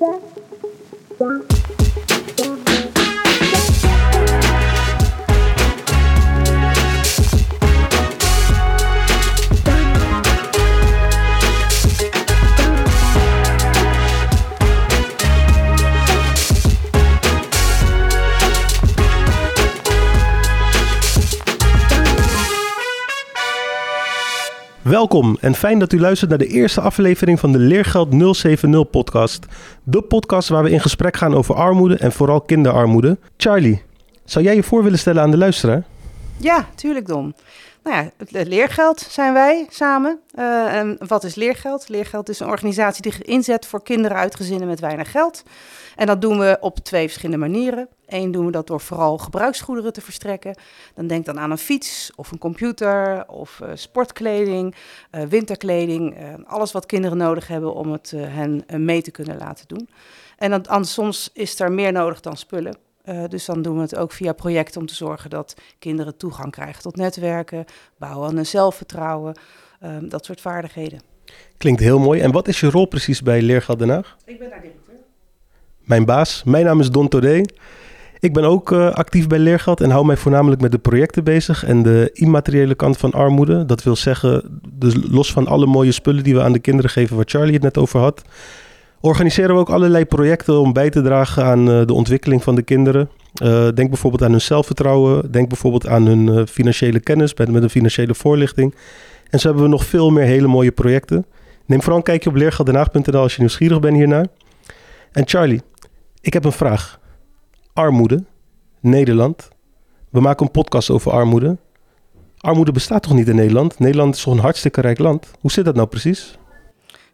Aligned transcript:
Yeah. 0.00 1.77
Welkom 24.98 25.36
en 25.40 25.54
fijn 25.54 25.78
dat 25.78 25.92
u 25.92 26.00
luistert 26.00 26.30
naar 26.30 26.38
de 26.38 26.46
eerste 26.46 26.80
aflevering 26.80 27.40
van 27.40 27.52
de 27.52 27.58
Leergeld 27.58 28.36
070 28.36 28.90
podcast. 28.90 29.46
De 29.82 30.02
podcast 30.02 30.48
waar 30.48 30.62
we 30.62 30.70
in 30.70 30.80
gesprek 30.80 31.16
gaan 31.16 31.34
over 31.34 31.54
armoede 31.54 31.96
en 31.96 32.12
vooral 32.12 32.40
kinderarmoede. 32.40 33.18
Charlie, 33.36 33.82
zou 34.24 34.44
jij 34.44 34.54
je 34.54 34.62
voor 34.62 34.82
willen 34.82 34.98
stellen 34.98 35.22
aan 35.22 35.30
de 35.30 35.36
luisteraar? 35.36 35.84
Ja, 36.36 36.68
tuurlijk 36.74 37.06
Don. 37.06 37.34
Nou 37.88 38.10
ja, 38.30 38.44
leergeld 38.44 39.00
zijn 39.00 39.32
wij 39.32 39.66
samen. 39.70 40.20
Uh, 40.34 40.74
en 40.74 40.98
wat 41.06 41.24
is 41.24 41.34
leergeld? 41.34 41.88
Leergeld 41.88 42.28
is 42.28 42.40
een 42.40 42.48
organisatie 42.48 43.02
die 43.02 43.24
inzet 43.24 43.66
voor 43.66 43.82
kinderen 43.82 44.16
uit 44.16 44.34
gezinnen 44.34 44.68
met 44.68 44.80
weinig 44.80 45.10
geld. 45.10 45.42
En 45.96 46.06
dat 46.06 46.20
doen 46.20 46.38
we 46.38 46.56
op 46.60 46.78
twee 46.78 47.06
verschillende 47.06 47.46
manieren. 47.46 47.88
Eén 48.06 48.30
doen 48.30 48.46
we 48.46 48.52
dat 48.52 48.66
door 48.66 48.80
vooral 48.80 49.18
gebruiksgoederen 49.18 49.92
te 49.92 50.00
verstrekken. 50.00 50.58
Dan 50.94 51.06
denk 51.06 51.24
dan 51.24 51.38
aan 51.38 51.50
een 51.50 51.58
fiets 51.58 52.10
of 52.16 52.30
een 52.30 52.38
computer 52.38 53.24
of 53.28 53.60
uh, 53.62 53.68
sportkleding, 53.74 54.74
uh, 55.12 55.22
winterkleding. 55.22 56.16
alles 56.46 56.72
wat 56.72 56.86
kinderen 56.86 57.18
nodig 57.18 57.48
hebben 57.48 57.74
om 57.74 57.92
het 57.92 58.10
hen 58.16 58.64
mee 58.76 59.02
te 59.02 59.10
kunnen 59.10 59.38
laten 59.38 59.66
doen. 59.66 59.88
En 60.38 60.62
dan, 60.62 60.84
soms 60.84 61.30
is 61.32 61.60
er 61.60 61.72
meer 61.72 61.92
nodig 61.92 62.20
dan 62.20 62.36
spullen. 62.36 62.87
Uh, 63.08 63.24
dus 63.28 63.44
dan 63.44 63.62
doen 63.62 63.76
we 63.76 63.82
het 63.82 63.96
ook 63.96 64.12
via 64.12 64.32
projecten 64.32 64.80
om 64.80 64.86
te 64.86 64.94
zorgen 64.94 65.30
dat 65.30 65.54
kinderen 65.78 66.16
toegang 66.16 66.50
krijgen 66.50 66.82
tot 66.82 66.96
netwerken, 66.96 67.64
bouwen 67.98 68.28
aan 68.28 68.34
hun 68.34 68.46
zelfvertrouwen, 68.46 69.34
uh, 69.84 69.90
dat 70.02 70.24
soort 70.24 70.40
vaardigheden. 70.40 71.00
Klinkt 71.56 71.80
heel 71.80 71.98
mooi. 71.98 72.20
En 72.20 72.32
wat 72.32 72.48
is 72.48 72.60
je 72.60 72.70
rol 72.70 72.86
precies 72.86 73.22
bij 73.22 73.42
Leergeld 73.42 73.78
Den 73.78 73.88
Haag? 73.88 74.16
Ik 74.24 74.38
ben 74.38 74.50
daar 74.50 74.60
directeur. 74.60 74.94
Mijn 75.80 76.04
baas, 76.04 76.42
mijn 76.44 76.64
naam 76.64 76.80
is 76.80 76.90
Don 76.90 77.08
Todé. 77.08 77.42
Ik 78.20 78.32
ben 78.32 78.44
ook 78.44 78.70
uh, 78.70 78.90
actief 78.90 79.26
bij 79.26 79.38
Leergeld 79.38 79.80
en 79.80 79.90
hou 79.90 80.06
mij 80.06 80.16
voornamelijk 80.16 80.60
met 80.60 80.72
de 80.72 80.78
projecten 80.78 81.24
bezig 81.24 81.64
en 81.64 81.82
de 81.82 82.10
immateriële 82.12 82.74
kant 82.74 82.96
van 82.96 83.12
armoede. 83.12 83.64
Dat 83.64 83.82
wil 83.82 83.96
zeggen, 83.96 84.60
dus 84.72 84.94
los 85.10 85.32
van 85.32 85.46
alle 85.46 85.66
mooie 85.66 85.92
spullen 85.92 86.24
die 86.24 86.34
we 86.34 86.42
aan 86.42 86.52
de 86.52 86.58
kinderen 86.58 86.90
geven, 86.90 87.16
waar 87.16 87.24
Charlie 87.28 87.54
het 87.54 87.62
net 87.62 87.78
over 87.78 88.00
had, 88.00 88.22
organiseren 89.00 89.54
we 89.54 89.60
ook 89.60 89.70
allerlei 89.70 90.04
projecten 90.04 90.60
om 90.60 90.72
bij 90.72 90.90
te 90.90 91.02
dragen 91.02 91.44
aan 91.44 91.70
uh, 91.70 91.86
de 91.86 91.92
ontwikkeling 91.92 92.42
van 92.42 92.54
de 92.54 92.62
kinderen. 92.62 93.10
Uh, 93.42 93.68
denk 93.74 93.88
bijvoorbeeld 93.88 94.22
aan 94.22 94.30
hun 94.30 94.40
zelfvertrouwen. 94.40 95.32
Denk 95.32 95.48
bijvoorbeeld 95.48 95.86
aan 95.86 96.06
hun 96.06 96.26
uh, 96.26 96.46
financiële 96.46 97.00
kennis 97.00 97.34
met, 97.34 97.50
met 97.50 97.62
een 97.62 97.70
financiële 97.70 98.14
voorlichting. 98.14 98.74
En 99.30 99.38
zo 99.38 99.46
hebben 99.46 99.64
we 99.64 99.70
nog 99.70 99.84
veel 99.84 100.10
meer 100.10 100.24
hele 100.24 100.46
mooie 100.46 100.72
projecten. 100.72 101.26
Neem 101.66 101.80
vooral 101.80 101.98
een 101.98 102.04
kijkje 102.04 102.30
op 102.30 102.36
leergeldenhaag.nl 102.36 103.20
als 103.20 103.34
je 103.34 103.40
nieuwsgierig 103.40 103.80
bent 103.80 103.96
hiernaar. 103.96 104.26
En 105.12 105.28
Charlie, 105.28 105.62
ik 106.20 106.32
heb 106.32 106.44
een 106.44 106.52
vraag. 106.52 107.00
Armoede, 107.72 108.24
Nederland. 108.80 109.48
We 110.10 110.20
maken 110.20 110.46
een 110.46 110.52
podcast 110.52 110.90
over 110.90 111.12
armoede. 111.12 111.56
Armoede 112.38 112.72
bestaat 112.72 113.02
toch 113.02 113.14
niet 113.14 113.28
in 113.28 113.36
Nederland? 113.36 113.78
Nederland 113.78 114.14
is 114.14 114.22
toch 114.22 114.34
een 114.34 114.40
hartstikke 114.40 114.80
rijk 114.80 114.98
land? 114.98 115.30
Hoe 115.40 115.50
zit 115.50 115.64
dat 115.64 115.74
nou 115.74 115.88
precies? 115.88 116.38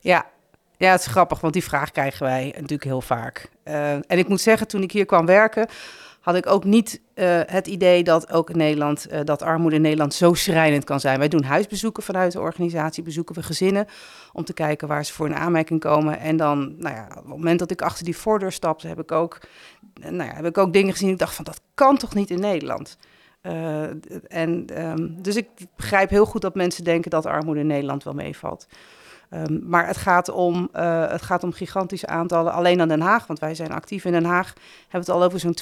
Ja, 0.01 0.27
ja, 0.85 0.93
het 0.93 1.01
is 1.01 1.07
grappig, 1.07 1.41
want 1.41 1.53
die 1.53 1.65
vraag 1.65 1.91
krijgen 1.91 2.27
wij 2.27 2.53
natuurlijk 2.55 2.85
heel 2.85 3.01
vaak. 3.01 3.49
Uh, 3.65 3.93
en 3.93 4.05
ik 4.19 4.29
moet 4.29 4.41
zeggen, 4.41 4.69
toen 4.69 4.83
ik 4.83 4.93
hier 4.93 5.07
kwam 5.07 5.27
werken, 5.27 5.69
had 6.21 6.35
ik 6.35 6.47
ook 6.47 6.65
niet 6.65 7.01
uh, 7.15 7.41
het 7.47 7.67
idee 7.67 8.05
dat 8.05 8.33
ook 8.33 8.51
in 8.51 8.57
Nederland, 8.57 9.07
uh, 9.13 9.21
dat 9.25 9.43
armoede 9.43 9.77
in 9.77 9.83
Nederland 9.83 10.15
zo 10.15 10.35
schrijnend 10.35 10.85
kan 10.85 11.01
zijn. 11.01 11.19
Wij 11.19 11.29
doen 11.29 11.43
huisbezoeken 11.43 12.03
vanuit 12.03 12.33
de 12.33 12.41
organisatie, 12.41 13.03
bezoeken 13.03 13.35
we 13.35 13.43
gezinnen 13.43 13.87
om 14.33 14.45
te 14.45 14.53
kijken 14.53 14.89
waar 14.89 15.05
ze 15.05 15.13
voor 15.13 15.27
een 15.27 15.35
aanmerking 15.35 15.81
komen. 15.81 16.19
En 16.19 16.37
dan, 16.37 16.75
nou 16.79 16.95
ja, 16.95 17.07
op 17.09 17.15
het 17.15 17.27
moment 17.27 17.59
dat 17.59 17.71
ik 17.71 17.83
achter 17.83 18.05
die 18.05 18.17
voordeur 18.17 18.53
stapte, 18.53 18.89
heb 18.89 19.01
ik 19.01 19.13
ook, 19.13 19.41
nou 20.01 20.17
ja, 20.17 20.35
heb 20.35 20.47
ik 20.47 20.59
ook 20.59 20.73
dingen 20.73 20.93
gezien. 20.93 21.11
Ik 21.11 21.19
dacht 21.19 21.35
van, 21.35 21.45
dat 21.45 21.61
kan 21.75 21.97
toch 21.97 22.15
niet 22.15 22.31
in 22.31 22.41
Nederland? 22.41 22.99
En 24.29 24.83
um, 24.85 25.23
dus 25.23 25.37
ik 25.37 25.49
begrijp 25.77 26.11
heel 26.11 26.27
goed 26.27 26.43
dat 26.43 26.55
mensen 26.55 26.85
denken 26.85 27.11
dat 27.11 27.27
armoede 27.27 27.61
in 27.61 27.67
Nederland 27.67 28.05
wel 28.05 28.15
meevalt. 28.15 28.67
Um, 29.35 29.63
maar 29.67 29.87
het 29.87 29.97
gaat, 29.97 30.31
om, 30.31 30.69
uh, 30.77 31.11
het 31.11 31.23
gaat 31.23 31.45
om 31.45 31.53
gigantische 31.53 32.07
aantallen 32.07 32.53
alleen 32.53 32.81
aan 32.81 32.89
Den 32.89 33.01
Haag. 33.01 33.27
Want 33.27 33.39
wij 33.39 33.55
zijn 33.55 33.73
actief 33.73 34.05
in 34.05 34.13
Den 34.13 34.25
Haag. 34.25 34.53
Hebben 34.83 35.01
het 35.01 35.09
al 35.09 35.23
over 35.23 35.41
zo'n 35.41 35.57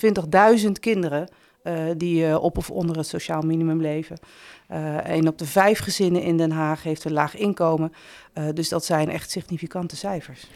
20.000 0.65 0.71
kinderen 0.81 1.29
uh, 1.65 1.75
die 1.97 2.27
uh, 2.27 2.43
op 2.43 2.59
of 2.59 2.71
onder 2.71 2.97
het 2.97 3.07
sociaal 3.07 3.43
minimum 3.43 3.81
leven. 3.81 4.17
Een 5.03 5.29
op 5.29 5.39
de 5.39 5.47
vijf 5.47 5.79
gezinnen 5.79 6.23
in 6.23 6.37
Den 6.37 6.51
Haag 6.51 6.83
heeft 6.83 7.05
een 7.05 7.13
laag 7.13 7.37
inkomen. 7.37 7.93
dus 8.55 8.69
dat 8.69 8.85
zijn 8.85 9.09
echt 9.09 9.31
significante 9.31 9.97
cijfers. 9.97 10.47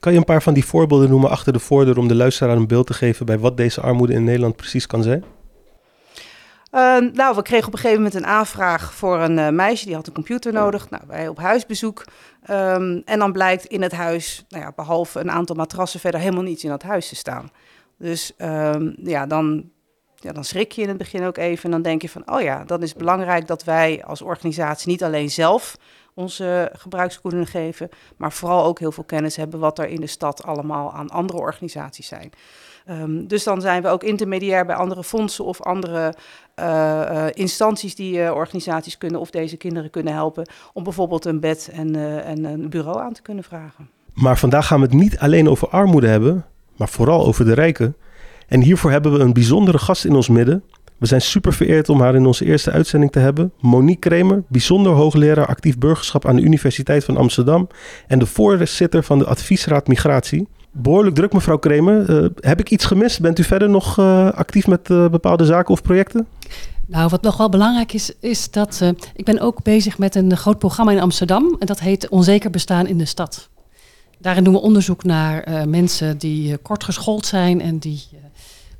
Kan 0.00 0.12
je 0.12 0.18
een 0.18 0.24
paar 0.24 0.42
van 0.42 0.54
die 0.54 0.64
voorbeelden 0.64 1.10
noemen 1.10 1.30
achter 1.30 1.52
de 1.52 1.58
voordeur 1.58 1.98
om 1.98 2.08
de 2.08 2.14
luisteraar 2.14 2.56
een 2.56 2.66
beeld 2.66 2.86
te 2.86 2.94
geven 2.94 3.26
bij 3.26 3.38
wat 3.38 3.56
deze 3.56 3.80
armoede 3.80 4.12
in 4.12 4.24
Nederland 4.24 4.56
precies 4.56 4.86
kan 4.86 5.02
zijn? 5.02 5.24
Uh, 6.76 6.96
nou, 7.12 7.34
we 7.34 7.42
kregen 7.42 7.66
op 7.66 7.72
een 7.72 7.78
gegeven 7.78 8.02
moment 8.02 8.14
een 8.14 8.26
aanvraag 8.26 8.94
voor 8.94 9.20
een 9.20 9.38
uh, 9.38 9.48
meisje 9.48 9.86
die 9.86 9.94
had 9.94 10.06
een 10.06 10.12
computer 10.12 10.52
nodig. 10.52 10.90
Nou, 10.90 11.02
wij 11.06 11.28
op 11.28 11.38
huisbezoek. 11.38 12.04
Um, 12.50 13.02
en 13.04 13.18
dan 13.18 13.32
blijkt 13.32 13.64
in 13.64 13.82
het 13.82 13.92
huis, 13.92 14.44
nou 14.48 14.64
ja, 14.64 14.72
behalve 14.76 15.20
een 15.20 15.30
aantal 15.30 15.56
matrassen, 15.56 16.00
verder 16.00 16.20
helemaal 16.20 16.42
niets 16.42 16.64
in 16.64 16.70
dat 16.70 16.82
huis 16.82 17.08
te 17.08 17.14
staan. 17.14 17.50
Dus 17.98 18.32
um, 18.38 18.96
ja, 19.02 19.26
dan, 19.26 19.70
ja, 20.14 20.32
dan 20.32 20.44
schrik 20.44 20.72
je 20.72 20.82
in 20.82 20.88
het 20.88 20.98
begin 20.98 21.24
ook 21.24 21.36
even. 21.36 21.64
En 21.64 21.70
dan 21.70 21.82
denk 21.82 22.02
je 22.02 22.08
van, 22.08 22.30
oh 22.32 22.40
ja, 22.40 22.64
dan 22.64 22.82
is 22.82 22.88
het 22.88 22.98
belangrijk 22.98 23.46
dat 23.46 23.64
wij 23.64 24.04
als 24.04 24.22
organisatie 24.22 24.90
niet 24.90 25.04
alleen 25.04 25.30
zelf 25.30 25.76
onze 26.14 26.70
gebruiksgoederen 26.72 27.46
geven, 27.46 27.88
maar 28.16 28.32
vooral 28.32 28.64
ook 28.64 28.78
heel 28.78 28.92
veel 28.92 29.04
kennis 29.04 29.36
hebben 29.36 29.60
wat 29.60 29.78
er 29.78 29.88
in 29.88 30.00
de 30.00 30.06
stad 30.06 30.42
allemaal 30.44 30.92
aan 30.92 31.10
andere 31.10 31.38
organisaties 31.38 32.06
zijn. 32.06 32.30
Um, 32.90 33.26
dus 33.26 33.44
dan 33.44 33.60
zijn 33.60 33.82
we 33.82 33.88
ook 33.88 34.02
intermediair 34.02 34.66
bij 34.66 34.76
andere 34.76 35.04
fondsen 35.04 35.44
of 35.44 35.62
andere 35.62 36.14
uh, 36.60 36.64
uh, 36.64 37.26
instanties 37.32 37.94
die 37.94 38.18
uh, 38.18 38.30
organisaties 38.30 38.98
kunnen 38.98 39.20
of 39.20 39.30
deze 39.30 39.56
kinderen 39.56 39.90
kunnen 39.90 40.12
helpen 40.12 40.48
om 40.72 40.82
bijvoorbeeld 40.82 41.24
een 41.24 41.40
bed 41.40 41.70
en, 41.72 41.96
en 42.24 42.44
een 42.44 42.68
bureau 42.68 43.00
aan 43.00 43.12
te 43.12 43.22
kunnen 43.22 43.44
vragen. 43.44 43.88
Maar 44.14 44.38
vandaag 44.38 44.66
gaan 44.66 44.80
we 44.80 44.86
het 44.86 44.94
niet 44.94 45.18
alleen 45.18 45.48
over 45.48 45.68
armoede 45.68 46.06
hebben, 46.06 46.44
maar 46.76 46.88
vooral 46.88 47.26
over 47.26 47.44
de 47.44 47.54
rijken. 47.54 47.96
En 48.48 48.60
hiervoor 48.60 48.90
hebben 48.90 49.12
we 49.12 49.18
een 49.18 49.32
bijzondere 49.32 49.78
gast 49.78 50.04
in 50.04 50.14
ons 50.14 50.28
midden. 50.28 50.62
We 50.96 51.06
zijn 51.06 51.20
super 51.20 51.52
vereerd 51.52 51.88
om 51.88 52.00
haar 52.00 52.14
in 52.14 52.26
onze 52.26 52.44
eerste 52.44 52.70
uitzending 52.70 53.12
te 53.12 53.18
hebben. 53.18 53.52
Monique 53.60 54.08
Kremer, 54.08 54.42
bijzonder 54.48 54.92
hoogleraar 54.92 55.46
actief 55.46 55.78
burgerschap 55.78 56.26
aan 56.26 56.36
de 56.36 56.42
Universiteit 56.42 57.04
van 57.04 57.16
Amsterdam 57.16 57.68
en 58.06 58.18
de 58.18 58.26
voorzitter 58.26 59.02
van 59.02 59.18
de 59.18 59.26
Adviesraad 59.26 59.86
Migratie. 59.88 60.48
Behoorlijk 60.78 61.14
druk, 61.14 61.32
mevrouw 61.32 61.58
Kremer. 61.58 62.10
Uh, 62.10 62.28
heb 62.40 62.60
ik 62.60 62.70
iets 62.70 62.84
gemist? 62.84 63.20
Bent 63.20 63.38
u 63.38 63.44
verder 63.44 63.70
nog 63.70 63.98
uh, 63.98 64.30
actief 64.30 64.66
met 64.66 64.90
uh, 64.90 65.08
bepaalde 65.08 65.44
zaken 65.44 65.72
of 65.72 65.82
projecten? 65.82 66.26
Nou, 66.86 67.08
wat 67.08 67.22
nog 67.22 67.36
wel 67.36 67.48
belangrijk 67.48 67.92
is, 67.92 68.12
is 68.20 68.50
dat 68.50 68.82
ik 69.14 69.24
ben 69.24 69.40
ook 69.40 69.62
bezig 69.62 69.98
met 69.98 70.14
een 70.14 70.36
groot 70.36 70.58
programma 70.58 70.92
in 70.92 71.00
Amsterdam. 71.00 71.56
En 71.58 71.66
dat 71.66 71.80
heet 71.80 72.08
Onzeker 72.08 72.50
bestaan 72.50 72.86
in 72.86 72.98
de 72.98 73.04
stad. 73.04 73.48
Daarin 74.18 74.44
doen 74.44 74.52
we 74.52 74.60
onderzoek 74.60 75.04
naar 75.04 75.68
mensen 75.68 76.18
die 76.18 76.56
kort 76.56 76.84
geschoold 76.84 77.26
zijn 77.26 77.60
en 77.60 77.78
die 77.78 78.02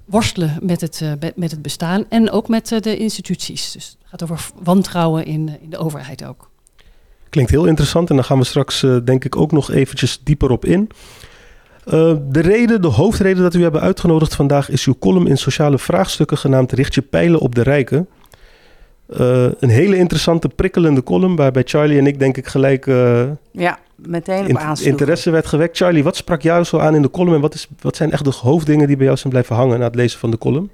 worstelen 0.04 0.58
met 0.62 0.80
het, 0.80 1.02
met 1.34 1.50
het 1.50 1.62
bestaan. 1.62 2.04
En 2.08 2.30
ook 2.30 2.48
met 2.48 2.68
de 2.68 2.96
instituties. 2.96 3.72
Dus 3.72 3.96
het 3.98 4.08
gaat 4.08 4.22
over 4.22 4.50
wantrouwen 4.62 5.26
in, 5.26 5.56
in 5.60 5.70
de 5.70 5.78
overheid 5.78 6.24
ook. 6.24 6.50
Klinkt 7.28 7.50
heel 7.50 7.66
interessant 7.66 8.10
en 8.10 8.16
daar 8.16 8.24
gaan 8.24 8.38
we 8.38 8.44
straks 8.44 8.86
denk 9.04 9.24
ik 9.24 9.36
ook 9.36 9.52
nog 9.52 9.70
eventjes 9.70 10.20
dieper 10.22 10.50
op 10.50 10.64
in. 10.64 10.90
Uh, 11.86 12.14
de 12.28 12.40
reden, 12.40 12.82
de 12.82 12.88
hoofdreden 12.88 13.42
dat 13.42 13.54
u 13.54 13.62
hebben 13.62 13.80
uitgenodigd 13.80 14.34
vandaag 14.34 14.70
is 14.70 14.86
uw 14.86 14.94
column 14.98 15.26
in 15.26 15.38
sociale 15.38 15.78
vraagstukken 15.78 16.38
genaamd 16.38 16.72
Richt 16.72 16.94
je 16.94 17.02
pijlen 17.02 17.40
op 17.40 17.54
de 17.54 17.62
rijken. 17.62 18.08
Uh, 19.08 19.46
een 19.58 19.68
hele 19.68 19.96
interessante, 19.96 20.48
prikkelende 20.48 21.02
column 21.02 21.36
waarbij 21.36 21.62
Charlie 21.64 21.98
en 21.98 22.06
ik 22.06 22.18
denk 22.18 22.36
ik 22.36 22.46
gelijk 22.46 22.86
uh, 22.86 23.22
ja, 23.50 23.78
meteen 23.94 24.44
op 24.44 24.76
in, 24.80 24.86
interesse 24.86 25.30
werd 25.30 25.46
gewekt. 25.46 25.76
Charlie, 25.76 26.04
wat 26.04 26.16
sprak 26.16 26.42
jou 26.42 26.64
zo 26.64 26.78
aan 26.78 26.94
in 26.94 27.02
de 27.02 27.10
column 27.10 27.34
en 27.34 27.40
wat, 27.40 27.54
is, 27.54 27.68
wat 27.80 27.96
zijn 27.96 28.12
echt 28.12 28.24
de 28.24 28.32
hoofddingen 28.40 28.86
die 28.86 28.96
bij 28.96 29.04
jou 29.04 29.18
zijn 29.18 29.32
blijven 29.32 29.56
hangen 29.56 29.78
na 29.78 29.84
het 29.84 29.94
lezen 29.94 30.18
van 30.18 30.30
de 30.30 30.38
column? 30.38 30.70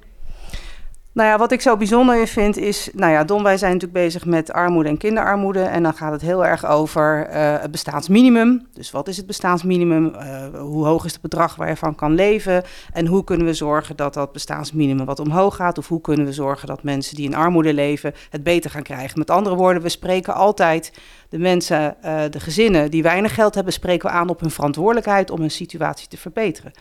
Nou 1.14 1.28
ja, 1.28 1.38
wat 1.38 1.52
ik 1.52 1.60
zo 1.60 1.76
bijzonder 1.76 2.20
in 2.20 2.26
vind 2.26 2.56
is, 2.56 2.88
nou 2.92 3.12
ja, 3.12 3.24
Don, 3.24 3.42
wij 3.42 3.56
zijn 3.56 3.72
natuurlijk 3.72 4.04
bezig 4.04 4.24
met 4.24 4.52
armoede 4.52 4.88
en 4.88 4.96
kinderarmoede. 4.96 5.62
En 5.62 5.82
dan 5.82 5.94
gaat 5.94 6.12
het 6.12 6.20
heel 6.20 6.46
erg 6.46 6.66
over 6.66 7.28
uh, 7.28 7.60
het 7.60 7.70
bestaansminimum. 7.70 8.66
Dus 8.72 8.90
wat 8.90 9.08
is 9.08 9.16
het 9.16 9.26
bestaansminimum? 9.26 10.14
Uh, 10.14 10.60
hoe 10.60 10.86
hoog 10.86 11.04
is 11.04 11.12
het 11.12 11.20
bedrag 11.20 11.56
waar 11.56 11.68
je 11.68 11.76
van 11.76 11.94
kan 11.94 12.14
leven? 12.14 12.62
En 12.92 13.06
hoe 13.06 13.24
kunnen 13.24 13.46
we 13.46 13.54
zorgen 13.54 13.96
dat 13.96 14.14
dat 14.14 14.32
bestaansminimum 14.32 15.06
wat 15.06 15.18
omhoog 15.18 15.56
gaat? 15.56 15.78
Of 15.78 15.88
hoe 15.88 16.00
kunnen 16.00 16.26
we 16.26 16.32
zorgen 16.32 16.68
dat 16.68 16.82
mensen 16.82 17.16
die 17.16 17.24
in 17.24 17.34
armoede 17.34 17.74
leven 17.74 18.14
het 18.30 18.42
beter 18.42 18.70
gaan 18.70 18.82
krijgen? 18.82 19.18
Met 19.18 19.30
andere 19.30 19.56
woorden, 19.56 19.82
we 19.82 19.88
spreken 19.88 20.34
altijd 20.34 20.92
de 21.28 21.38
mensen, 21.38 21.96
uh, 22.04 22.20
de 22.30 22.40
gezinnen 22.40 22.90
die 22.90 23.02
weinig 23.02 23.34
geld 23.34 23.54
hebben, 23.54 23.72
spreken 23.72 24.08
we 24.08 24.14
aan 24.14 24.28
op 24.28 24.40
hun 24.40 24.50
verantwoordelijkheid 24.50 25.30
om 25.30 25.40
hun 25.40 25.50
situatie 25.50 26.08
te 26.08 26.16
verbeteren. 26.16 26.72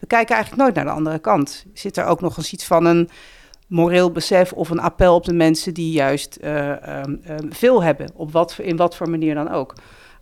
We 0.00 0.06
kijken 0.06 0.34
eigenlijk 0.34 0.62
nooit 0.62 0.74
naar 0.74 0.84
de 0.84 0.98
andere 0.98 1.18
kant. 1.18 1.64
Zit 1.74 1.96
er 1.96 2.04
ook 2.04 2.20
nog 2.20 2.36
eens 2.36 2.52
iets 2.52 2.64
van 2.64 2.84
een 2.84 3.08
moreel 3.66 4.10
besef 4.10 4.52
of 4.52 4.70
een 4.70 4.80
appel 4.80 5.14
op 5.14 5.24
de 5.24 5.32
mensen 5.32 5.74
die 5.74 5.92
juist 5.92 6.38
uh, 6.44 6.70
um, 7.04 7.20
veel 7.50 7.82
hebben, 7.82 8.10
op 8.14 8.32
wat, 8.32 8.56
in 8.58 8.76
wat 8.76 8.96
voor 8.96 9.10
manier 9.10 9.34
dan 9.34 9.50
ook. 9.50 9.74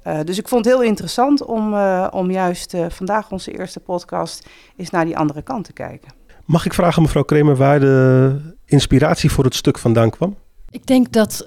Uh, 0.06 0.20
dus 0.24 0.38
ik 0.38 0.48
vond 0.48 0.64
het 0.64 0.74
heel 0.74 0.82
interessant 0.82 1.44
om, 1.44 1.74
uh, 1.74 2.08
om 2.10 2.30
juist 2.30 2.74
vandaag 2.88 3.30
onze 3.30 3.58
eerste 3.58 3.80
podcast 3.80 4.48
eens 4.76 4.90
naar 4.90 5.04
die 5.04 5.16
andere 5.16 5.42
kant 5.42 5.64
te 5.64 5.72
kijken. 5.72 6.12
Mag 6.44 6.66
ik 6.66 6.74
vragen, 6.74 7.02
mevrouw 7.02 7.22
Kremer, 7.22 7.56
waar 7.56 7.80
de 7.80 8.36
inspiratie 8.64 9.30
voor 9.30 9.44
het 9.44 9.54
stuk 9.54 9.78
vandaan 9.78 10.10
kwam? 10.10 10.36
Ik 10.70 10.86
denk 10.86 11.12
dat 11.12 11.46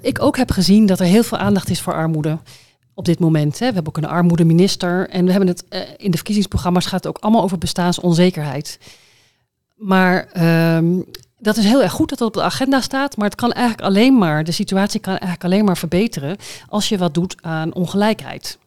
ik 0.00 0.22
ook 0.22 0.36
heb 0.36 0.50
gezien 0.50 0.86
dat 0.86 1.00
er 1.00 1.06
heel 1.06 1.22
veel 1.22 1.38
aandacht 1.38 1.70
is 1.70 1.80
voor 1.80 1.94
armoede 1.94 2.38
op 2.94 3.04
dit 3.04 3.18
moment. 3.18 3.58
Hè. 3.58 3.66
We 3.66 3.74
hebben 3.74 3.86
ook 3.96 4.02
een 4.02 4.08
armoedeminister 4.08 5.08
en 5.08 5.24
we 5.24 5.30
hebben 5.30 5.48
het 5.48 5.64
in 5.96 6.10
de 6.10 6.16
verkiezingsprogramma's 6.16 6.86
gaat 6.86 7.04
het 7.04 7.06
ook 7.06 7.22
allemaal 7.22 7.42
over 7.42 7.58
bestaansonzekerheid. 7.58 8.78
Maar 9.80 10.28
um, 10.76 11.04
dat 11.38 11.56
is 11.56 11.64
heel 11.64 11.82
erg 11.82 11.92
goed 11.92 12.08
dat 12.08 12.18
het 12.18 12.28
op 12.28 12.34
de 12.34 12.42
agenda 12.42 12.80
staat, 12.80 13.16
maar 13.16 13.26
het 13.26 13.34
kan 13.34 13.52
eigenlijk 13.52 13.86
alleen 13.86 14.18
maar, 14.18 14.44
de 14.44 14.52
situatie 14.52 15.00
kan 15.00 15.12
eigenlijk 15.12 15.44
alleen 15.44 15.64
maar 15.64 15.76
verbeteren 15.76 16.36
als 16.68 16.88
je 16.88 16.98
wat 16.98 17.14
doet 17.14 17.36
aan 17.40 17.74
ongelijkheid. 17.74 18.58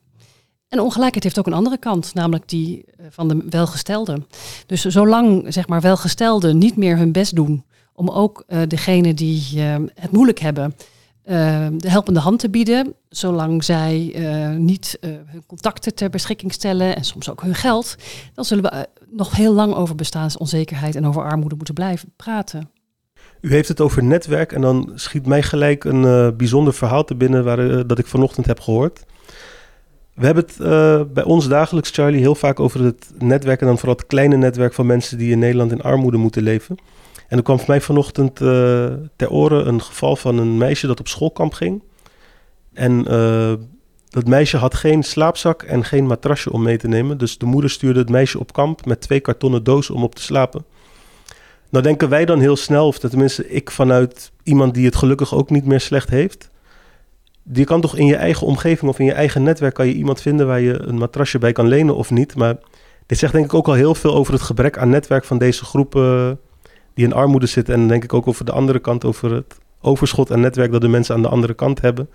En 0.68 0.80
ongelijkheid 0.80 1.24
heeft 1.24 1.40
ook 1.40 1.48
een 1.48 1.54
andere 1.54 1.78
kant, 1.78 2.14
namelijk 2.14 2.50
die 2.50 2.86
eh, 2.86 3.06
van 3.10 3.28
de 3.28 3.46
welgestelden. 3.50 4.28
Dus 4.66 4.82
zolang 4.82 5.46
zeg 5.54 5.68
maar 5.68 5.82
welgestelden 5.82 6.58
niet 6.58 6.78
meer 6.78 6.98
hun 6.98 7.12
best 7.12 7.36
doen 7.36 7.64
om 7.94 8.10
ook 8.10 8.44
uh, 8.48 8.62
degene 8.68 9.14
die 9.14 9.44
uh, 9.56 9.76
het 9.96 10.12
moeilijk 10.12 10.40
hebben 10.40 10.76
uh, 11.26 11.68
de 11.78 11.90
helpende 11.90 12.20
hand 12.20 12.40
te 12.40 12.50
bieden, 12.50 12.94
zolang 13.10 13.64
zij 13.64 14.16
niet 14.58 14.98
hun 15.02 15.44
contacten 15.48 15.96
ter 15.96 16.10
beschikking 16.10 16.54
stellen 16.54 16.96
en 16.96 17.04
soms 17.04 17.30
ook 17.30 17.42
hun 17.42 17.56
geld, 17.56 17.96
dan 18.34 18.46
zullen 18.46 18.64
we 18.64 18.88
nog 19.10 19.36
heel 19.36 19.54
lang 19.54 19.74
over 19.74 19.96
bestaansonzekerheid 19.96 20.96
en 20.96 21.08
over 21.08 21.24
armoede 21.24 21.56
moeten 21.56 21.74
blijven 21.74 22.14
praten. 22.16 22.70
U 23.42 23.52
heeft 23.52 23.68
het 23.68 23.82
over 23.82 24.04
netwerk 24.04 24.52
en 24.52 24.62
dan 24.62 24.92
schiet 24.96 25.26
mij 25.26 25.44
gelijk 25.44 25.84
een 25.84 26.36
bijzonder 26.38 26.74
verhaal 26.74 27.04
te 27.04 27.16
binnen 27.16 27.44
waar, 27.44 27.88
dat 27.88 28.00
ik 28.00 28.08
vanochtend 28.08 28.46
heb 28.46 28.60
gehoord. 28.60 29.04
We 30.14 30.26
hebben 30.26 30.46
het 30.48 31.14
bij 31.14 31.24
ons 31.24 31.48
dagelijks, 31.48 31.90
Charlie, 31.90 32.20
heel 32.20 32.36
vaak 32.36 32.60
over 32.60 32.84
het 32.84 33.12
netwerk 33.18 33.62
en 33.62 33.68
dan 33.68 33.78
vooral 33.78 33.96
het 33.96 34.08
kleine 34.08 34.38
netwerk 34.38 34.74
van 34.74 34.86
mensen 34.86 35.18
die 35.18 35.32
in 35.32 35.40
Nederland 35.40 35.72
in 35.72 35.82
armoede 35.82 36.18
moeten 36.18 36.44
leven. 36.44 36.76
En 37.28 37.38
er 37.38 37.44
kwam 37.44 37.58
voor 37.58 37.70
mij 37.70 37.82
vanochtend 37.82 38.36
ter 39.16 39.30
oren 39.30 39.68
een 39.68 39.82
geval 39.82 40.16
van 40.16 40.38
een 40.38 40.58
meisje 40.58 40.88
dat 40.88 41.00
op 41.00 41.08
schoolkamp 41.08 41.54
ging. 41.54 41.84
En 42.74 43.04
dat 44.10 44.28
meisje 44.28 44.58
had 44.58 44.74
geen 44.74 45.04
slaapzak 45.04 45.64
en 45.64 45.84
geen 45.84 46.08
matrasje 46.08 46.52
om 46.52 46.64
mee 46.64 46.78
te 46.78 46.88
nemen. 46.88 47.18
Dus 47.18 47.38
de 47.38 47.46
moeder 47.46 47.70
stuurde 47.70 48.00
het 48.00 48.10
meisje 48.10 48.40
op 48.40 48.54
kamp 48.54 48.86
met 48.86 49.02
twee 49.02 49.20
kartonnen 49.20 49.64
dozen 49.64 49.96
om 49.96 50.04
op 50.04 50.16
te 50.16 50.22
slapen. 50.22 50.66
Nou 51.70 51.84
denken 51.84 52.10
wij 52.10 52.26
dan 52.26 52.40
heel 52.40 52.56
snel, 52.56 52.88
of 52.88 53.00
tenminste 53.00 53.50
ik 53.50 53.72
vanuit 53.72 54.32
iemand 54.44 54.74
die 54.74 54.86
het 54.86 54.96
gelukkig 54.96 55.34
ook 55.34 55.50
niet 55.50 55.66
meer 55.66 55.80
slecht 55.80 56.10
heeft. 56.10 56.50
Je 57.54 57.64
kan 57.64 57.82
toch 57.82 57.98
in 57.98 58.06
je 58.06 58.16
eigen 58.16 58.48
omgeving 58.48 58.92
of 58.92 59.00
in 59.00 59.06
je 59.06 59.14
eigen 59.14 59.44
netwerk 59.44 59.74
kan 59.74 59.88
je 59.88 59.94
iemand 59.94 60.22
vinden 60.22 60.48
waar 60.48 60.62
je 60.62 60.82
een 60.82 60.98
matrasje 60.98 61.38
bij 61.38 61.52
kan 61.52 61.68
lenen 61.68 61.96
of 61.96 62.12
niet. 62.12 62.36
Maar 62.36 62.56
dit 63.06 63.18
zegt 63.18 63.34
denk 63.34 63.46
ik 63.46 63.54
ook 63.54 63.68
al 63.68 63.74
heel 63.74 63.96
veel 63.96 64.16
over 64.16 64.34
het 64.34 64.42
gebrek 64.42 64.78
aan 64.78 64.90
netwerk 64.90 65.24
van 65.24 65.38
deze 65.38 65.66
groepen 65.66 66.40
die 66.94 67.06
in 67.06 67.14
armoede 67.14 67.46
zitten. 67.46 67.74
En 67.74 67.88
denk 67.88 68.04
ik 68.04 68.14
ook 68.14 68.28
over 68.28 68.46
de 68.46 68.52
andere 68.52 68.80
kant, 68.80 69.06
over 69.06 69.34
het 69.34 69.58
overschot 69.82 70.32
aan 70.32 70.40
netwerk 70.40 70.72
dat 70.72 70.82
de 70.82 70.88
mensen 70.88 71.16
aan 71.16 71.22
de 71.22 71.28
andere 71.28 71.54
kant 71.54 71.82
hebben. 71.82 72.10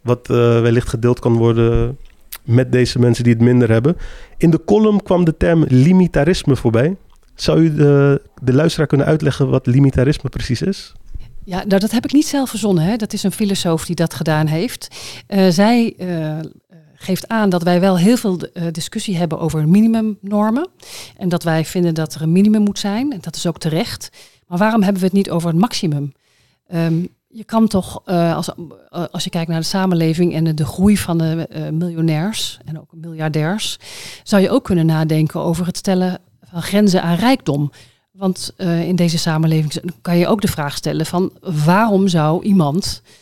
Wat 0.00 0.28
uh, 0.30 0.36
wellicht 0.60 0.88
gedeeld 0.88 1.18
kan 1.18 1.36
worden 1.36 1.98
met 2.44 2.72
deze 2.72 2.98
mensen 2.98 3.24
die 3.24 3.32
het 3.32 3.42
minder 3.42 3.70
hebben. 3.70 3.96
In 4.36 4.50
de 4.50 4.64
column 4.64 5.02
kwam 5.02 5.24
de 5.24 5.36
term 5.36 5.64
limitarisme 5.68 6.56
voorbij. 6.56 6.96
Zou 7.34 7.60
u 7.60 7.74
de, 7.74 8.22
de 8.42 8.52
luisteraar 8.52 8.86
kunnen 8.86 9.06
uitleggen 9.06 9.48
wat 9.48 9.66
limitarisme 9.66 10.28
precies 10.28 10.62
is? 10.62 10.94
Ja, 11.44 11.64
nou, 11.64 11.80
dat 11.80 11.90
heb 11.90 12.04
ik 12.04 12.12
niet 12.12 12.26
zelf 12.26 12.50
verzonnen. 12.50 12.84
Hè. 12.84 12.96
Dat 12.96 13.12
is 13.12 13.22
een 13.22 13.32
filosoof 13.32 13.84
die 13.84 13.94
dat 13.94 14.14
gedaan 14.14 14.46
heeft. 14.46 14.88
Uh, 15.28 15.48
zij 15.48 15.94
uh, 15.98 16.38
geeft 16.96 17.28
aan 17.28 17.50
dat 17.50 17.62
wij 17.62 17.80
wel 17.80 17.98
heel 17.98 18.16
veel 18.16 18.38
uh, 18.40 18.62
discussie 18.72 19.16
hebben 19.16 19.38
over 19.38 19.68
minimumnormen. 19.68 20.68
En 21.16 21.28
dat 21.28 21.42
wij 21.42 21.64
vinden 21.64 21.94
dat 21.94 22.14
er 22.14 22.22
een 22.22 22.32
minimum 22.32 22.62
moet 22.62 22.78
zijn. 22.78 23.12
En 23.12 23.18
dat 23.20 23.36
is 23.36 23.46
ook 23.46 23.58
terecht. 23.58 24.10
Maar 24.46 24.58
waarom 24.58 24.82
hebben 24.82 25.00
we 25.00 25.06
het 25.06 25.16
niet 25.16 25.30
over 25.30 25.48
het 25.48 25.58
maximum? 25.58 26.12
Um, 26.74 27.08
je 27.28 27.44
kan 27.44 27.68
toch, 27.68 28.02
uh, 28.06 28.36
als, 28.36 28.50
uh, 28.58 29.04
als 29.10 29.24
je 29.24 29.30
kijkt 29.30 29.50
naar 29.50 29.60
de 29.60 29.66
samenleving 29.66 30.34
en 30.34 30.56
de, 30.56 30.64
groei 30.64 30.96
van 30.96 31.18
de 31.18 31.48
miljonairs 31.72 32.58
en 32.64 32.80
ook 32.80 32.90
miljardairs, 32.90 33.78
zou 34.22 34.42
je 34.42 34.50
ook 34.50 34.64
kunnen 34.64 34.86
nadenken 34.86 35.40
over 35.40 35.66
het 35.66 35.76
stellen 35.76 36.18
van 36.42 36.62
grenzen 36.62 37.02
aan 37.02 37.16
rijkdom. 37.16 37.70
Want 38.12 38.54
in 38.58 38.96
deze 38.96 39.18
samenleving 39.18 39.82
kan 40.02 40.18
je 40.18 40.26
ook 40.26 40.40
de 40.40 40.48
vraag 40.48 40.76
stellen 40.76 41.06
van 41.06 41.32
waarom 41.64 42.08
zou 42.08 42.42
iemand 42.44 43.02
ehm, 43.02 43.14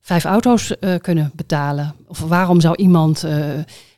vijf 0.00 0.24
auto's 0.24 0.74
kunnen 1.00 1.32
betalen? 1.34 1.94
Of 2.06 2.20
waarom 2.20 2.60
zou 2.60 2.76
iemand 2.76 3.24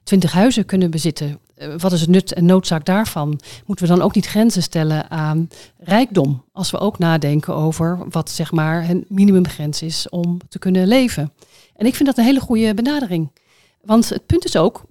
twintig 0.02 0.32
huizen 0.32 0.66
kunnen 0.66 0.90
bezitten? 0.90 1.38
Eh, 1.56 1.74
wat 1.78 1.92
is 1.92 2.00
het 2.00 2.10
nut 2.10 2.32
en 2.32 2.44
noodzaak 2.44 2.84
daarvan? 2.84 3.40
Moeten 3.66 3.86
we 3.86 3.94
dan 3.94 4.02
ook 4.02 4.14
niet 4.14 4.26
grenzen 4.26 4.62
stellen 4.62 5.10
aan 5.10 5.48
rijkdom? 5.78 6.44
Als 6.52 6.70
we 6.70 6.78
ook 6.78 6.98
nadenken 6.98 7.54
over 7.54 7.98
wat 8.10 8.30
zeg 8.30 8.52
maar 8.52 8.90
een 8.90 9.04
minimumgrens 9.08 9.82
is 9.82 10.08
om 10.08 10.38
te 10.48 10.58
kunnen 10.58 10.86
leven. 10.86 11.32
En 11.76 11.86
ik 11.86 11.94
vind 11.94 12.08
dat 12.08 12.18
een 12.18 12.24
hele 12.24 12.40
goede 12.40 12.74
benadering. 12.74 13.30
Want 13.82 14.08
het 14.08 14.26
punt 14.26 14.44
is 14.44 14.56
ook, 14.56 14.84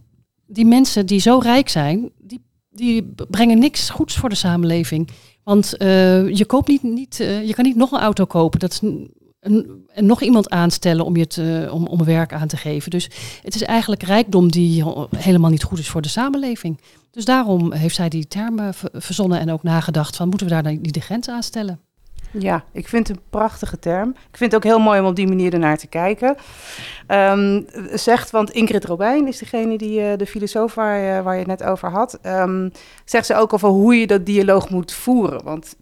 die 0.48 0.66
mensen 0.66 1.06
die 1.06 1.20
zo 1.20 1.38
rijk 1.38 1.70
zijn, 1.70 2.12
die, 2.18 2.42
die 2.70 3.14
brengen 3.30 3.60
niks 3.60 3.90
goeds 3.90 4.16
voor 4.16 4.30
de 4.30 4.36
samenleving. 4.36 5.10
Want 5.44 5.76
je 5.78 6.44
koopt 6.48 6.68
niet, 6.68 6.84
niet 6.84 7.16
je 7.18 7.54
kan 7.56 7.66
niet 7.66 7.76
nog 7.76 7.92
een 7.92 8.00
auto 8.00 8.26
kopen. 8.26 8.60
Dat 8.60 8.72
is 8.72 8.80
en, 9.46 10.06
nog 10.06 10.22
iemand 10.22 10.50
aanstellen 10.50 11.06
om 11.06 11.16
je 11.16 11.28
te, 11.28 11.70
om, 11.72 11.88
om 11.88 12.04
werk 12.04 12.34
aan 12.34 12.48
te 12.48 12.58
geven. 12.58 12.92
Dus 12.92 13.10
het 13.42 13.56
is 13.56 13.64
eigenlijk 13.64 14.04
rijkdom 14.04 14.52
die 14.52 14.84
helemaal 15.18 15.50
niet 15.50 15.64
goed 15.64 15.80
is 15.80 15.90
voor 15.90 16.02
de 16.02 16.08
samenleving. 16.08 16.80
Dus 17.12 17.26
daarom 17.26 17.74
heeft 17.74 17.96
zij 17.96 18.10
die 18.10 18.28
termen 18.28 18.74
verzonnen 18.94 19.40
en 19.40 19.52
ook 19.52 19.64
nagedacht 19.64 20.16
van 20.16 20.30
moeten 20.30 20.48
we 20.48 20.62
daar 20.62 20.78
niet 20.78 20.94
de 20.94 21.00
grens 21.00 21.30
aan 21.30 21.44
stellen. 21.44 21.80
Ja, 22.40 22.64
ik 22.72 22.88
vind 22.88 23.08
het 23.08 23.18
een 23.18 23.24
prachtige 23.30 23.80
term. 23.80 24.10
Ik 24.10 24.38
vind 24.38 24.52
het 24.52 24.56
ook 24.56 24.72
heel 24.72 24.80
mooi 24.80 25.00
om 25.00 25.06
op 25.06 25.16
die 25.16 25.28
manier 25.28 25.54
ernaar 25.54 25.78
te 25.78 25.88
kijken. 25.88 26.36
Um, 27.08 27.66
zegt, 27.94 28.32
want 28.32 28.50
Ingrid 28.50 28.86
Robijn 28.86 29.28
is 29.28 29.38
degene 29.38 29.78
die 29.78 30.00
uh, 30.00 30.18
de 30.18 30.26
filosoof 30.26 30.76
waar, 30.76 31.18
uh, 31.18 31.24
waar 31.24 31.34
je 31.34 31.40
het 31.40 31.60
net 31.60 31.64
over 31.64 31.90
had. 31.90 32.20
Um, 32.24 32.72
zegt 33.06 33.26
ze 33.26 33.36
ook 33.36 33.54
over 33.54 33.70
hoe 33.70 33.96
je 33.96 34.08
dat 34.08 34.26
dialoog 34.26 34.70
moet 34.70 34.94
voeren. 34.94 35.44
Want 35.44 35.76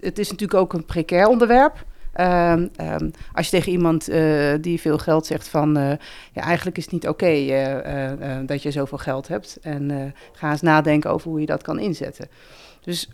het 0.00 0.18
is 0.18 0.30
natuurlijk 0.30 0.60
ook 0.60 0.72
een 0.72 0.84
precair 0.84 1.26
onderwerp. 1.26 1.84
Um, 2.20 2.70
um, 2.80 3.10
als 3.32 3.44
je 3.46 3.56
tegen 3.56 3.72
iemand 3.72 4.10
uh, 4.10 4.54
die 4.60 4.80
veel 4.80 4.98
geld 4.98 5.26
zegt 5.26 5.48
van... 5.48 5.78
Uh, 5.78 5.90
ja, 6.32 6.42
eigenlijk 6.42 6.76
is 6.76 6.84
het 6.84 6.92
niet 6.92 7.08
oké 7.08 7.30
uh, 7.30 8.36
dat 8.46 8.62
je 8.62 8.70
zoveel 8.70 8.98
geld 8.98 9.28
hebt. 9.28 9.58
En 9.62 10.14
ga 10.32 10.50
eens 10.50 10.60
nadenken 10.60 11.10
over 11.10 11.30
hoe 11.30 11.40
je 11.40 11.46
dat 11.46 11.62
kan 11.62 11.78
inzetten. 11.78 12.28
Dus 12.80 13.08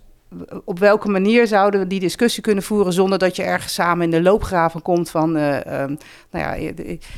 op 0.65 0.79
welke 0.79 1.09
manier 1.09 1.47
zouden 1.47 1.79
we 1.79 1.87
die 1.87 1.99
discussie 1.99 2.43
kunnen 2.43 2.63
voeren... 2.63 2.93
zonder 2.93 3.17
dat 3.17 3.35
je 3.35 3.43
ergens 3.43 3.73
samen 3.73 4.03
in 4.03 4.11
de 4.11 4.21
loopgraven 4.21 4.81
komt 4.81 5.09
van... 5.09 5.35
Um, 5.35 5.97
nou 6.31 6.61
ja, 6.61 6.73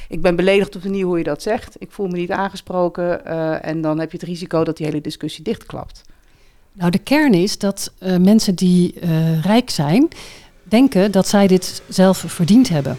ik 0.07 0.21
ben 0.21 0.35
beledigd 0.35 0.75
op 0.75 0.81
de 0.81 0.89
manier 0.89 1.05
hoe 1.05 1.17
je 1.17 1.23
dat 1.23 1.41
zegt. 1.41 1.75
Ik 1.79 1.91
voel 1.91 2.07
me 2.07 2.17
niet 2.17 2.31
aangesproken. 2.31 3.25
en 3.63 3.81
dan 3.81 3.99
heb 3.99 4.11
je 4.11 4.17
het 4.17 4.27
risico 4.27 4.63
dat 4.63 4.77
die 4.77 4.85
hele 4.85 5.01
discussie 5.01 5.43
dichtklapt. 5.43 6.01
Nou, 6.73 6.91
de 6.91 6.99
kern 6.99 7.33
is 7.33 7.57
dat 7.57 7.93
mensen 7.99 8.55
die 8.55 8.99
rijk 9.41 9.69
zijn 9.69 10.07
denken 10.73 11.11
dat 11.11 11.27
zij 11.27 11.47
dit 11.47 11.81
zelf 11.87 12.23
verdiend 12.27 12.69
hebben. 12.69 12.97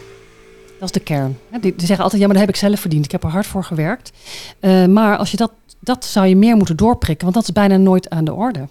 Dat 0.78 0.88
is 0.88 0.90
de 0.90 1.00
kern. 1.00 1.38
Die, 1.61 1.75
zeggen 1.76 2.02
altijd, 2.02 2.21
ja, 2.21 2.26
maar 2.26 2.37
dat 2.37 2.47
heb 2.47 2.54
ik 2.54 2.61
zelf 2.61 2.81
verdiend. 2.81 3.04
Ik 3.04 3.11
heb 3.11 3.23
er 3.25 3.31
hard 3.31 3.47
voor 3.47 3.64
gewerkt. 3.64 4.12
Uh, 4.61 4.87
maar 4.87 5.16
als 5.16 5.31
je 5.31 5.37
dat, 5.37 5.52
dat 5.81 6.04
zou 6.04 6.26
je 6.26 6.37
meer 6.37 6.57
moeten 6.57 6.76
doorprikken, 6.76 7.25
want 7.25 7.35
dat 7.35 7.45
is 7.45 7.52
bijna 7.52 7.76
nooit 7.76 8.11
aan 8.11 8.25
de 8.25 8.33
orde. 8.35 8.69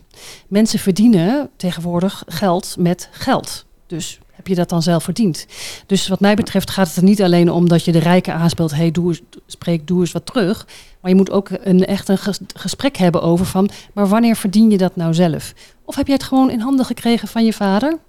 Mensen 0.48 0.80
verdienen 0.80 1.50
tegenwoordig 1.56 2.24
geld 2.28 2.76
met 2.80 3.10
geld. 3.12 3.66
Dus 3.88 4.20
heb 4.32 4.48
je 4.48 4.56
dat 4.56 4.70
dan 4.70 4.82
zelf 4.82 5.04
verdiend? 5.04 5.46
Dus 5.86 6.08
wat 6.08 6.20
mij 6.20 6.36
betreft 6.36 6.70
gaat 6.70 6.88
het 6.88 6.96
er 6.96 7.04
niet 7.04 7.22
alleen 7.22 7.52
om 7.52 7.70
dat 7.70 7.86
je 7.86 7.92
de 7.92 8.00
rijken 8.00 8.34
aanspeelt, 8.34 8.76
hey, 8.76 8.92
doe 8.92 9.20
spreek, 9.48 9.88
doe 9.88 10.00
eens 10.00 10.12
wat 10.12 10.26
terug. 10.26 10.68
Maar 11.02 11.12
je 11.12 11.18
moet 11.18 11.32
ook 11.32 11.50
een, 11.52 11.86
echt 11.86 12.10
een 12.10 12.18
gesprek 12.56 12.98
hebben 12.98 13.22
over 13.22 13.46
van, 13.46 13.70
maar 13.94 14.08
wanneer 14.08 14.36
verdien 14.36 14.70
je 14.70 14.78
dat 14.78 14.96
nou 14.96 15.14
zelf? 15.14 15.54
Of 15.86 15.96
heb 15.96 16.08
je 16.08 16.14
het 16.14 16.24
gewoon 16.24 16.50
in 16.50 16.60
handen 16.60 16.86
gekregen 16.86 17.28
van 17.28 17.46
je 17.46 17.54
vader? 17.54 18.00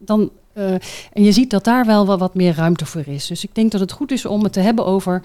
Dan, 0.00 0.30
uh, 0.54 0.72
en 1.12 1.22
je 1.22 1.32
ziet 1.32 1.50
dat 1.50 1.64
daar 1.64 1.86
wel 1.86 2.18
wat 2.18 2.34
meer 2.34 2.54
ruimte 2.54 2.86
voor 2.86 3.06
is. 3.06 3.26
Dus 3.26 3.44
ik 3.44 3.54
denk 3.54 3.72
dat 3.72 3.80
het 3.80 3.92
goed 3.92 4.12
is 4.12 4.24
om 4.24 4.42
het 4.42 4.52
te 4.52 4.60
hebben 4.60 4.86
over, 4.86 5.22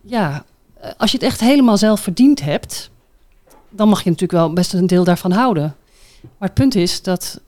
ja, 0.00 0.44
eh, 0.80 0.90
als 0.96 1.10
je 1.10 1.16
het 1.16 1.26
echt 1.26 1.40
helemaal 1.40 1.76
zelf 1.76 2.00
verdiend 2.00 2.40
hebt, 2.40 2.90
dan 3.68 3.88
mag 3.88 4.02
je 4.02 4.10
natuurlijk 4.10 4.40
wel 4.40 4.52
best 4.52 4.72
een 4.72 4.86
deel 4.86 5.04
daarvan 5.04 5.32
houden. 5.32 5.76
Maar 6.20 6.48
het 6.48 6.54
punt 6.54 6.74
is 6.74 7.02
dat 7.02 7.40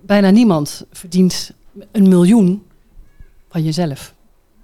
bijna 0.00 0.30
niemand 0.30 0.84
verdient 0.92 1.52
een 1.92 2.08
miljoen 2.08 2.62
van 3.48 3.62
jezelf. 3.62 4.14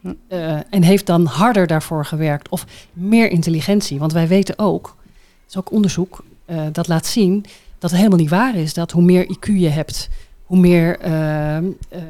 Uh, 0.02 0.56
en 0.70 0.82
heeft 0.82 1.06
dan 1.06 1.24
harder 1.24 1.66
daarvoor 1.66 2.04
gewerkt 2.04 2.48
of 2.48 2.66
meer 2.92 3.30
intelligentie. 3.30 3.98
Want 3.98 4.12
wij 4.12 4.28
weten 4.28 4.58
ook, 4.58 4.96
het 5.42 5.48
is 5.48 5.56
ook 5.56 5.72
onderzoek 5.72 6.24
dat 6.72 6.88
laat 6.88 7.06
zien 7.06 7.44
dat 7.78 7.90
het 7.90 7.98
helemaal 7.98 8.18
niet 8.18 8.30
waar 8.30 8.54
is 8.54 8.74
dat 8.74 8.90
hoe 8.90 9.02
meer 9.02 9.36
IQ 9.36 9.46
je 9.46 9.68
hebt, 9.68 10.08
hoe, 10.48 10.58
meer, 10.58 11.06
uh, 11.06 11.58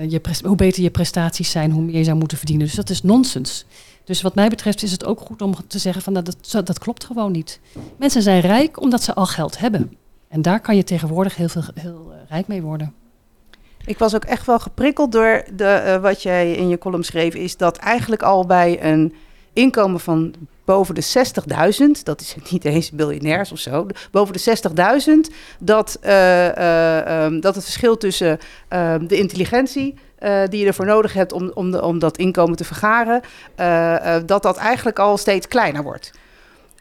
je 0.09 0.21
hoe 0.45 0.57
beter 0.57 0.83
je 0.83 0.91
prestaties 0.91 1.51
zijn, 1.51 1.71
hoe 1.71 1.83
meer 1.83 1.97
je 1.97 2.05
zou 2.05 2.17
moeten 2.17 2.39
verdienen. 2.39 2.67
Dus 2.67 2.75
dat 2.75 2.91
is 2.91 3.03
nonsens. 3.03 3.65
Dus 4.05 4.23
wat 4.23 4.35
mij 4.35 4.49
betreft 4.49 4.83
is 4.83 4.91
het 4.91 5.05
ook 5.05 5.21
goed 5.21 5.43
om 5.43 5.55
te 5.67 5.79
zeggen 5.79 6.03
van 6.03 6.15
dat, 6.15 6.37
dat, 6.51 6.67
dat 6.67 6.79
klopt 6.79 7.05
gewoon 7.05 7.33
niet. 7.33 7.61
Mensen 7.97 8.23
zijn 8.23 8.41
rijk 8.41 8.81
omdat 8.81 9.03
ze 9.03 9.15
al 9.15 9.27
geld 9.27 9.59
hebben. 9.59 9.97
En 10.29 10.43
daar 10.43 10.61
kan 10.61 10.77
je 10.77 10.85
tegenwoordig 10.85 11.37
heel, 11.37 11.49
veel, 11.49 11.63
heel 11.75 12.13
rijk 12.29 12.47
mee 12.47 12.63
worden. 12.63 12.95
Ik 13.85 13.99
was 13.99 14.15
ook 14.15 14.25
echt 14.25 14.47
wel 14.47 14.59
geprikkeld 14.59 15.13
door 15.13 15.45
de, 15.57 15.83
uh, 15.87 16.03
wat 16.03 16.23
jij 16.23 16.53
in 16.53 16.69
je 16.69 16.79
column 16.79 17.05
schreef, 17.05 17.35
is 17.35 17.57
dat 17.57 17.77
eigenlijk 17.77 18.23
al 18.23 18.47
bij 18.47 18.85
een 18.85 19.15
inkomen 19.59 20.01
van 20.01 20.35
boven 20.65 20.95
de 20.95 21.05
60.000, 21.97 22.03
dat 22.03 22.21
is 22.21 22.35
niet 22.51 22.65
eens 22.65 22.91
biljonairs 22.91 23.53
of 23.53 23.59
zo, 23.59 23.87
boven 24.11 24.33
de 24.33 24.59
60.000, 25.29 25.35
dat, 25.59 25.99
uh, 26.05 26.49
uh, 26.49 27.25
um, 27.25 27.41
dat 27.41 27.55
het 27.55 27.65
verschil 27.65 27.97
tussen 27.97 28.39
ehm, 28.69 29.07
de 29.07 29.17
intelligentie 29.17 29.95
uh, 30.21 30.43
die 30.49 30.61
je 30.61 30.67
ervoor 30.67 30.87
nodig 30.87 31.13
hebt 31.13 31.33
om, 31.33 31.51
om, 31.55 31.75
om 31.75 31.99
dat 31.99 32.17
inkomen 32.17 32.57
te 32.57 32.65
vergaren, 32.65 33.23
dat 34.27 34.43
dat 34.43 34.57
eigenlijk 34.57 34.99
al 34.99 35.17
steeds 35.17 35.49
kleiner 35.49 35.83
wordt. 35.83 36.11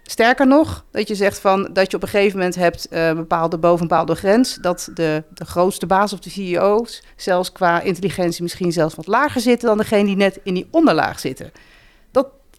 Sterker 0.04 0.48
nog, 0.48 0.86
dat 0.92 1.08
je 1.08 1.16
zegt 1.16 1.40
van 1.40 1.70
dat 1.74 1.92
je 1.92 1.98
op 1.98 2.04
een 2.04 2.10
gegeven 2.10 2.38
moment 2.38 2.56
hebt 2.56 2.88
een 2.90 3.16
bepaalde 3.18 4.16
grens, 4.16 4.58
dat 4.62 4.90
de, 4.94 5.24
de 5.34 5.46
grootste 5.46 5.86
baas 5.86 6.14
of 6.14 6.20
de 6.20 6.30
CEO's 6.30 7.04
zelfs 7.16 7.52
qua 7.52 7.82
intelligentie 7.82 8.44
misschien 8.44 8.72
zelfs 8.72 8.96
wat 8.96 9.08
lager 9.08 9.42
zitten 9.42 9.68
dan 9.68 9.78
degene 9.78 10.06
die 10.06 10.16
net 10.16 10.40
in 10.44 10.54
die 10.54 10.68
onderlaag 10.72 11.20
zitten. 11.20 11.52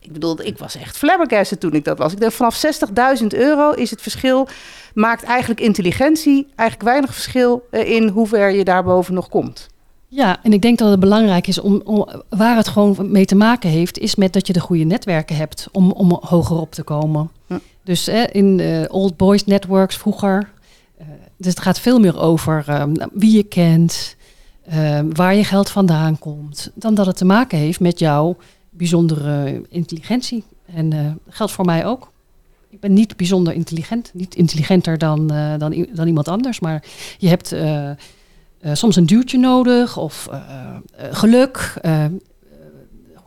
Ik 0.08 0.14
bedoel, 0.14 0.40
ik 0.42 0.58
was 0.58 0.76
echt 0.76 0.96
flabbergasted 0.96 1.60
toen 1.60 1.72
ik 1.72 1.84
dat 1.84 1.98
was. 1.98 2.12
Ik 2.12 2.20
dacht 2.20 2.34
vanaf 2.34 2.64
60.000 3.20 3.26
euro 3.26 3.70
is 3.70 3.90
het 3.90 4.02
verschil, 4.02 4.48
maakt 4.94 5.22
eigenlijk 5.22 5.60
intelligentie 5.60 6.46
eigenlijk 6.56 6.88
weinig 6.88 7.14
verschil 7.14 7.66
uh, 7.70 7.90
in 7.90 8.08
hoe 8.08 8.26
ver 8.26 8.50
je 8.50 8.64
daarboven 8.64 9.14
nog 9.14 9.28
komt. 9.28 9.66
Ja, 10.06 10.38
en 10.42 10.52
ik 10.52 10.62
denk 10.62 10.78
dat 10.78 10.90
het 10.90 11.00
belangrijk 11.00 11.46
is 11.46 11.60
om, 11.60 11.80
om, 11.84 12.08
waar 12.28 12.56
het 12.56 12.68
gewoon 12.68 13.10
mee 13.10 13.24
te 13.24 13.34
maken 13.34 13.70
heeft, 13.70 13.98
is 13.98 14.14
met 14.14 14.32
dat 14.32 14.46
je 14.46 14.52
de 14.52 14.60
goede 14.60 14.84
netwerken 14.84 15.36
hebt 15.36 15.68
om, 15.72 15.90
om 15.90 16.18
hoger 16.20 16.56
op 16.56 16.72
te 16.72 16.82
komen. 16.82 17.30
Hm. 17.46 17.58
Dus 17.84 18.08
eh, 18.08 18.22
in 18.32 18.58
uh, 18.58 18.84
Old 18.88 19.16
Boys 19.16 19.44
Networks 19.44 19.96
vroeger. 19.96 20.50
Uh, 21.00 21.06
dus 21.36 21.50
het 21.50 21.60
gaat 21.60 21.80
veel 21.80 21.98
meer 21.98 22.20
over 22.20 22.64
wie 23.12 23.36
je 23.36 23.42
kent, 23.42 24.16
waar 25.12 25.34
je 25.34 25.44
geld 25.44 25.70
vandaan 25.70 26.18
komt, 26.18 26.70
dan 26.74 26.94
dat 26.94 27.06
het 27.06 27.16
te 27.16 27.24
maken 27.24 27.58
heeft 27.58 27.80
met 27.80 27.98
jouw 27.98 28.36
bijzondere 28.78 29.62
intelligentie. 29.68 30.44
En 30.66 30.90
dat 30.90 31.14
geldt 31.28 31.52
voor 31.52 31.64
mij 31.64 31.86
ook. 31.86 32.12
Ik 32.70 32.80
ben 32.80 32.92
niet 32.92 33.16
bijzonder 33.16 33.52
intelligent, 33.52 34.10
niet 34.14 34.34
intelligenter 34.34 34.98
dan, 34.98 35.26
dan, 35.58 35.86
dan 35.92 36.06
iemand 36.06 36.28
anders, 36.28 36.60
maar 36.60 36.84
je 37.18 37.28
hebt 37.28 37.52
uh, 37.52 37.90
soms 38.72 38.96
een 38.96 39.06
duwtje 39.06 39.38
nodig 39.38 39.96
of 39.96 40.28
uh, 40.30 40.76
geluk, 41.10 41.74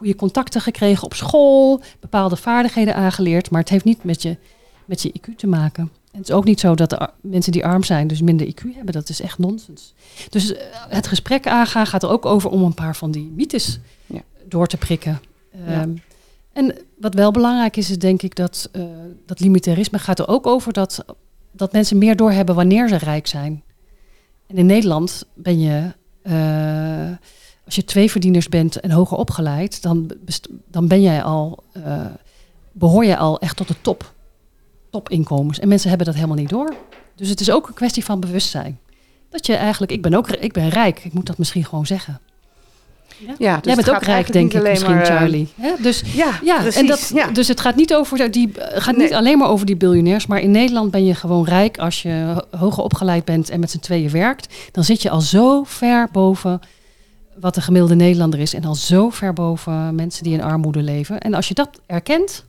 goede 0.02 0.16
contacten 0.16 0.62
gekregen 0.62 1.04
op 1.04 1.14
school, 1.14 1.82
bepaalde 2.00 2.36
vaardigheden 2.36 2.96
aangeleerd, 2.96 3.50
maar 3.50 3.60
het 3.60 3.70
heeft 3.70 3.86
niet 3.86 4.04
met 4.04 4.22
je, 4.22 4.38
met 4.86 5.02
je 5.02 5.14
IQ 5.20 5.36
te 5.36 5.48
maken. 5.48 5.84
En 5.84 6.20
het 6.20 6.30
is 6.30 6.36
ook 6.36 6.44
niet 6.44 6.60
zo 6.60 6.76
dat 6.76 6.90
de 6.90 7.10
mensen 7.22 7.52
die 7.52 7.66
arm 7.66 7.84
zijn 7.84 8.08
dus 8.08 8.22
minder 8.22 8.48
IQ 8.48 8.76
hebben. 8.76 8.94
Dat 8.94 9.10
is 9.10 9.22
echt 9.22 9.38
nonsens. 9.38 9.94
Dus 10.30 10.54
het 10.90 11.08
gesprek 11.08 11.48
aangaan 11.48 11.88
gaat 11.88 12.04
er 12.04 12.10
ook 12.10 12.26
over 12.26 12.50
om 12.50 12.64
een 12.64 12.74
paar 12.74 12.96
van 12.96 13.12
die 13.12 13.32
mythes 13.36 13.80
ja. 14.06 14.22
door 14.48 14.68
te 14.68 14.78
prikken. 14.78 15.22
Um, 15.70 16.02
en 16.54 16.76
wat 17.00 17.14
wel 17.14 17.32
belangrijk 17.32 17.78
is, 17.78 17.90
is 17.90 18.00
denk 18.00 18.22
ik 18.22 18.36
dat 18.36 18.70
uh, 18.74 18.84
dat 19.26 19.40
limitarisme 19.40 20.00
gaat 20.00 20.20
er 20.20 20.28
ook 20.28 20.48
over 20.48 20.74
dat, 20.74 21.06
dat 21.52 21.72
mensen 21.72 21.98
meer 21.98 22.16
doorhebben 22.16 22.56
wanneer 22.56 22.88
ze 22.88 22.96
rijk 22.96 23.28
zijn. 23.28 23.64
En 24.48 24.58
in 24.58 24.66
Nederland 24.66 25.26
ben 25.34 25.60
je, 25.60 25.92
uh, 26.24 27.18
als 27.66 27.76
je 27.76 27.84
twee 27.84 28.12
verdieners 28.12 28.50
bent 28.50 28.80
en 28.80 28.92
hoger 28.92 29.18
opgeleid, 29.18 29.82
dan, 29.82 30.12
dan 30.68 30.88
ben 30.88 31.02
jij 31.02 31.24
al, 31.24 31.64
uh, 31.78 32.06
behoor 32.72 33.06
je 33.06 33.18
al 33.18 33.40
echt 33.40 33.56
tot 33.56 33.68
de 33.68 33.82
top, 33.82 34.14
topinkomens. 34.90 35.60
En 35.60 35.68
mensen 35.68 35.90
hebben 35.90 36.08
dat 36.08 36.16
helemaal 36.16 36.38
niet 36.38 36.50
door. 36.50 36.76
Dus 37.16 37.30
het 37.30 37.40
is 37.40 37.52
ook 37.52 37.68
een 37.68 37.74
kwestie 37.74 38.06
van 38.06 38.20
bewustzijn. 38.20 38.80
Dat 39.30 39.46
je 39.46 39.56
eigenlijk, 39.56 39.92
ik 39.92 40.02
ben 40.02 40.14
ook 40.14 40.30
ik 40.30 40.54
ben 40.54 40.70
rijk, 40.70 41.04
ik 41.04 41.14
moet 41.14 41.26
dat 41.26 41.38
misschien 41.38 41.66
gewoon 41.66 41.86
zeggen. 41.86 42.20
Ja, 43.28 43.34
ja 43.38 43.56
dus 43.56 43.66
Jij 43.66 43.76
bent 43.76 43.90
ook 43.90 44.04
rijk, 44.04 44.32
denk 44.32 44.54
ik 44.54 44.64
misschien, 44.64 44.96
maar, 44.96 45.06
Charlie. 45.06 45.48
Dus, 45.82 46.04
ja, 46.14 46.40
ja, 46.44 46.66
en 46.66 46.86
dat, 46.86 47.12
ja. 47.14 47.28
dus 47.28 47.48
het 47.48 47.60
gaat, 47.60 47.76
niet, 47.76 47.94
over 47.94 48.32
die, 48.32 48.52
gaat 48.56 48.96
niet 48.96 49.14
alleen 49.14 49.38
maar 49.38 49.50
over 49.50 49.66
die 49.66 49.76
biljonairs. 49.76 50.26
Maar 50.28 50.40
in 50.40 50.52
Nederland 50.52 50.92
ben 50.92 51.06
je 51.06 51.16
gewoon 51.16 51.46
rijk 51.46 51.78
als 51.78 52.02
je 52.02 52.46
hoger 52.58 52.84
opgeleid 52.84 53.26
bent 53.26 53.50
en 53.50 53.60
met 53.60 53.72
z'n 53.72 53.80
tweeën 53.80 54.12
werkt. 54.12 54.54
Dan 54.72 54.84
zit 54.84 55.02
je 55.02 55.10
al 55.10 55.22
zo 55.22 55.64
ver 55.64 56.10
boven 56.12 56.60
wat 57.40 57.56
de 57.56 57.62
gemiddelde 57.62 57.96
Nederlander 57.96 58.40
is. 58.40 58.54
En 58.54 58.64
al 58.64 58.76
zo 58.76 59.10
ver 59.10 59.34
boven 59.34 59.96
mensen 59.96 60.24
die 60.24 60.34
in 60.34 60.44
armoede 60.44 60.82
leven. 60.82 61.20
En 61.20 61.34
als 61.34 61.48
je 61.48 61.54
dat 61.54 61.70
erkent, 61.86 62.46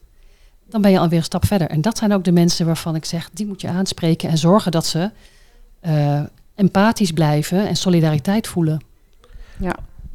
dan 0.69 0.83
ben 0.83 0.91
je 0.91 0.99
alweer 0.99 1.19
een 1.19 1.25
stap 1.25 1.47
verder. 1.47 1.69
En 1.69 1.81
dat 1.81 1.99
zijn 1.99 2.13
ook 2.13 2.25
de 2.25 2.33
mensen 2.33 2.67
waarvan 2.67 2.95
ik 2.95 3.05
zeg, 3.05 3.31
die 3.33 3.47
moet 3.47 3.61
je 3.61 3.69
aanspreken 3.69 4.29
en 4.29 4.39
zorgen 4.39 4.71
dat 4.71 4.87
ze 4.87 5.11
uh, 5.87 6.21
empathisch 6.55 7.13
blijven 7.13 7.69
en 7.69 7.77
solidariteit 7.77 8.47
voelen. 8.47 8.81
Ja. 9.59 9.75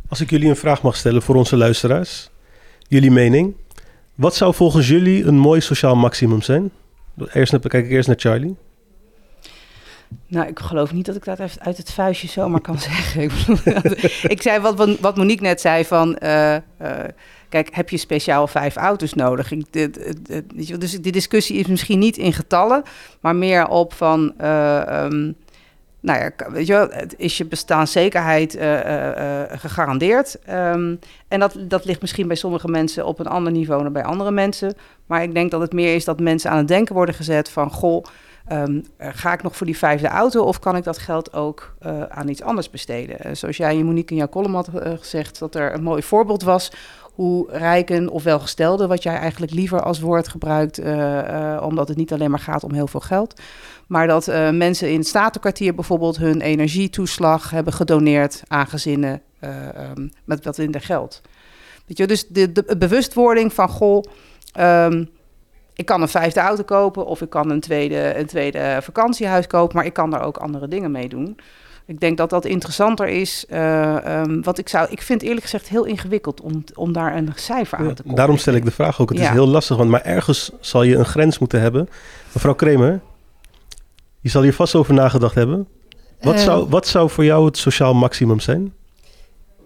Als 0.09 0.21
ik 0.21 0.29
jullie 0.29 0.49
een 0.49 0.55
vraag 0.55 0.81
mag 0.81 0.95
stellen 0.95 1.21
voor 1.21 1.35
onze 1.35 1.57
luisteraars, 1.57 2.29
jullie 2.87 3.11
mening. 3.11 3.55
Wat 4.15 4.35
zou 4.35 4.53
volgens 4.53 4.87
jullie 4.87 5.25
een 5.25 5.37
mooi 5.37 5.61
sociaal 5.61 5.95
maximum 5.95 6.41
zijn? 6.41 6.71
Eerst 7.33 7.51
naar, 7.51 7.61
kijk 7.61 7.85
ik 7.85 7.91
eerst 7.91 8.07
naar 8.07 8.19
Charlie. 8.19 8.55
Nou, 10.27 10.47
ik 10.47 10.59
geloof 10.59 10.93
niet 10.93 11.05
dat 11.05 11.15
ik 11.15 11.25
dat 11.25 11.39
even 11.39 11.61
uit 11.61 11.77
het 11.77 11.91
vuistje 11.91 12.27
zomaar 12.27 12.61
kan 12.61 12.79
zeggen. 12.89 13.23
ik 14.27 14.41
zei 14.47 14.59
wat, 14.59 14.99
wat 14.99 15.17
Monique 15.17 15.43
net 15.43 15.61
zei 15.61 15.85
van... 15.85 16.17
Uh, 16.23 16.53
uh, 16.53 16.59
kijk, 17.49 17.75
heb 17.75 17.89
je 17.89 17.97
speciaal 17.97 18.47
vijf 18.47 18.75
auto's 18.75 19.13
nodig? 19.13 19.51
Ik, 19.51 19.73
dus 20.79 21.01
die 21.01 21.11
discussie 21.11 21.57
is 21.57 21.67
misschien 21.67 21.99
niet 21.99 22.17
in 22.17 22.33
getallen... 22.33 22.83
maar 23.19 23.35
meer 23.35 23.67
op 23.67 23.93
van... 23.93 24.33
Uh, 24.41 25.05
um, 25.11 25.35
nou 26.07 26.19
ja, 26.19 26.51
weet 26.51 26.67
je 26.67 26.73
wel, 26.73 26.89
is 27.17 27.37
je 27.37 27.45
bestaanszekerheid 27.45 28.55
uh, 28.55 28.73
uh, 28.73 29.41
gegarandeerd. 29.49 30.37
Um, 30.49 30.99
en 31.27 31.39
dat, 31.39 31.57
dat 31.59 31.85
ligt 31.85 32.01
misschien 32.01 32.27
bij 32.27 32.35
sommige 32.35 32.67
mensen 32.67 33.05
op 33.05 33.19
een 33.19 33.27
ander 33.27 33.51
niveau 33.51 33.83
dan 33.83 33.93
bij 33.93 34.03
andere 34.03 34.31
mensen. 34.31 34.73
Maar 35.05 35.23
ik 35.23 35.33
denk 35.33 35.51
dat 35.51 35.61
het 35.61 35.73
meer 35.73 35.95
is 35.95 36.05
dat 36.05 36.19
mensen 36.19 36.51
aan 36.51 36.57
het 36.57 36.67
denken 36.67 36.95
worden 36.95 37.15
gezet 37.15 37.49
van... 37.49 37.71
goh, 37.71 38.03
um, 38.51 38.85
ga 38.97 39.33
ik 39.33 39.43
nog 39.43 39.55
voor 39.55 39.65
die 39.65 39.77
vijfde 39.77 40.07
auto 40.07 40.43
of 40.43 40.59
kan 40.59 40.75
ik 40.75 40.83
dat 40.83 40.97
geld 40.97 41.33
ook 41.33 41.75
aan 42.09 42.29
iets 42.29 42.41
anders 42.41 42.69
besteden? 42.69 43.37
zoals 43.37 43.57
jij, 43.57 43.83
Monique, 43.83 44.11
in 44.11 44.17
jouw 44.17 44.29
column 44.29 44.55
had 44.55 44.69
gezegd... 44.99 45.39
dat 45.39 45.55
er 45.55 45.73
een 45.73 45.83
mooi 45.83 46.03
voorbeeld 46.03 46.43
was 46.43 46.71
hoe 47.17 47.51
rijken 47.51 48.09
of 48.09 48.23
welgestelden... 48.23 48.87
wat 48.87 49.03
jij 49.03 49.15
eigenlijk 49.15 49.51
liever 49.51 49.81
als 49.81 49.99
woord 49.99 50.27
gebruikt... 50.27 50.79
omdat 51.61 51.87
het 51.87 51.97
niet 51.97 52.13
alleen 52.13 52.29
maar 52.29 52.39
gaat 52.39 52.63
om 52.63 52.73
heel 52.73 52.87
veel 52.87 52.99
geld... 52.99 53.41
Maar 53.87 54.07
dat 54.07 54.27
uh, 54.27 54.49
mensen 54.49 54.91
in 54.91 54.97
het 54.97 55.07
Statenkwartier 55.07 55.75
bijvoorbeeld 55.75 56.17
hun 56.17 56.41
energietoeslag 56.41 57.49
hebben 57.49 57.73
gedoneerd 57.73 58.43
aan 58.47 58.67
gezinnen 58.67 59.21
um, 59.95 60.11
met 60.25 60.43
wat 60.43 60.57
minder 60.57 60.81
geld. 60.81 61.21
Weet 61.85 61.97
je, 61.97 62.07
dus 62.07 62.27
de, 62.27 62.51
de 62.51 62.77
bewustwording 62.77 63.53
van 63.53 63.69
goh, 63.69 64.03
um, 64.59 65.09
ik 65.73 65.85
kan 65.85 66.01
een 66.01 66.07
vijfde 66.07 66.39
auto 66.39 66.63
kopen 66.63 67.05
of 67.05 67.21
ik 67.21 67.29
kan 67.29 67.49
een 67.49 67.59
tweede, 67.59 68.17
een 68.17 68.25
tweede 68.25 68.77
vakantiehuis 68.81 69.47
kopen, 69.47 69.75
maar 69.75 69.85
ik 69.85 69.93
kan 69.93 70.09
daar 70.09 70.23
ook 70.23 70.37
andere 70.37 70.67
dingen 70.67 70.91
mee 70.91 71.09
doen. 71.09 71.39
Ik 71.87 71.99
denk 71.99 72.17
dat 72.17 72.29
dat 72.29 72.45
interessanter 72.45 73.07
is. 73.07 73.45
Uh, 73.49 74.21
um, 74.21 74.43
wat 74.43 74.57
ik 74.57 74.69
zou, 74.69 74.87
ik 74.89 75.01
vind 75.01 75.21
eerlijk 75.21 75.41
gezegd 75.41 75.67
heel 75.67 75.85
ingewikkeld 75.85 76.41
om, 76.41 76.63
om 76.73 76.93
daar 76.93 77.15
een 77.15 77.31
cijfer 77.35 77.77
aan 77.77 77.93
te 77.93 78.01
komen. 78.01 78.17
Daarom 78.17 78.37
stel 78.37 78.53
ik 78.53 78.65
de 78.65 78.71
vraag 78.71 79.01
ook. 79.01 79.09
Het 79.09 79.17
ja. 79.17 79.23
is 79.23 79.29
heel 79.29 79.47
lastig, 79.47 79.77
want 79.77 79.89
maar 79.89 80.01
ergens 80.01 80.51
zal 80.59 80.83
je 80.83 80.95
een 80.95 81.05
grens 81.05 81.37
moeten 81.37 81.61
hebben. 81.61 81.89
Mevrouw 82.33 82.53
Kremer, 82.53 83.01
je 84.19 84.29
zal 84.29 84.41
hier 84.41 84.53
vast 84.53 84.75
over 84.75 84.93
nagedacht 84.93 85.35
hebben. 85.35 85.67
Wat, 86.21 86.35
uh, 86.35 86.39
zou, 86.39 86.69
wat 86.69 86.87
zou 86.87 87.09
voor 87.09 87.23
jou 87.23 87.45
het 87.45 87.57
sociaal 87.57 87.93
maximum 87.93 88.39
zijn? 88.39 88.73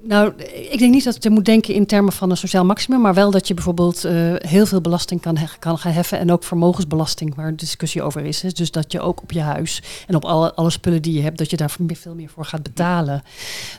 Nou, 0.04 0.34
ik 0.72 0.80
denk 0.80 0.94
niet 0.94 1.04
dat 1.04 1.24
je 1.24 1.30
moet 1.30 1.46
denken 1.46 1.74
in 1.74 1.86
termen 1.86 2.14
van 2.14 2.30
een 2.30 2.38
sociaal 2.38 2.66
maximum, 2.66 3.02
maar 3.02 3.14
wel 3.14 3.32
dat 3.32 3.48
je 3.48 3.54
bijvoorbeeld 3.54 4.06
uh, 4.06 4.34
heel 4.38 4.66
veel 4.66 4.82
belasting 4.82 5.22
kan, 5.22 5.38
kan 5.60 5.78
gaan 5.78 5.92
heffen 5.92 6.20
en 6.20 6.32
ook 6.32 6.44
vermogensbelasting, 6.44 7.36
waar 7.36 7.56
discussie 7.56 8.02
over 8.02 8.26
is. 8.26 8.40
Dus 8.40 8.72
dat 8.72 8.92
je 8.92 9.02
ook 9.02 9.22
op 9.22 9.32
je 9.32 9.42
huis 9.42 9.84
en 10.08 10.16
op 10.16 10.26
alle, 10.26 10.54
alle 10.54 10.70
spullen 10.70 11.02
die 11.02 11.14
je 11.14 11.22
hebt, 11.22 11.38
dat 11.38 11.50
je 11.50 11.58
daar 11.58 11.72
veel 11.88 12.16
meer 12.16 12.30
voor 12.30 12.46
gaat 12.46 12.64
betalen. 12.64 13.24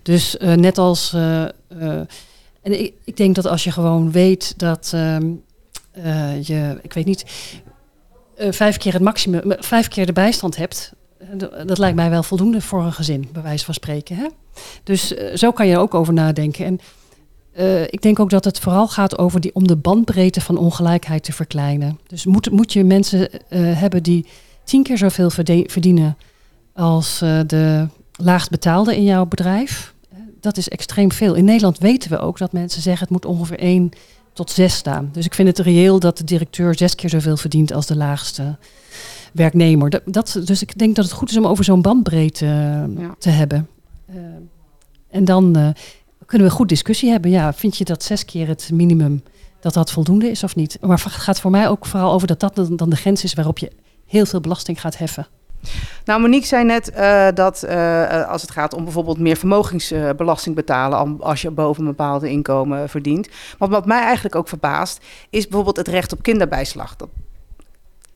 Dus 0.02 0.36
uh, 0.40 0.52
net 0.52 0.78
als, 0.78 1.12
uh, 1.14 1.42
en 2.62 2.80
ik, 2.80 2.92
ik, 3.04 3.16
denk 3.16 3.34
dat 3.34 3.46
als 3.46 3.64
je 3.64 3.72
gewoon 3.72 4.10
weet 4.10 4.54
dat 4.56 4.90
ehm, 4.94 5.32
je, 6.42 6.78
ik 6.82 6.92
weet 6.92 7.06
niet, 7.06 7.24
vijf 8.36 8.76
keer 8.76 8.92
het 8.92 9.02
maximum, 9.02 9.54
vijf 9.58 9.88
keer 9.88 10.06
de 10.06 10.12
bijstand 10.12 10.56
hebt, 10.56 10.92
dat 11.66 11.78
lijkt 11.78 11.96
mij 11.96 12.10
wel 12.10 12.22
voldoende 12.22 12.60
voor 12.60 12.82
een 12.82 12.92
gezin, 12.92 13.28
bij 13.32 13.42
wijze 13.42 13.64
van 13.64 13.74
spreken. 13.74 14.16
Hè? 14.16 14.26
Dus 14.84 15.12
uh, 15.12 15.36
zo 15.36 15.52
kan 15.52 15.66
je 15.66 15.72
er 15.72 15.80
ook 15.80 15.94
over 15.94 16.12
nadenken. 16.12 16.64
En 16.64 16.80
uh, 17.58 17.82
ik 17.82 18.02
denk 18.02 18.18
ook 18.20 18.30
dat 18.30 18.44
het 18.44 18.58
vooral 18.58 18.88
gaat 18.88 19.18
over 19.18 19.40
die, 19.40 19.54
om 19.54 19.66
de 19.66 19.76
bandbreedte 19.76 20.40
van 20.40 20.56
ongelijkheid 20.56 21.24
te 21.24 21.32
verkleinen. 21.32 21.98
Dus 22.06 22.26
moet, 22.26 22.50
moet 22.50 22.72
je 22.72 22.84
mensen 22.84 23.20
uh, 23.20 23.38
hebben 23.78 24.02
die 24.02 24.26
tien 24.64 24.82
keer 24.82 24.98
zoveel 24.98 25.30
verdienen 25.66 26.16
als 26.74 27.18
de 27.46 27.88
laagst 28.12 28.50
betaalde 28.50 28.96
in 28.96 29.04
jouw 29.04 29.26
bedrijf? 29.26 29.94
Dat 30.40 30.56
is 30.56 30.68
extreem 30.68 31.12
veel. 31.12 31.34
In 31.34 31.44
Nederland 31.44 31.78
weten 31.78 32.10
we 32.10 32.18
ook 32.18 32.38
dat 32.38 32.52
mensen 32.52 32.82
zeggen 32.82 33.02
het 33.02 33.10
moet 33.10 33.24
ongeveer 33.24 33.58
één 33.58 33.90
tot 34.32 34.50
zes 34.50 34.74
staan. 34.74 35.08
Dus 35.12 35.24
ik 35.24 35.34
vind 35.34 35.48
het 35.48 35.58
reëel 35.58 35.98
dat 35.98 36.18
de 36.18 36.24
directeur 36.24 36.76
zes 36.76 36.94
keer 36.94 37.10
zoveel 37.10 37.36
verdient 37.36 37.72
als 37.72 37.86
de 37.86 37.96
laagste 37.96 38.56
werknemer. 39.32 39.90
Dat, 39.90 40.02
dat, 40.04 40.40
dus 40.44 40.62
ik 40.62 40.78
denk 40.78 40.96
dat 40.96 41.04
het 41.04 41.14
goed 41.14 41.30
is 41.30 41.36
om 41.36 41.46
over 41.46 41.64
zo'n 41.64 41.82
bandbreedte 41.82 42.88
te 43.18 43.30
hebben. 43.30 43.68
Uh, 44.14 44.20
en 45.10 45.24
dan 45.24 45.58
uh, 45.58 45.68
kunnen 46.26 46.48
we 46.48 46.54
goed 46.54 46.68
discussie 46.68 47.10
hebben. 47.10 47.30
Ja, 47.30 47.52
vind 47.52 47.76
je 47.76 47.84
dat 47.84 48.02
zes 48.02 48.24
keer 48.24 48.48
het 48.48 48.70
minimum 48.72 49.22
dat 49.60 49.74
dat 49.74 49.90
voldoende 49.90 50.30
is 50.30 50.44
of 50.44 50.56
niet? 50.56 50.78
Maar 50.80 51.02
het 51.04 51.12
gaat 51.12 51.40
voor 51.40 51.50
mij 51.50 51.68
ook 51.68 51.86
vooral 51.86 52.12
over 52.12 52.26
dat 52.26 52.40
dat 52.40 52.54
dan 52.54 52.90
de 52.90 52.96
grens 52.96 53.24
is 53.24 53.34
waarop 53.34 53.58
je 53.58 53.72
heel 54.06 54.26
veel 54.26 54.40
belasting 54.40 54.80
gaat 54.80 54.98
heffen. 54.98 55.26
Nou, 56.04 56.20
Monique 56.20 56.46
zei 56.46 56.64
net 56.64 56.92
uh, 56.96 57.28
dat 57.34 57.68
als 58.28 58.42
het 58.42 58.50
gaat 58.50 58.74
om 58.74 58.84
bijvoorbeeld 58.84 59.18
meer 59.18 59.36
vermogensbelasting 59.36 60.54
betalen 60.54 61.20
als 61.20 61.42
je 61.42 61.50
boven 61.50 61.82
een 61.82 61.88
bepaalde 61.88 62.30
inkomen 62.30 62.88
verdient. 62.88 63.28
Maar 63.58 63.68
wat 63.68 63.86
mij 63.86 64.00
eigenlijk 64.00 64.34
ook 64.34 64.48
verbaast, 64.48 65.04
is 65.30 65.42
bijvoorbeeld 65.42 65.76
het 65.76 65.88
recht 65.88 66.12
op 66.12 66.22
kinderbijslag. 66.22 66.96
Dat 66.96 67.08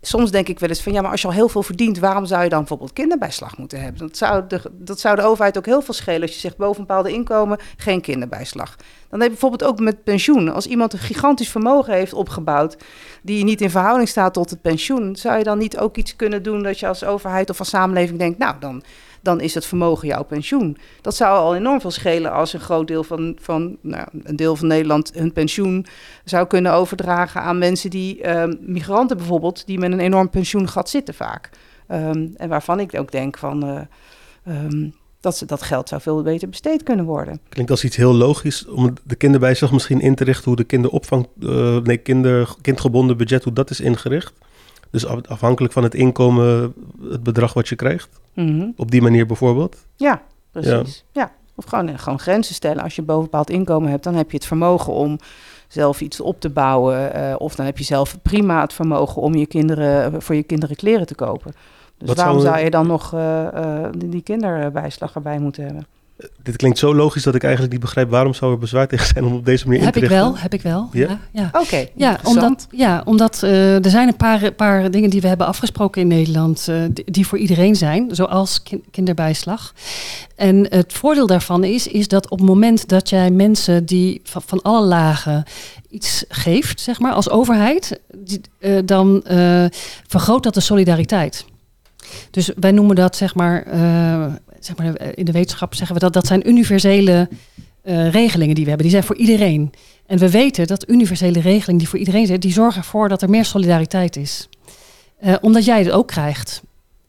soms 0.09 0.31
denk 0.31 0.49
ik 0.49 0.59
wel 0.59 0.69
eens 0.69 0.83
van 0.83 0.93
ja, 0.93 1.01
maar 1.01 1.11
als 1.11 1.21
je 1.21 1.27
al 1.27 1.33
heel 1.33 1.49
veel 1.49 1.63
verdient, 1.63 1.99
waarom 1.99 2.27
zou 2.27 2.43
je 2.43 2.49
dan 2.49 2.59
bijvoorbeeld 2.59 2.93
kinderbijslag 2.93 3.59
moeten 3.59 3.83
hebben? 3.83 4.01
Dat 4.01 4.17
zou 4.17 4.45
de, 4.49 4.61
dat 4.73 5.01
zou 5.01 5.17
de 5.17 5.23
overheid 5.23 5.59
ook 5.59 5.67
heel 5.67 5.83
veel 5.83 5.95
schelen 5.95 6.23
als 6.23 6.33
je 6.33 6.41
zegt 6.41 6.57
boven 6.57 6.81
een 6.81 6.87
bepaalde 6.87 7.13
inkomen 7.13 7.59
geen 7.77 8.01
kinderbijslag. 8.01 8.77
Dan 9.09 9.21
heb 9.21 9.31
je 9.31 9.39
bijvoorbeeld 9.39 9.71
ook 9.71 9.81
met 9.81 10.05
pensioen. 10.05 10.49
Als 10.53 10.67
iemand 10.67 10.93
een 10.93 10.99
gigantisch 10.99 11.51
vermogen 11.51 11.95
heeft 11.95 12.13
opgebouwd, 12.13 12.77
die 13.23 13.45
niet 13.45 13.61
in 13.61 13.71
verhouding 13.71 14.09
staat 14.09 14.35
tot 14.35 14.51
het 14.51 14.63
pensioen, 14.63 15.17
zou 15.17 15.39
je 15.39 15.45
dan 15.45 15.59
niet 15.59 15.79
ook 15.79 15.97
iets 15.97 16.17
kunnen 16.17 16.43
doen 16.43 16.63
dat 16.63 16.79
je 16.79 16.87
als 16.87 17.05
overheid 17.05 17.51
of 17.51 17.59
als 17.59 17.69
samenleving 17.69 18.19
denkt, 18.19 18.39
nou 18.39 18.55
dan 18.61 18.83
dan 19.27 19.41
is 19.41 19.55
het 19.55 19.67
vermogen 19.67 20.09
jouw 20.09 20.25
pensioen. 20.25 20.77
Dat 21.01 21.17
zou 21.17 21.39
al 21.39 21.57
enorm 21.57 21.81
veel 21.81 21.91
schelen 21.91 22.33
als 22.33 22.53
een 22.53 22.61
groot 22.61 22.87
deel 22.87 23.05
van, 23.05 23.37
van 23.41 23.77
nou, 23.81 24.07
een 24.23 24.37
deel 24.37 24.57
van 24.57 24.67
Nederland 24.67 25.11
hun 25.15 25.33
pensioen 25.33 25.87
zou 26.25 26.47
kunnen 26.47 26.73
overdragen 26.73 27.41
aan 27.41 27.59
mensen 27.59 27.91
die, 27.91 28.31
um, 28.39 28.59
migranten 28.61 29.17
bijvoorbeeld, 29.17 29.67
die 29.67 29.79
met 29.79 29.93
een 29.93 30.01
enorm 30.01 30.31
pensioengat 30.31 30.89
zitten 30.89 31.15
vaak. 31.15 31.51
Um, 31.89 32.33
en 32.37 32.49
waarvan 32.49 32.81
ik 32.81 32.99
ook 32.99 33.13
denk 33.13 33.39
van. 33.39 33.69
Uh, 33.69 34.65
um, 34.65 34.95
dat, 35.21 35.37
ze, 35.37 35.45
dat 35.45 35.63
geld 35.63 35.89
zou 35.89 36.01
veel 36.01 36.23
beter 36.23 36.49
besteed 36.49 36.83
kunnen 36.83 37.05
worden. 37.05 37.41
Klinkt 37.49 37.71
als 37.71 37.85
iets 37.85 37.97
heel 37.97 38.15
logisch 38.15 38.67
om 38.67 38.93
de 39.05 39.15
kinderbijslag 39.15 39.73
misschien 39.73 40.01
in 40.01 40.15
te 40.15 40.25
richten 40.25 40.45
hoe 40.45 40.57
de 40.57 40.65
kinderopvang, 40.65 41.29
uh, 41.39 41.79
nee, 41.79 41.97
kinder, 41.97 42.55
kindgebonden 42.61 43.17
budget, 43.17 43.45
hoe 43.45 43.53
dat 43.53 43.71
is 43.71 43.81
ingericht. 43.81 44.33
Dus 44.97 45.07
afhankelijk 45.29 45.73
van 45.73 45.83
het 45.83 45.95
inkomen, 45.95 46.75
het 47.11 47.23
bedrag 47.23 47.53
wat 47.53 47.69
je 47.69 47.77
krijgt. 47.77 48.21
Mm-hmm. 48.35 48.73
Op 48.77 48.91
die 48.91 49.03
manier 49.03 49.27
bijvoorbeeld. 49.27 49.87
Ja, 49.97 50.23
precies. 50.51 51.05
Ja. 51.13 51.33
Of 51.55 51.65
gewoon, 51.65 51.99
gewoon 51.99 52.19
grenzen 52.19 52.55
stellen. 52.55 52.83
Als 52.83 52.97
je 52.97 53.03
boven 53.03 53.23
bepaald 53.23 53.51
inkomen 53.51 53.91
hebt, 53.91 54.05
dan 54.05 54.15
heb 54.15 54.31
je 54.31 54.37
het 54.37 54.47
vermogen 54.47 54.93
om 54.93 55.19
zelf 55.69 56.01
iets 56.01 56.21
op 56.21 56.41
te 56.41 56.51
bouwen. 56.51 57.17
Uh, 57.17 57.35
of 57.39 57.55
dan 57.55 57.67
heb 57.67 57.79
je 57.79 57.85
zelf 57.85 58.17
prima 58.23 58.61
het 58.61 58.73
vermogen 58.73 59.23
om 59.23 59.35
je 59.35 59.47
kinderen, 59.47 60.23
voor 60.23 60.35
je 60.35 60.43
kinderen 60.43 60.77
kleren 60.77 61.07
te 61.07 61.15
kopen. 61.15 61.53
Dus 61.99 62.09
Wat 62.09 62.17
waarom 62.17 62.41
zou, 62.41 62.59
je 62.59 62.71
dan 62.71 62.87
nog 62.87 63.15
uh, 63.15 63.47
uh, 63.55 63.89
die 63.97 64.23
kinderbijslag 64.23 65.15
erbij 65.15 65.39
moeten 65.39 65.65
hebben? 65.65 65.87
Dit 66.43 66.57
klinkt 66.57 66.79
zo 66.79 66.95
logisch 66.95 67.23
dat 67.23 67.35
ik 67.35 67.43
eigenlijk 67.43 67.73
niet 67.73 67.83
begrijp 67.83 68.11
waarom 68.11 68.35
zou 68.35 68.53
er 68.53 68.59
bezwaar 68.59 68.89
tegen 68.89 69.07
zijn 69.07 69.25
om 69.25 69.33
op 69.33 69.45
deze 69.45 69.67
manier 69.67 69.85
heb 69.85 69.97
in 69.97 70.03
te 70.03 70.09
richten. 70.09 70.33
Heb 70.43 70.53
ik 70.53 70.63
wel, 70.63 70.83
heb 70.83 70.91
ik 70.91 71.01
wel. 71.03 71.09
Ja, 71.33 71.41
ja. 71.43 71.47
Oké, 71.47 71.59
okay, 71.59 71.93
ja, 71.95 72.19
omdat, 72.23 72.67
ja, 72.71 73.03
omdat 73.05 73.41
uh, 73.45 73.85
er 73.85 73.91
zijn 73.91 74.09
een 74.09 74.17
paar, 74.17 74.53
paar 74.53 74.91
dingen 74.91 75.11
die 75.11 75.21
we 75.21 75.29
hebben 75.29 75.47
afgesproken 75.47 76.01
in 76.01 76.09
Nederland 76.09 76.67
uh, 76.71 76.83
die, 77.05 77.27
voor 77.27 77.39
iedereen 77.39 77.77
zijn, 77.77 78.15
zoals 78.15 78.63
kin 78.63 78.85
kinderbijslag. 78.91 79.75
En 80.37 80.67
het 80.69 80.93
voordeel 80.93 81.27
daarvan 81.27 81.65
is, 81.65 81.87
is 81.87 82.09
dat 82.09 82.31
op 82.31 82.39
het 82.39 82.47
moment 82.49 82.89
dat 82.89 83.11
jij 83.11 83.31
mensen 83.31 83.87
die 83.87 84.21
van, 84.25 84.43
van 84.47 84.63
alle 84.63 84.87
lagen 84.87 85.45
iets 85.91 86.25
geeft, 86.29 86.81
zeg 86.81 87.01
maar, 87.01 87.13
als 87.13 87.31
overheid, 87.31 88.01
die, 88.17 88.41
uh, 88.59 88.79
dan 88.85 89.23
vergroot 90.07 90.43
dat 90.43 90.55
de 90.55 90.61
solidariteit. 90.61 91.45
Dus 92.31 92.51
wij 92.57 92.73
noemen 92.73 92.97
dat 92.97 93.17
zeg 93.17 93.35
maar 93.35 93.67
zeg 94.61 94.77
maar, 94.77 95.15
in 95.15 95.25
de 95.25 95.33
wetenschap 95.33 95.75
zeggen 95.75 95.95
we 95.95 96.03
dat 96.03 96.13
dat 96.13 96.27
zijn 96.27 96.49
universele 96.49 97.29
uh, 97.85 98.11
regelingen 98.11 98.55
die 98.55 98.65
we 98.65 98.71
hebben. 98.71 98.89
Die 98.89 98.97
zijn 98.97 99.07
voor 99.07 99.17
iedereen. 99.17 99.73
En 100.07 100.19
we 100.19 100.31
weten 100.31 100.67
dat 100.67 100.89
universele 100.89 101.41
regelingen 101.41 101.79
die 101.79 101.89
voor 101.89 101.99
iedereen 101.99 102.27
zijn, 102.27 102.41
die 102.41 102.53
zorgen 102.53 102.81
ervoor 102.81 103.09
dat 103.09 103.23
er 103.23 103.31
meer 103.31 103.45
solidariteit 103.45 104.17
is. 104.17 104.49
Uh, 105.25 105.35
omdat 105.41 105.65
jij 105.65 105.79
het 105.79 105.91
ook 105.91 106.07
krijgt. 106.07 106.63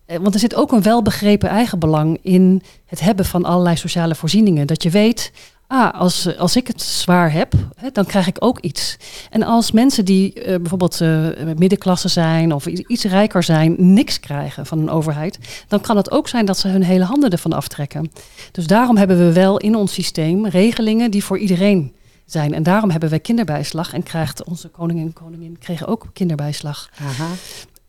Want 0.05 0.33
er 0.33 0.39
zit 0.39 0.55
ook 0.55 0.71
een 0.71 0.81
welbegrepen 0.81 1.49
eigenbelang 1.49 2.19
in 2.21 2.62
het 2.86 2.99
hebben 2.99 3.25
van 3.25 3.45
allerlei 3.45 3.75
sociale 3.75 4.15
voorzieningen. 4.15 4.67
Dat 4.67 4.83
je 4.83 4.89
weet, 4.89 5.31
ah, 5.67 5.93
als, 5.93 6.38
als 6.38 6.56
ik 6.56 6.67
het 6.67 6.82
zwaar 6.82 7.32
heb, 7.32 7.53
hè, 7.75 7.89
dan 7.91 8.06
krijg 8.06 8.27
ik 8.27 8.38
ook 8.39 8.60
iets. 8.60 8.97
En 9.30 9.43
als 9.43 9.71
mensen 9.71 10.06
die 10.06 10.36
uh, 10.36 10.43
bijvoorbeeld 10.43 11.01
uh, 11.01 11.27
middenklasse 11.58 12.08
zijn 12.08 12.53
of 12.53 12.65
iets 12.65 13.03
rijker 13.03 13.43
zijn, 13.43 13.75
niks 13.77 14.19
krijgen 14.19 14.65
van 14.65 14.80
een 14.80 14.89
overheid, 14.89 15.39
dan 15.67 15.82
kan 15.82 15.97
het 15.97 16.12
ook 16.12 16.27
zijn 16.27 16.45
dat 16.45 16.58
ze 16.58 16.67
hun 16.67 16.84
hele 16.84 17.03
handen 17.03 17.30
ervan 17.30 17.53
aftrekken. 17.53 18.12
Dus 18.51 18.67
daarom 18.67 18.97
hebben 18.97 19.17
we 19.17 19.34
wel 19.34 19.58
in 19.58 19.75
ons 19.75 19.93
systeem 19.93 20.47
regelingen 20.47 21.12
die 21.12 21.23
voor 21.23 21.38
iedereen 21.38 21.95
zijn. 22.25 22.53
En 22.53 22.63
daarom 22.63 22.89
hebben 22.89 23.10
we 23.10 23.19
kinderbijslag 23.19 23.93
en 23.93 24.03
krijgt 24.03 24.43
onze 24.43 24.67
koningin 24.67 25.06
en 25.06 25.13
koningin 25.13 25.58
kregen 25.60 25.88
ook 25.88 26.06
kinderbijslag. 26.13 26.89
Aha. 27.01 27.27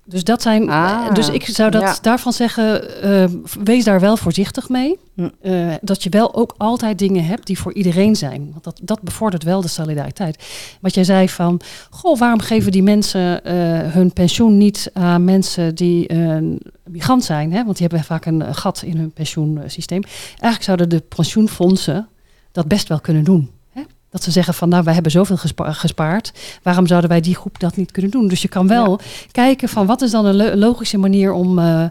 Dus 0.08 0.24
dat 0.24 0.42
zijn. 0.42 0.70
Ah, 0.70 1.14
dus 1.14 1.28
ik 1.28 1.46
zou 1.46 1.70
dat 1.70 1.98
daarvan 2.02 2.32
zeggen. 2.32 2.84
Uh, 3.04 3.24
wees 3.64 3.84
daar 3.84 4.00
wel 4.00 4.16
voorzichtig 4.16 4.68
mee. 4.68 4.98
Uh, 5.42 5.74
dat 5.80 6.02
je 6.02 6.08
wel 6.08 6.34
ook 6.34 6.54
altijd 6.56 6.98
dingen 6.98 7.24
hebt 7.24 7.46
die 7.46 7.58
voor 7.58 7.74
iedereen 7.74 8.16
zijn. 8.16 8.48
Want 8.52 8.64
dat, 8.64 8.80
dat 8.82 9.02
bevordert 9.02 9.42
wel 9.42 9.60
de 9.60 9.68
solidariteit. 9.68 10.44
Wat 10.80 10.94
jij 10.94 11.04
zei 11.04 11.28
van. 11.28 11.60
Goh, 11.90 12.18
waarom 12.18 12.40
geven 12.40 12.72
die 12.72 12.82
mensen 12.82 13.40
uh, 13.46 13.52
hun 13.92 14.12
pensioen 14.12 14.56
niet 14.56 14.90
aan 14.92 15.24
mensen 15.24 15.74
die 15.74 16.12
migrant 16.84 17.24
zijn? 17.24 17.52
Hè? 17.52 17.64
Want 17.64 17.76
die 17.76 17.86
hebben 17.86 18.06
vaak 18.06 18.24
een 18.24 18.54
gat 18.54 18.82
in 18.82 18.96
hun 18.96 19.12
pensioensysteem. 19.12 20.02
Eigenlijk 20.28 20.62
zouden 20.62 20.88
de 20.88 21.00
pensioenfondsen 21.00 22.08
dat 22.52 22.68
best 22.68 22.88
wel 22.88 23.00
kunnen 23.00 23.24
doen. 23.24 23.50
Dat 24.10 24.22
ze 24.22 24.30
zeggen 24.30 24.54
van 24.54 24.68
nou, 24.68 24.84
wij 24.84 24.94
hebben 24.94 25.12
zoveel 25.12 25.36
gespaard. 25.56 26.32
Waarom 26.62 26.86
zouden 26.86 27.10
wij 27.10 27.20
die 27.20 27.34
groep 27.34 27.60
dat 27.60 27.76
niet 27.76 27.90
kunnen 27.90 28.10
doen? 28.10 28.28
Dus 28.28 28.42
je 28.42 28.48
kan 28.48 28.68
wel 28.68 29.00
kijken 29.30 29.68
van 29.68 29.86
wat 29.86 30.02
is 30.02 30.10
dan 30.10 30.24
een 30.24 30.58
logische 30.58 30.98
manier 30.98 31.32
om, 31.32 31.58
uh, 31.58 31.84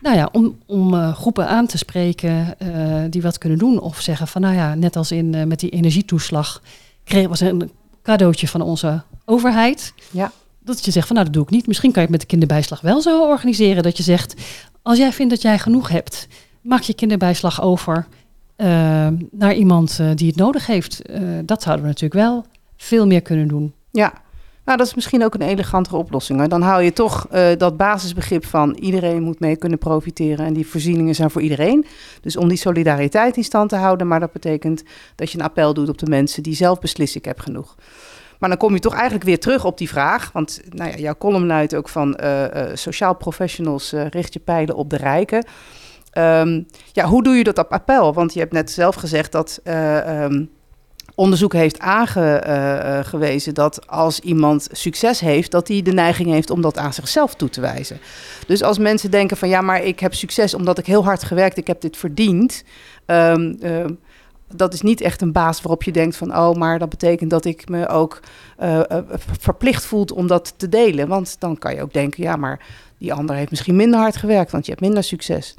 nou 0.00 0.16
ja, 0.16 0.28
om, 0.32 0.58
om 0.66 0.94
uh, 0.94 1.14
groepen 1.14 1.48
aan 1.48 1.66
te 1.66 1.78
spreken 1.78 2.54
uh, 2.62 2.96
die 3.10 3.22
wat 3.22 3.38
kunnen 3.38 3.58
doen. 3.58 3.80
Of 3.80 4.00
zeggen 4.00 4.28
van 4.28 4.40
nou 4.40 4.54
ja, 4.54 4.74
net 4.74 4.96
als 4.96 5.12
in 5.12 5.48
met 5.48 5.60
die 5.60 5.70
energietoeslag 5.70 6.62
kreeg 7.04 7.28
was 7.28 7.40
een 7.40 7.70
cadeautje 8.02 8.48
van 8.48 8.60
onze 8.60 9.02
overheid. 9.24 9.94
Ja. 10.10 10.32
Dat 10.64 10.84
je 10.84 10.90
zegt 10.90 11.06
van 11.06 11.16
nou 11.16 11.28
dat 11.28 11.36
doe 11.36 11.44
ik 11.44 11.50
niet. 11.50 11.66
Misschien 11.66 11.92
kan 11.92 12.02
je 12.02 12.08
het 12.08 12.18
met 12.18 12.20
de 12.20 12.36
kinderbijslag 12.36 12.80
wel 12.80 13.00
zo 13.00 13.28
organiseren. 13.28 13.82
Dat 13.82 13.96
je 13.96 14.02
zegt 14.02 14.34
als 14.82 14.98
jij 14.98 15.12
vindt 15.12 15.32
dat 15.32 15.42
jij 15.42 15.58
genoeg 15.58 15.88
hebt, 15.88 16.28
maak 16.60 16.80
je 16.80 16.94
kinderbijslag 16.94 17.62
over. 17.62 18.06
Uh, 18.56 19.08
naar 19.30 19.54
iemand 19.54 19.98
uh, 20.00 20.10
die 20.14 20.26
het 20.26 20.36
nodig 20.36 20.66
heeft. 20.66 21.10
Uh, 21.10 21.38
dat 21.44 21.62
zouden 21.62 21.84
we 21.84 21.90
natuurlijk 21.90 22.20
wel 22.20 22.44
veel 22.76 23.06
meer 23.06 23.22
kunnen 23.22 23.48
doen. 23.48 23.74
Ja, 23.90 24.12
nou 24.64 24.78
dat 24.78 24.86
is 24.86 24.94
misschien 24.94 25.24
ook 25.24 25.34
een 25.34 25.42
elegantere 25.42 25.96
oplossing. 25.96 26.48
Dan 26.48 26.62
hou 26.62 26.82
je 26.82 26.92
toch 26.92 27.26
dat 27.58 27.76
basisbegrip 27.76 28.46
van 28.46 28.74
iedereen 28.74 29.22
moet 29.22 29.40
mee 29.40 29.56
kunnen 29.56 29.78
profiteren 29.78 30.46
en 30.46 30.52
die 30.52 30.66
voorzieningen 30.66 31.14
zijn 31.14 31.30
voor 31.30 31.42
iedereen. 31.42 31.86
Dus 32.20 32.36
om 32.36 32.48
die 32.48 32.58
solidariteit 32.58 33.36
in 33.36 33.44
stand 33.44 33.68
te 33.68 33.76
houden, 33.76 34.08
maar 34.08 34.20
dat 34.20 34.32
betekent 34.32 34.82
dat 35.14 35.30
je 35.30 35.38
een 35.38 35.44
appel 35.44 35.74
doet 35.74 35.88
op 35.88 35.98
de 35.98 36.06
mensen 36.06 36.42
die 36.42 36.54
zelf 36.54 36.78
beslissen 36.78 37.20
ik 37.20 37.26
heb 37.26 37.40
genoeg. 37.40 37.74
Maar 38.38 38.48
dan 38.48 38.58
kom 38.58 38.74
je 38.74 38.80
toch 38.80 38.94
eigenlijk 38.94 39.24
weer 39.24 39.40
terug 39.40 39.64
op 39.64 39.78
die 39.78 39.88
vraag. 39.88 40.32
Want 40.32 40.60
nou 40.68 40.90
ja, 40.90 40.96
jouw 40.96 41.16
column 41.18 41.46
luidt 41.46 41.74
ook 41.74 41.88
van 41.88 42.18
sociaal 42.74 43.14
professionals 43.14 43.92
richt 43.92 44.32
je 44.32 44.40
pijlen 44.40 44.76
op 44.76 44.90
de 44.90 44.96
rijken. 44.96 45.44
Um, 46.18 46.66
ja, 46.92 47.04
hoe 47.06 47.22
doe 47.22 47.34
je 47.34 47.44
dat 47.44 47.58
op 47.58 47.72
appel? 47.72 48.14
Want 48.14 48.32
je 48.32 48.40
hebt 48.40 48.52
net 48.52 48.70
zelf 48.70 48.94
gezegd 48.94 49.32
dat 49.32 49.60
uh, 49.64 50.22
um, 50.22 50.50
onderzoek 51.14 51.52
heeft 51.52 51.78
aangewezen 51.78 53.54
dat 53.54 53.86
als 53.88 54.20
iemand 54.20 54.68
succes 54.70 55.20
heeft, 55.20 55.50
dat 55.50 55.68
hij 55.68 55.82
de 55.82 55.92
neiging 55.92 56.28
heeft 56.28 56.50
om 56.50 56.60
dat 56.60 56.78
aan 56.78 56.92
zichzelf 56.92 57.34
toe 57.34 57.48
te 57.48 57.60
wijzen. 57.60 57.98
Dus 58.46 58.62
als 58.62 58.78
mensen 58.78 59.10
denken 59.10 59.36
van 59.36 59.48
ja, 59.48 59.60
maar 59.60 59.82
ik 59.82 60.00
heb 60.00 60.14
succes 60.14 60.54
omdat 60.54 60.78
ik 60.78 60.86
heel 60.86 61.04
hard 61.04 61.22
gewerkt, 61.22 61.56
ik 61.56 61.66
heb 61.66 61.80
dit 61.80 61.96
verdiend. 61.96 62.64
Um, 63.06 63.58
dat 64.54 64.74
is 64.74 64.80
niet 64.80 65.00
echt 65.00 65.20
een 65.20 65.32
baas 65.32 65.62
waarop 65.62 65.82
je 65.82 65.92
denkt 65.92 66.16
van, 66.16 66.36
oh, 66.36 66.54
maar 66.54 66.78
dat 66.78 66.88
betekent 66.88 67.30
dat 67.30 67.44
ik 67.44 67.68
me 67.68 67.88
ook 67.88 68.20
verplicht 69.40 69.84
voelt 69.84 70.12
om 70.12 70.26
dat 70.26 70.54
te 70.56 70.68
delen. 70.68 71.08
Want 71.08 71.36
dan 71.38 71.58
kan 71.58 71.74
je 71.74 71.82
ook 71.82 71.92
denken, 71.92 72.22
ja, 72.22 72.36
maar 72.36 72.66
die 72.98 73.12
ander 73.12 73.36
heeft 73.36 73.50
misschien 73.50 73.76
minder 73.76 74.00
hard 74.00 74.16
gewerkt, 74.16 74.50
want 74.50 74.64
je 74.64 74.70
hebt 74.70 74.84
minder 74.84 75.04
succes. 75.04 75.54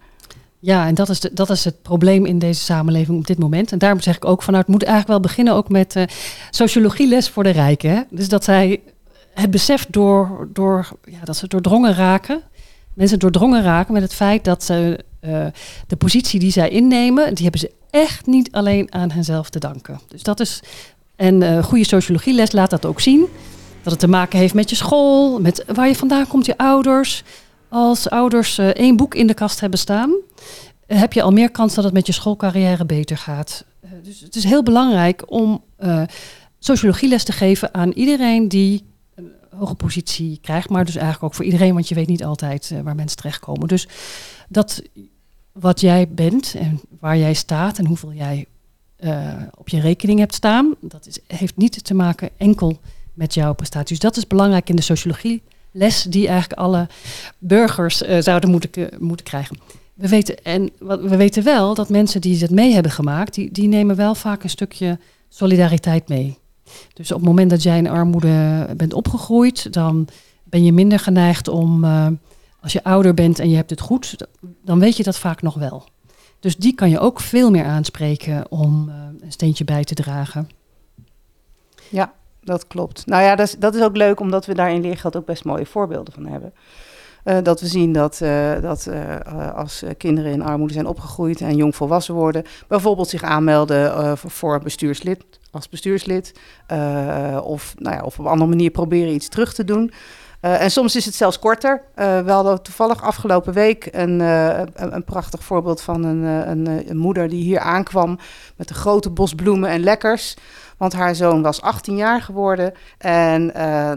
Ja, 0.66 0.88
en 0.88 0.96
dat 0.96 1.10
is, 1.10 1.20
de, 1.20 1.34
dat 1.34 1.50
is 1.50 1.66
het 1.66 1.82
probleem 1.82 2.26
in 2.26 2.40
deze 2.40 2.62
samenleving 2.62 3.18
op 3.18 3.28
dit 3.28 3.38
moment. 3.38 3.72
En 3.72 3.78
daarom 3.78 4.00
zeg 4.02 4.16
ik 4.16 4.26
ook 4.26 4.42
vanuit, 4.42 4.68
moet 4.68 4.84
eigenlijk 4.84 5.12
wel 5.12 5.20
beginnen 5.20 5.54
ook 5.54 5.70
met 5.70 5.96
uh, 5.96 6.04
sociologieles 6.50 7.30
voor 7.30 7.44
de 7.44 7.50
rijken. 7.50 8.08
Dus 8.10 8.30
dat 8.30 8.44
zij 8.44 8.82
het 9.34 9.52
besef 9.52 9.86
door, 9.90 10.50
door, 10.54 10.90
ja, 11.04 11.20
dat 11.24 11.38
ze 11.38 11.48
doordrongen 11.48 11.94
raken, 11.94 12.42
mensen 12.94 13.20
doordrongen 13.20 13.64
raken 13.64 13.94
met 13.94 14.02
het 14.02 14.14
feit 14.14 14.44
dat 14.44 14.64
ze 14.64 15.06
uh, 15.22 15.46
de 15.88 15.96
positie 15.96 16.40
die 16.40 16.52
zij 16.52 16.70
innemen, 16.70 17.34
die 17.34 17.44
hebben 17.44 17.62
ze 17.62 17.72
echt 17.90 18.26
niet 18.26 18.52
alleen 18.52 18.94
aan 18.94 19.12
henzelf 19.12 19.50
te 19.50 19.60
danken. 19.60 20.00
Dus 20.08 20.24
dat 20.24 20.40
is, 20.40 20.60
en 21.16 21.42
uh, 21.42 21.64
goede 21.64 21.86
sociologieles 21.86 22.52
laat 22.52 22.70
dat 22.70 22.86
ook 22.86 23.00
zien. 23.00 23.28
Dat 23.82 23.92
het 23.92 24.02
te 24.02 24.08
maken 24.08 24.40
heeft 24.40 24.54
met 24.54 24.70
je 24.70 24.76
school, 24.76 25.40
met 25.40 25.64
waar 25.74 25.88
je 25.88 25.96
vandaan 25.96 26.28
komt, 26.28 26.46
je 26.46 26.58
ouders. 26.58 27.24
Als 27.74 28.10
ouders 28.10 28.58
uh, 28.58 28.68
één 28.68 28.96
boek 28.96 29.16
in 29.16 29.28
de 29.28 29.34
kast 29.34 29.60
hebben 29.60 29.80
staan, 29.80 30.10
uh, 30.10 31.00
heb 31.00 31.14
je 31.14 31.22
al 31.22 31.32
meer 31.32 31.52
kans 31.52 31.74
dat 31.74 31.84
het 31.84 31.94
met 31.94 32.08
je 32.08 32.14
schoolcarrière 32.14 32.86
beter 32.86 33.18
gaat. 33.18 33.66
dus 34.04 34.20
het 34.20 34.36
is 34.36 34.44
heel 34.44 34.64
belangrijk 34.64 35.32
om 35.32 35.64
sociologieles 36.60 37.24
te 37.24 37.32
geven 37.32 37.74
aan 37.74 37.92
iedereen 37.92 38.48
die 38.48 38.84
een 39.16 39.32
hoge 39.58 39.76
positie 39.76 40.40
krijgt. 40.42 40.70
Maar 40.70 40.86
dus 40.86 40.96
eigenlijk 40.96 41.24
ook 41.24 41.34
voor 41.34 41.46
iedereen, 41.46 41.74
want 41.74 41.88
je 41.88 41.96
weet 41.96 42.08
niet 42.08 42.24
altijd 42.24 42.74
waar 42.84 42.96
mensen 42.96 43.18
terechtkomen. 43.18 43.68
Dus 43.68 43.88
dat 44.50 44.82
wat 45.52 45.82
jij 45.82 46.08
bent 46.10 46.56
en 46.56 46.82
waar 47.00 47.18
jij 47.18 47.34
staat 47.34 47.78
en 47.78 47.86
hoeveel 47.86 48.14
jij 48.14 48.46
op 49.58 49.70
je 49.70 49.80
rekening 49.80 50.20
hebt 50.20 50.34
staan, 50.34 50.76
dat 50.82 51.08
is, 51.08 51.20
heeft 51.28 51.58
niet 51.58 51.84
te 51.84 51.94
maken 51.94 52.30
enkel 52.38 52.80
met 53.14 53.34
jouw 53.34 53.54
prestaties. 53.54 54.00
Dat 54.00 54.18
is 54.18 54.28
belangrijk 54.28 54.70
in 54.70 54.76
de 54.76 54.82
sociologie 54.82 55.42
les 55.74 56.04
die 56.04 56.28
eigenlijk 56.28 56.60
alle 56.60 56.88
burgers 57.38 58.02
uh, 58.02 58.18
zouden 58.20 58.50
moeten, 58.50 58.90
moeten 59.00 59.26
krijgen. 59.26 59.58
We 59.94 60.08
weten, 60.08 60.44
en 60.44 60.72
we 60.80 61.16
weten 61.18 61.44
wel 61.44 61.74
dat 61.74 61.90
mensen 61.90 62.22
die 62.22 62.42
het 62.42 62.52
mee 62.52 62.74
hebben 62.74 62.92
gemaakt, 62.92 63.34
die, 63.34 63.52
die 63.52 63.68
nemen 63.68 63.96
wel 63.96 64.16
vaak 64.16 64.44
een 64.44 64.50
stukje 64.50 65.00
solidariteit 65.30 66.08
mee. 66.08 66.38
Dus 66.94 67.12
op 67.12 67.18
het 67.18 67.28
moment 67.28 67.50
dat 67.50 67.64
jij 67.64 67.78
in 67.78 67.90
armoede 67.90 68.68
bent 68.78 68.94
opgegroeid, 68.94 69.74
dan 69.74 70.08
ben 70.44 70.64
je 70.64 70.72
minder 70.72 71.00
geneigd 71.00 71.48
om 71.48 71.84
uh, 71.84 72.08
als 72.62 72.74
je 72.74 72.84
ouder 72.84 73.14
bent 73.14 73.40
en 73.40 73.50
je 73.50 73.56
hebt 73.56 73.70
het 73.70 73.82
goed, 73.82 74.28
dan 74.64 74.80
weet 74.80 74.98
je 74.98 75.04
dat 75.04 75.18
vaak 75.18 75.42
nog 75.42 75.56
wel. 75.56 75.88
Dus 76.40 76.56
die 76.56 76.76
kan 76.76 76.90
je 76.90 77.00
ook 77.00 77.20
veel 77.20 77.52
meer 77.52 77.66
aanspreken 77.66 78.52
om 78.52 78.90
uh, 78.90 78.96
een 79.20 79.32
steentje 79.32 79.64
bij 79.64 79.84
te 79.84 79.94
dragen. 79.94 80.50
Ja, 81.90 82.14
dat 82.44 82.68
klopt. 82.68 83.06
Nou 83.06 83.24
ja, 83.24 83.36
dat 83.36 83.48
is, 83.48 83.56
dat 83.60 83.76
is 83.76 83.82
ook 83.82 83.98
leuk 83.98 84.20
omdat 84.20 84.46
we 84.46 84.54
daar 84.54 84.72
in 84.72 84.82
Leergeld 84.82 85.16
ook 85.16 85.26
best 85.26 85.46
mooie 85.46 85.66
voorbeelden 85.66 86.14
van 86.14 86.26
hebben. 86.26 86.54
Uh, 87.26 87.38
dat 87.44 87.62
we 87.62 87.68
zien 87.68 87.94
dat, 87.94 88.20
uh, 88.24 88.62
dat 88.62 88.88
uh, 88.90 89.54
als 89.56 89.84
kinderen 89.98 90.32
in 90.32 90.42
armoede 90.42 90.74
zijn 90.74 90.86
opgegroeid 90.86 91.42
en 91.42 91.56
jong 91.56 91.76
volwassen 91.76 92.14
worden, 92.14 92.44
bijvoorbeeld 92.68 93.10
zich 93.10 93.24
aanmelden 93.24 94.18
voor, 94.18 94.32
voor 94.32 94.60
bestuurslid, 94.60 95.24
als 95.52 95.70
bestuurslid, 95.70 96.34
of, 97.44 97.74
nou 97.78 97.96
ja, 97.96 98.02
of 98.04 98.20
op 98.20 98.26
een 98.26 98.32
andere 98.32 98.50
manier 98.50 98.70
proberen 98.70 99.14
iets 99.14 99.28
terug 99.28 99.54
te 99.54 99.64
doen. 99.64 99.92
En 100.40 100.72
soms 100.72 100.96
is 100.96 101.06
het 101.06 101.16
zelfs 101.16 101.40
korter. 101.40 101.82
We 101.96 102.32
hadden 102.32 102.62
toevallig 102.62 103.04
afgelopen 103.04 103.54
week 103.54 103.88
een, 103.92 104.20
een, 104.20 104.96
een, 104.96 105.04
prachtig 105.04 105.44
voorbeeld 105.44 105.82
van 105.82 106.04
een, 106.04 106.24
een, 106.24 106.90
een, 106.90 106.98
moeder 106.98 107.30
die 107.30 107.44
hier 107.44 107.60
aankwam 107.60 108.20
met 108.56 108.70
een 108.70 108.76
grote 108.76 109.10
bos 109.10 109.34
bloemen 109.36 109.70
en 109.70 109.80
lekkers. 109.80 110.36
Want 110.84 110.96
haar 110.96 111.16
zoon 111.16 111.42
was 111.42 111.62
18 111.62 111.96
jaar 111.96 112.22
geworden 112.22 112.74
en 112.98 113.46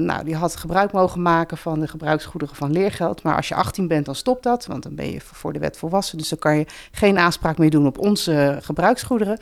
nou, 0.04 0.24
die 0.24 0.34
had 0.36 0.56
gebruik 0.56 0.92
mogen 0.92 1.22
maken 1.22 1.56
van 1.56 1.80
de 1.80 1.88
gebruiksgoederen 1.88 2.56
van 2.56 2.72
leergeld. 2.72 3.22
Maar 3.22 3.36
als 3.36 3.48
je 3.48 3.54
18 3.54 3.88
bent, 3.88 4.06
dan 4.06 4.14
stopt 4.14 4.42
dat, 4.42 4.66
want 4.66 4.82
dan 4.82 4.94
ben 4.94 5.10
je 5.10 5.20
voor 5.20 5.52
de 5.52 5.58
wet 5.58 5.76
volwassen. 5.76 6.18
Dus 6.18 6.28
dan 6.28 6.38
kan 6.38 6.58
je 6.58 6.66
geen 6.90 7.18
aanspraak 7.18 7.58
meer 7.58 7.70
doen 7.70 7.86
op 7.86 7.98
onze 7.98 8.58
gebruiksgoederen. 8.62 9.38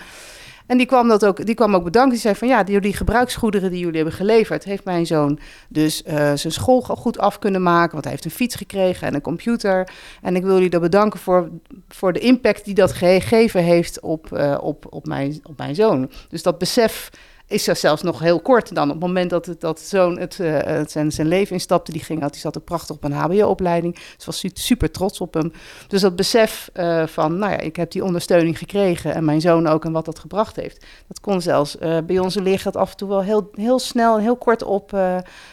En 0.66 0.76
die 0.76 0.86
kwam, 0.86 1.08
dat 1.08 1.24
ook, 1.24 1.46
die 1.46 1.54
kwam 1.54 1.74
ook 1.74 1.84
bedanken. 1.84 2.12
Die 2.12 2.20
zei 2.20 2.34
van 2.34 2.48
ja, 2.48 2.62
die, 2.62 2.80
die 2.80 2.96
gebruiksgoederen 2.96 3.70
die 3.70 3.80
jullie 3.80 3.96
hebben 3.96 4.14
geleverd, 4.14 4.64
heeft 4.64 4.84
mijn 4.84 5.06
zoon 5.06 5.38
dus 5.68 6.02
uh, 6.02 6.14
zijn 6.14 6.52
school 6.52 6.80
goed 6.80 7.18
af 7.18 7.38
kunnen 7.38 7.62
maken. 7.62 7.92
Want 7.92 8.04
hij 8.04 8.12
heeft 8.12 8.24
een 8.24 8.30
fiets 8.30 8.54
gekregen 8.54 9.06
en 9.06 9.14
een 9.14 9.20
computer. 9.20 9.88
En 10.22 10.36
ik 10.36 10.42
wil 10.42 10.54
jullie 10.54 10.70
dat 10.70 10.80
bedanken 10.80 11.20
voor, 11.20 11.50
voor 11.88 12.12
de 12.12 12.20
impact 12.20 12.64
die 12.64 12.74
dat 12.74 12.92
gegeven 12.92 13.62
heeft 13.62 14.00
op, 14.00 14.30
uh, 14.32 14.58
op, 14.60 14.86
op, 14.90 15.06
mijn, 15.06 15.40
op 15.42 15.58
mijn 15.58 15.74
zoon. 15.74 16.10
Dus 16.28 16.42
dat 16.42 16.58
besef 16.58 17.10
is 17.46 17.68
er 17.68 17.76
zelfs 17.76 18.02
nog 18.02 18.18
heel 18.18 18.40
kort 18.40 18.74
dan. 18.74 18.84
Op 18.84 18.94
het 18.94 19.00
moment 19.00 19.30
dat, 19.30 19.46
het, 19.46 19.60
dat 19.60 19.80
zoon 19.80 20.18
het, 20.18 20.38
uh, 20.38 20.58
het 20.60 20.90
zijn, 20.90 21.12
zijn 21.12 21.26
leven 21.26 21.52
instapte, 21.52 21.92
die 21.92 22.04
ging, 22.04 22.26
die 22.26 22.40
zat 22.40 22.58
ook 22.58 22.64
prachtig 22.64 22.96
op 22.96 23.04
een 23.04 23.12
HBO-opleiding. 23.12 23.98
Dus 24.16 24.26
was 24.26 24.44
super 24.52 24.90
trots 24.90 25.20
op 25.20 25.34
hem. 25.34 25.52
Dus 25.88 26.00
dat 26.00 26.16
besef 26.16 26.70
uh, 26.74 27.06
van, 27.06 27.38
nou 27.38 27.52
ja, 27.52 27.58
ik 27.58 27.76
heb 27.76 27.90
die 27.90 28.04
ondersteuning 28.04 28.58
gekregen 28.58 29.14
en 29.14 29.24
mijn 29.24 29.40
zoon 29.40 29.66
ook 29.66 29.84
en 29.84 29.92
wat 29.92 30.04
dat 30.04 30.18
gebracht 30.18 30.56
heeft. 30.56 30.86
Dat 31.08 31.20
kon 31.20 31.40
zelfs 31.40 31.76
uh, 31.76 31.98
bij 32.06 32.18
onze 32.18 32.42
leergeld 32.42 32.76
af 32.76 32.90
en 32.90 32.96
toe 32.96 33.08
wel 33.08 33.22
heel, 33.22 33.50
heel 33.52 33.78
snel 33.78 34.18
heel 34.18 34.36
kort 34.36 34.62
op 34.62 34.90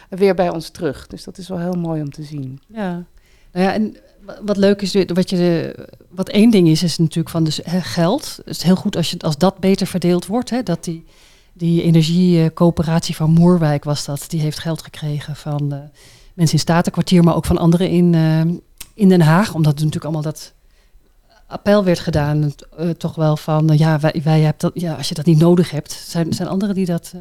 weer 0.08 0.34
bij 0.34 0.48
ons 0.48 0.68
terug. 0.68 1.06
Dus 1.06 1.24
dat 1.24 1.38
is 1.38 1.48
wel 1.48 1.58
heel 1.58 1.72
mooi 1.72 2.00
om 2.00 2.10
te 2.10 2.22
zien. 2.22 2.60
Ja, 2.66 3.04
nou 3.52 3.66
ja, 3.66 3.72
en 3.72 3.96
wat 4.42 4.56
leuk 4.56 4.82
is, 4.82 5.04
wat, 5.06 5.30
je, 5.30 5.74
wat 6.08 6.28
één 6.28 6.50
ding 6.50 6.68
is, 6.68 6.82
is 6.82 6.98
natuurlijk 6.98 7.28
van 7.28 7.44
dus, 7.44 7.60
geld. 7.64 8.36
Het 8.36 8.56
is 8.56 8.62
heel 8.62 8.76
goed 8.76 8.96
als, 8.96 9.10
je, 9.10 9.18
als 9.18 9.38
dat 9.38 9.58
beter 9.58 9.86
verdeeld 9.86 10.26
wordt, 10.26 10.50
hè, 10.50 10.62
dat 10.62 10.84
die 10.84 11.04
die 11.52 11.82
energiecoöperatie 11.82 13.16
van 13.16 13.30
Moerwijk 13.30 13.84
was 13.84 14.04
dat. 14.04 14.24
Die 14.28 14.40
heeft 14.40 14.58
geld 14.58 14.82
gekregen 14.82 15.36
van 15.36 15.62
uh, 15.62 15.78
mensen 16.34 16.56
in 16.56 16.58
Statenkwartier, 16.58 17.24
maar 17.24 17.34
ook 17.34 17.44
van 17.44 17.58
anderen 17.58 17.88
in, 17.88 18.12
uh, 18.12 18.40
in 18.94 19.08
Den 19.08 19.20
Haag. 19.20 19.54
Omdat 19.54 19.74
natuurlijk 19.74 20.04
allemaal 20.04 20.22
dat 20.22 20.52
appel 21.46 21.84
werd 21.84 21.98
gedaan. 21.98 22.52
Uh, 22.80 22.90
toch 22.90 23.14
wel 23.14 23.36
van, 23.36 23.70
ja, 23.76 23.98
wij, 23.98 24.20
wij 24.24 24.54
dat, 24.56 24.70
ja, 24.74 24.94
als 24.94 25.08
je 25.08 25.14
dat 25.14 25.26
niet 25.26 25.38
nodig 25.38 25.70
hebt. 25.70 25.92
zijn, 25.92 26.32
zijn 26.32 26.48
anderen 26.48 26.74
die 26.74 26.86
dat... 26.86 27.14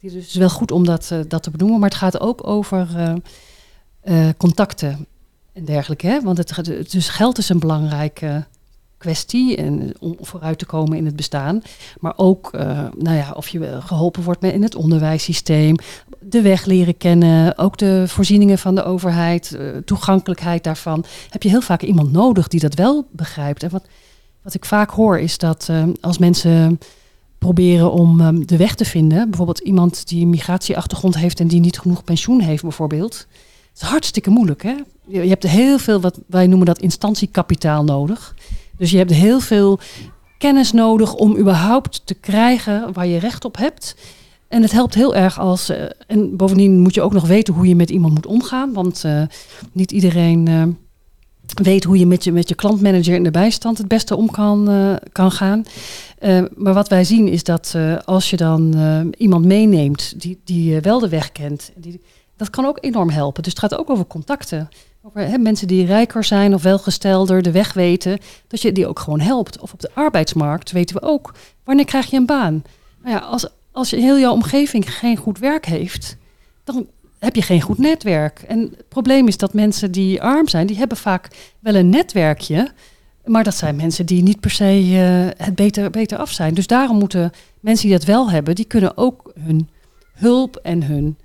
die 0.00 0.10
dus 0.10 0.34
wel 0.34 0.50
goed 0.50 0.72
om 0.72 0.84
dat, 0.84 1.14
dat 1.28 1.42
te 1.42 1.50
benoemen. 1.50 1.80
Maar 1.80 1.88
het 1.88 1.98
gaat 1.98 2.20
ook 2.20 2.46
over 2.46 2.88
contacten 4.36 5.06
en 5.52 5.64
dergelijke. 5.64 6.06
Hè? 6.06 6.20
Want 6.20 6.38
het, 6.38 6.90
dus 6.90 7.08
geld 7.08 7.38
is 7.38 7.48
een 7.48 7.58
belangrijke 7.58 8.46
kwestie 9.00 9.56
en 9.56 9.92
om 9.98 10.16
vooruit 10.20 10.58
te 10.58 10.66
komen 10.66 10.96
in 10.96 11.04
het 11.04 11.16
bestaan. 11.16 11.62
Maar 12.00 12.12
ook 12.16 12.50
uh, 12.54 12.60
nou 12.98 13.16
ja, 13.16 13.32
of 13.32 13.48
je 13.48 13.78
geholpen 13.80 14.22
wordt 14.22 14.40
met 14.40 14.52
in 14.52 14.62
het 14.62 14.74
onderwijssysteem, 14.74 15.76
de 16.18 16.42
weg 16.42 16.64
leren 16.64 16.96
kennen, 16.96 17.58
ook 17.58 17.78
de 17.78 18.04
voorzieningen 18.06 18.58
van 18.58 18.74
de 18.74 18.84
overheid, 18.84 19.56
uh, 19.58 19.76
toegankelijkheid 19.76 20.64
daarvan. 20.64 21.04
Heb 21.30 21.42
je 21.42 21.48
heel 21.48 21.60
vaak 21.60 21.82
iemand 21.82 22.12
nodig 22.12 22.48
die 22.48 22.60
dat 22.60 22.74
wel 22.74 23.06
begrijpt. 23.10 23.62
En 23.62 23.70
wat, 23.70 23.84
wat 24.42 24.54
ik 24.54 24.64
vaak 24.64 24.90
hoor 24.90 25.18
is 25.18 25.38
dat 25.38 25.70
als 26.00 26.18
mensen 26.18 26.78
proberen 27.38 27.92
om 27.92 28.46
de 28.46 28.56
weg 28.56 28.74
te 28.74 28.84
vinden, 28.84 29.28
bijvoorbeeld 29.28 29.58
iemand 29.58 30.08
die 30.08 30.22
een 30.22 30.30
migratieachtergrond 30.30 31.16
heeft 31.16 31.40
en 31.40 31.48
die 31.48 31.60
niet 31.60 31.78
genoeg 31.78 32.04
pensioen 32.04 32.40
heeft 32.40 32.62
bijvoorbeeld. 32.62 33.26
Het 33.72 33.82
is 33.82 33.88
hartstikke 33.88 34.30
moeilijk. 34.30 34.62
Hè? 34.62 34.74
Je, 35.06 35.28
hebt 35.28 35.42
heel 35.42 35.78
veel, 35.78 36.00
wat 36.00 36.20
wij 36.26 36.46
noemen 36.46 36.66
dat 36.66 36.78
instanciekapitaal 36.78 37.84
nodig. 37.84 38.34
Dus 38.80 38.90
je 38.90 38.96
hebt 38.96 39.12
heel 39.12 39.40
veel 39.40 39.78
kennis 40.38 40.72
nodig 40.72 41.14
om 41.14 41.36
überhaupt 41.36 42.02
te 42.04 42.14
krijgen 42.14 42.92
waar 42.92 43.06
je 43.06 43.18
recht 43.18 43.44
op 43.44 43.56
hebt. 43.56 43.96
En 44.48 44.62
het 44.62 44.72
helpt 44.72 44.94
heel 44.94 45.14
erg 45.14 45.38
als. 45.38 45.70
Uh, 45.70 45.76
en 46.06 46.36
bovendien 46.36 46.78
moet 46.78 46.94
je 46.94 47.02
ook 47.02 47.12
nog 47.12 47.26
weten 47.26 47.54
hoe 47.54 47.68
je 47.68 47.76
met 47.76 47.90
iemand 47.90 48.14
moet 48.14 48.26
omgaan. 48.26 48.72
Want 48.72 49.02
uh, 49.06 49.22
niet 49.72 49.92
iedereen 49.92 50.48
uh, 50.48 50.62
weet 51.62 51.84
hoe 51.84 51.98
je 51.98 52.06
met, 52.06 52.24
je 52.24 52.32
met 52.32 52.48
je 52.48 52.54
klantmanager 52.54 53.14
in 53.14 53.22
de 53.22 53.30
bijstand 53.30 53.78
het 53.78 53.88
beste 53.88 54.16
om 54.16 54.30
kan, 54.30 54.68
kan 55.12 55.30
gaan. 55.30 55.64
maar 56.56 56.74
wat 56.74 56.88
wij 56.88 57.04
zien 57.04 57.28
is 57.28 57.44
dat 57.44 57.76
als 58.04 58.30
je 58.30 58.36
dan 58.36 58.74
iemand 59.16 59.44
meeneemt 59.44 60.20
die, 60.20 60.40
die 60.44 60.80
wel 60.80 60.98
de 60.98 61.08
weg 61.08 61.32
kent, 61.32 61.70
die, 61.76 62.00
dat 62.40 62.50
kan 62.50 62.64
ook 62.64 62.78
enorm 62.80 63.10
helpen. 63.10 63.42
Dus 63.42 63.52
het 63.52 63.60
gaat 63.60 63.78
ook 63.78 63.90
over 63.90 64.06
contacten. 64.06 64.68
Over 65.02 65.20
hè, 65.20 65.38
mensen 65.38 65.66
die 65.66 65.86
rijker 65.86 66.24
zijn 66.24 66.54
of 66.54 66.62
welgestelder, 66.62 67.42
de 67.42 67.50
weg 67.50 67.72
weten, 67.72 68.18
dat 68.46 68.62
je 68.62 68.72
die 68.72 68.86
ook 68.86 68.98
gewoon 68.98 69.20
helpt. 69.20 69.60
Of 69.60 69.72
op 69.72 69.80
de 69.80 69.90
arbeidsmarkt 69.94 70.72
weten 70.72 70.96
we 70.96 71.02
ook, 71.02 71.34
wanneer 71.64 71.84
krijg 71.84 72.10
je 72.10 72.16
een 72.16 72.26
baan? 72.26 72.62
Nou 73.02 73.14
ja, 73.16 73.20
als, 73.20 73.48
als 73.72 73.90
je 73.90 73.96
heel 73.96 74.18
jouw 74.18 74.32
omgeving 74.32 74.94
geen 74.94 75.16
goed 75.16 75.38
werk 75.38 75.66
heeft, 75.66 76.16
dan 76.64 76.86
heb 77.18 77.34
je 77.34 77.42
geen 77.42 77.60
goed 77.60 77.78
netwerk. 77.78 78.44
En 78.48 78.60
het 78.60 78.88
probleem 78.88 79.28
is 79.28 79.36
dat 79.36 79.54
mensen 79.54 79.92
die 79.92 80.22
arm 80.22 80.48
zijn, 80.48 80.66
die 80.66 80.76
hebben 80.76 80.96
vaak 80.96 81.28
wel 81.58 81.74
een 81.74 81.88
netwerkje, 81.88 82.72
Maar 83.24 83.44
dat 83.44 83.54
zijn 83.54 83.76
mensen 83.76 84.06
die 84.06 84.22
niet 84.22 84.40
per 84.40 84.50
se 84.50 84.64
eh, 84.64 85.44
het 85.46 85.54
beter, 85.54 85.90
beter 85.90 86.18
af 86.18 86.30
zijn. 86.30 86.54
Dus 86.54 86.66
daarom 86.66 86.98
moeten 86.98 87.30
mensen 87.60 87.88
die 87.88 87.96
dat 87.96 88.06
wel 88.06 88.30
hebben, 88.30 88.54
die 88.54 88.64
kunnen 88.64 88.96
ook 88.96 89.32
hun 89.40 89.68
hulp 90.12 90.56
en 90.56 90.82
hun, 90.82 91.16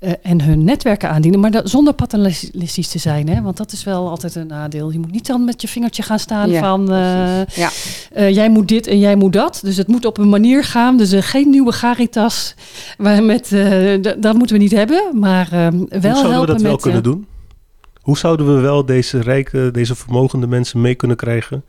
eh, 0.00 0.12
en 0.22 0.40
hun 0.42 0.64
netwerken 0.64 1.10
aandienen. 1.10 1.40
Maar 1.40 1.50
dat, 1.50 1.70
zonder 1.70 1.94
paternalistisch 1.94 2.88
te 2.88 2.98
zijn. 2.98 3.28
Hè? 3.28 3.42
Want 3.42 3.56
dat 3.56 3.72
is 3.72 3.84
wel 3.84 4.08
altijd 4.08 4.34
een 4.34 4.46
nadeel. 4.46 4.90
Je 4.90 4.98
moet 4.98 5.12
niet 5.12 5.26
dan 5.26 5.44
met 5.44 5.60
je 5.62 5.68
vingertje 5.68 6.02
gaan 6.02 6.18
staan 6.18 6.50
Ja, 6.50 6.60
van 6.60 6.92
eh, 6.92 7.56
Ja. 7.56 7.70
eh, 8.12 8.34
jij 8.34 8.50
moet 8.50 8.68
dit 8.68 8.86
en 8.86 8.98
jij 8.98 9.16
moet 9.16 9.32
dat. 9.32 9.60
Dus 9.64 9.76
het 9.76 9.88
moet 9.88 10.04
op 10.04 10.18
een 10.18 10.28
manier 10.28 10.64
gaan. 10.64 10.96
Dus 10.96 11.14
geen 11.14 11.50
nieuwe 11.50 11.72
Garitas. 11.72 12.54
Waar 12.98 13.22
met, 13.22 13.48
dat 14.18 14.34
moeten 14.34 14.56
we 14.56 14.62
niet 14.62 14.70
hebben. 14.70 15.18
Maar 15.20 15.52
eh, 15.52 15.68
wel 16.00 16.12
Hoe 16.12 16.20
zouden 16.20 16.40
we 16.40 16.46
dat 16.46 16.62
wel 16.62 16.72
met, 16.72 16.80
kunnen 16.80 17.02
doen? 17.02 17.26
Hoe 18.00 18.18
zouden 18.18 18.54
we 18.54 18.60
wel 18.60 18.84
deze 18.84 19.20
rijke, 19.20 19.70
deze 19.72 19.94
vermogende 19.94 20.46
mensen 20.46 20.80
mee 20.80 20.94
kunnen 20.94 21.16
krijgen 21.16 21.64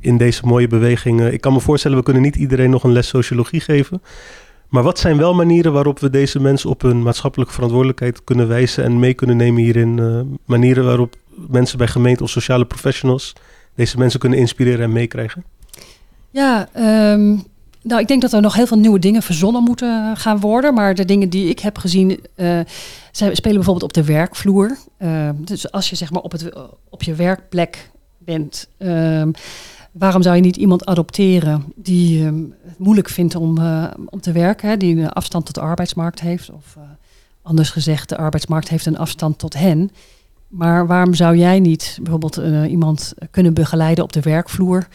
in 0.00 0.16
deze 0.16 0.46
mooie 0.46 0.66
bewegingen? 0.66 1.32
Ik 1.32 1.40
kan 1.40 1.52
me 1.52 1.60
voorstellen, 1.60 1.96
we 1.96 2.02
kunnen 2.04 2.22
niet 2.22 2.36
iedereen 2.36 2.70
nog 2.70 2.84
een 2.84 2.92
les 2.92 3.08
sociologie 3.08 3.60
geven. 3.60 4.02
Maar 4.74 4.82
wat 4.82 4.98
zijn 4.98 5.16
wel 5.16 5.34
manieren 5.34 5.72
waarop 5.72 5.98
we 5.98 6.10
deze 6.10 6.40
mensen 6.40 6.70
op 6.70 6.82
hun 6.82 7.02
maatschappelijke 7.02 7.52
verantwoordelijkheid 7.52 8.24
kunnen 8.24 8.48
wijzen 8.48 8.84
en 8.84 8.98
mee 8.98 9.14
kunnen 9.14 9.36
nemen 9.36 9.62
hierin? 9.62 9.98
eh, 9.98 10.20
manieren 10.44 10.84
waarop 10.84 11.16
mensen 11.48 11.78
bij 11.78 11.86
gemeente 11.86 12.22
of 12.22 12.30
sociale 12.30 12.64
professionals 12.64 13.32
deze 13.74 13.98
mensen 13.98 14.20
kunnen 14.20 14.38
inspireren 14.38 14.84
en 14.84 14.92
meekrijgen? 14.92 15.44
Ja, 16.30 16.68
ehm, 16.72 17.36
nou, 17.82 18.00
ik 18.00 18.08
denk 18.08 18.22
dat 18.22 18.32
er 18.32 18.40
nog 18.40 18.54
heel 18.54 18.66
veel 18.66 18.78
nieuwe 18.78 18.98
dingen 18.98 19.22
verzonnen 19.22 19.62
moeten 19.62 20.16
gaan 20.16 20.40
worden. 20.40 20.74
Maar 20.74 20.94
de 20.94 21.04
dingen 21.04 21.28
die 21.28 21.48
ik 21.48 21.58
heb 21.58 21.78
gezien, 21.78 22.20
zij 23.12 23.34
spelen 23.34 23.54
bijvoorbeeld 23.54 23.82
op 23.82 23.92
de 23.92 24.04
werkvloer. 24.04 24.76
Eh, 24.96 25.28
dus 25.36 25.70
als 25.70 25.90
je 25.90 25.96
zeg 25.96 26.10
maar 26.10 26.22
op, 26.22 26.32
het, 26.32 26.52
op 26.88 27.02
je 27.02 27.14
werkplek 27.14 27.90
bent, 28.18 28.68
ehm, 28.78 29.30
waarom 29.94 30.22
zou 30.22 30.36
je 30.36 30.42
niet 30.42 30.56
iemand 30.56 30.86
adopteren 30.86 31.64
die 31.74 32.24
ehm, 32.24 32.42
het 32.66 32.78
moeilijk 32.78 33.08
vindt 33.08 33.34
om, 33.34 33.58
eh, 33.58 33.84
om 34.10 34.20
te 34.20 34.32
werken, 34.32 34.78
die 34.78 34.96
een 34.96 35.10
afstand 35.10 35.46
tot 35.46 35.54
de 35.54 35.60
arbeidsmarkt 35.60 36.20
heeft? 36.20 36.50
Of 36.50 36.76
eh, 36.76 36.82
anders 37.42 37.70
gezegd, 37.70 38.08
de 38.08 38.16
arbeidsmarkt 38.16 38.68
heeft 38.68 38.86
een 38.86 38.98
afstand 38.98 39.38
tot 39.38 39.54
hen. 39.54 39.90
Maar 40.48 40.86
waarom 40.86 41.14
zou 41.14 41.36
jij 41.36 41.60
niet 41.60 41.98
bijvoorbeeld 42.02 42.36
eh, 42.36 42.70
iemand 42.70 43.14
kunnen 43.30 43.54
begeleiden 43.54 44.04
op 44.04 44.12
de 44.12 44.20
werkvloer? 44.20 44.88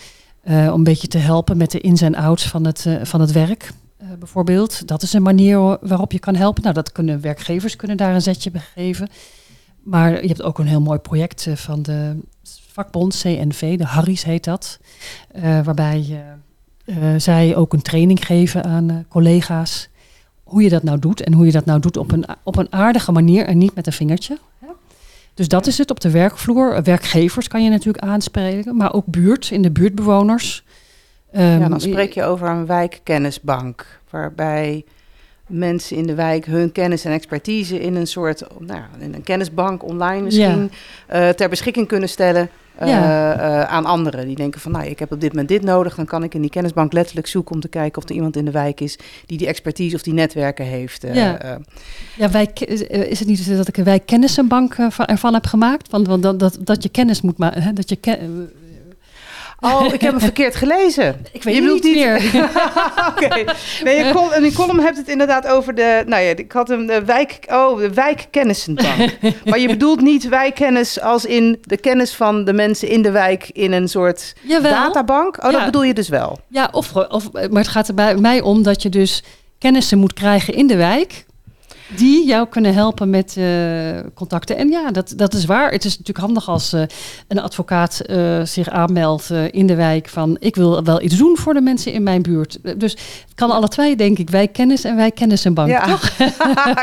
om 0.44 0.56
een 0.56 0.84
beetje 0.84 1.08
te 1.08 1.18
helpen 1.18 1.58
met 1.58 1.72
de 1.72 1.80
ins 1.80 2.02
en 2.02 2.16
outs 2.16 2.48
van 2.48 2.66
het, 2.66 2.86
van 3.04 3.22
het 3.22 3.32
werk, 3.32 3.72
bijvoorbeeld. 4.20 4.88
Dat 4.88 5.02
is 5.02 5.14
een 5.14 5.22
manier 5.22 5.78
waarop 5.82 6.12
je 6.12 6.20
kan 6.20 6.36
helpen. 6.36 6.64
Nou, 6.64 6.76
dat 6.76 6.92
kunnen 6.92 7.22
werkgevers 7.22 7.76
kunnen 7.76 7.98
daar 7.98 8.14
een 8.14 8.22
zetje 8.22 8.52
bij 8.52 8.62
geven. 8.74 9.10
Maar 9.84 10.22
je 10.22 10.28
hebt 10.28 10.42
ook 10.42 10.60
een 10.60 10.68
heel 10.68 10.82
mooi 10.82 11.00
project 11.00 11.48
van 11.54 11.82
de 11.82 12.20
vakbond 12.80 13.20
CNV, 13.22 13.78
de 13.78 13.86
Harry's 13.86 14.24
heet 14.24 14.44
dat. 14.44 14.80
eh, 15.32 15.62
waarbij 15.64 16.24
eh, 16.86 16.96
zij 17.18 17.56
ook 17.56 17.74
een 17.74 17.82
training 17.82 18.26
geven 18.26 18.64
aan 18.64 18.90
eh, 18.90 18.96
collega's. 19.10 19.90
Hoe 20.44 20.64
je 20.64 20.70
dat 20.70 20.84
nou 20.84 21.00
doet 21.00 21.22
en 21.22 21.34
hoe 21.34 21.46
je 21.46 21.52
dat 21.52 21.66
nou 21.66 21.80
doet 21.80 21.98
op 21.98 22.12
een, 22.12 22.26
op 22.44 22.58
een 22.58 22.74
aardige 22.74 23.12
manier 23.12 23.46
en 23.46 23.58
niet 23.58 23.76
met 23.76 23.88
een 23.88 23.94
vingertje. 23.94 24.38
Dus 25.34 25.48
dat 25.48 25.68
is 25.68 25.78
het 25.78 25.92
op 25.92 26.00
de 26.00 26.10
werkvloer. 26.12 26.84
Werkgevers 26.84 27.48
kan 27.48 27.64
je 27.64 27.70
natuurlijk 27.70 28.04
aanspreken, 28.04 28.76
maar 28.76 28.94
ook 28.94 29.06
buurt, 29.06 29.50
in 29.52 29.62
de 29.62 29.72
buurtbewoners. 29.72 30.64
Ja, 31.32 31.40
Ehm, 31.40 31.70
dan 31.70 31.82
spreek 31.82 32.14
je 32.14 32.24
over 32.24 32.48
een 32.50 32.66
wijkkennisbank, 32.66 34.00
waarbij 34.10 34.86
mensen 35.50 35.98
in 35.98 36.08
de 36.08 36.16
wijk 36.16 36.46
hun 36.46 36.72
kennis 36.72 37.06
en 37.06 37.12
expertise 37.12 37.80
in 37.80 37.96
een 37.96 38.08
soort, 38.08 38.44
nou, 38.60 38.82
in 39.00 39.14
een 39.14 39.24
kennisbank 39.24 39.84
online 39.84 40.22
misschien 40.22 40.72
eh, 41.08 41.30
ter 41.30 41.50
beschikking 41.50 41.88
kunnen 41.88 42.10
stellen 42.10 42.50
eh, 42.76 42.88
Ja. 42.88 43.34
eh, 43.34 43.64
aan 43.74 43.86
anderen. 43.86 44.28
Die 44.28 44.36
denken 44.36 44.62
van, 44.62 44.72
nou, 44.72 44.86
ik 44.86 45.00
heb 45.00 45.12
op 45.12 45.22
dit 45.22 45.30
moment 45.30 45.48
dit 45.50 45.64
nodig, 45.64 45.96
dan 45.96 46.06
kan 46.06 46.24
ik 46.24 46.34
in 46.34 46.42
die 46.42 46.50
kennisbank 46.50 46.94
letterlijk 46.94 47.28
zoeken 47.28 47.56
om 47.56 47.62
te 47.62 47.68
kijken 47.68 48.02
of 48.02 48.10
er 48.10 48.16
iemand 48.16 48.36
in 48.36 48.46
de 48.46 48.52
wijk 48.52 48.82
is 48.82 48.98
die 49.26 49.38
die 49.38 49.48
expertise 49.48 49.96
of 49.96 50.02
die 50.02 50.14
netwerken 50.14 50.66
heeft. 50.66 51.06
Ja. 51.14 51.60
Ja, 52.18 52.30
wij, 52.32 52.50
is 53.10 53.20
het 53.20 53.28
niet 53.28 53.40
zo 53.40 53.56
dat 53.56 53.68
ik 53.68 53.78
een 53.78 53.84
wijkkennissenbank 53.84 54.76
van, 54.90 55.06
ervan 55.06 55.34
heb 55.34 55.46
gemaakt? 55.46 55.90
Want, 55.90 56.08
want 56.08 56.24
dat, 56.24 56.40
dat, 56.40 56.58
dat 56.60 56.84
je 56.84 56.90
kennis 56.90 57.22
moet 57.22 57.38
maken. 57.38 57.76
Dat 57.76 57.90
je 57.90 57.96
ken- 57.96 58.50
Oh, 59.62 59.86
ik 59.94 60.02
heb 60.02 60.12
hem 60.12 60.20
verkeerd 60.20 60.56
gelezen. 60.56 61.20
ik 61.32 61.44
weet 61.44 61.56
Je 61.56 61.62
niet 61.62 61.74
bedoelt 61.82 61.96
meer. 61.96 62.22
Oké. 63.10 63.44
Nee, 63.84 64.06
je 64.06 64.12
col- 64.14 64.34
in 64.34 64.42
die 64.42 64.54
column 64.54 64.80
hebt 64.80 64.98
het 64.98 65.08
inderdaad 65.08 65.48
over 65.48 65.76
de. 65.76 66.04
Nou 66.06 66.24
ja, 66.24 66.30
ik 66.36 66.52
had 66.52 66.68
hem 66.68 66.86
de 66.86 67.06
wijk. 67.06 67.40
Oh, 67.52 67.78
de 67.80 67.94
wijkkennissenbank. 67.94 69.12
maar 69.46 69.60
je 69.60 69.68
bedoelt 69.68 70.02
niet 70.02 70.28
wijkkennis 70.30 71.02
als 71.02 71.26
in 71.26 71.58
de 71.62 71.78
kennis 71.78 72.14
van 72.14 72.44
de 72.46 72.54
mensen 72.54 72.88
in 72.88 73.02
de 73.02 73.12
wijk 73.12 73.50
in 73.54 73.72
een 73.72 73.88
soort 73.88 74.34
Jawel. 74.42 74.72
databank. 74.72 75.44
Oh, 75.46 75.52
dat 75.52 75.66
bedoel 75.66 75.84
je 75.84 75.94
dus 75.94 76.10
wel. 76.10 76.40
Ja, 76.48 76.70
of, 76.72 76.96
of, 76.96 77.32
maar 77.32 77.50
het 77.62 77.68
gaat 77.68 77.88
er 77.88 77.94
bij 77.94 78.16
mij 78.16 78.42
om 78.42 78.64
dat 78.64 78.82
je 78.82 78.90
dus 78.90 79.24
kennissen 79.58 79.98
moet 79.98 80.14
krijgen 80.14 80.54
in 80.54 80.68
de 80.68 80.76
wijk. 80.76 81.26
Die 81.96 82.26
jou 82.28 82.48
kunnen 82.48 82.74
helpen 82.74 83.10
met 83.10 83.36
eh, 83.38 83.46
contacten. 84.14 84.58
En 84.58 84.70
ja, 84.70 84.92
dat, 84.92 85.14
dat 85.16 85.34
is 85.34 85.46
waar. 85.46 85.72
Het 85.72 85.86
is 85.86 85.92
natuurlijk 85.92 86.26
handig 86.26 86.50
als 86.50 86.74
eh, 86.74 86.82
een 87.28 87.40
advocaat 87.40 88.00
eh, 88.00 88.42
zich 88.44 88.70
aanmeldt 88.70 89.30
in 89.52 89.68
de 89.68 89.76
wijk 89.76 90.10
van 90.10 90.38
ik 90.40 90.56
wil 90.56 90.84
wel 90.84 91.02
iets 91.02 91.18
doen 91.18 91.38
voor 91.38 91.54
de 91.54 91.62
mensen 91.62 91.92
in 91.92 92.04
mijn 92.04 92.22
buurt. 92.22 92.80
Dus 92.80 92.92
het 92.92 93.36
kan 93.36 93.52
alle 93.52 93.68
twee, 93.68 93.96
denk 93.96 94.18
ik. 94.18 94.30
Wij 94.30 94.48
kennis 94.48 94.84
en 94.84 94.96
wij 94.96 95.12
kennissenbank. 95.12 95.70
Ja. 95.70 95.86
Toch? 95.86 96.16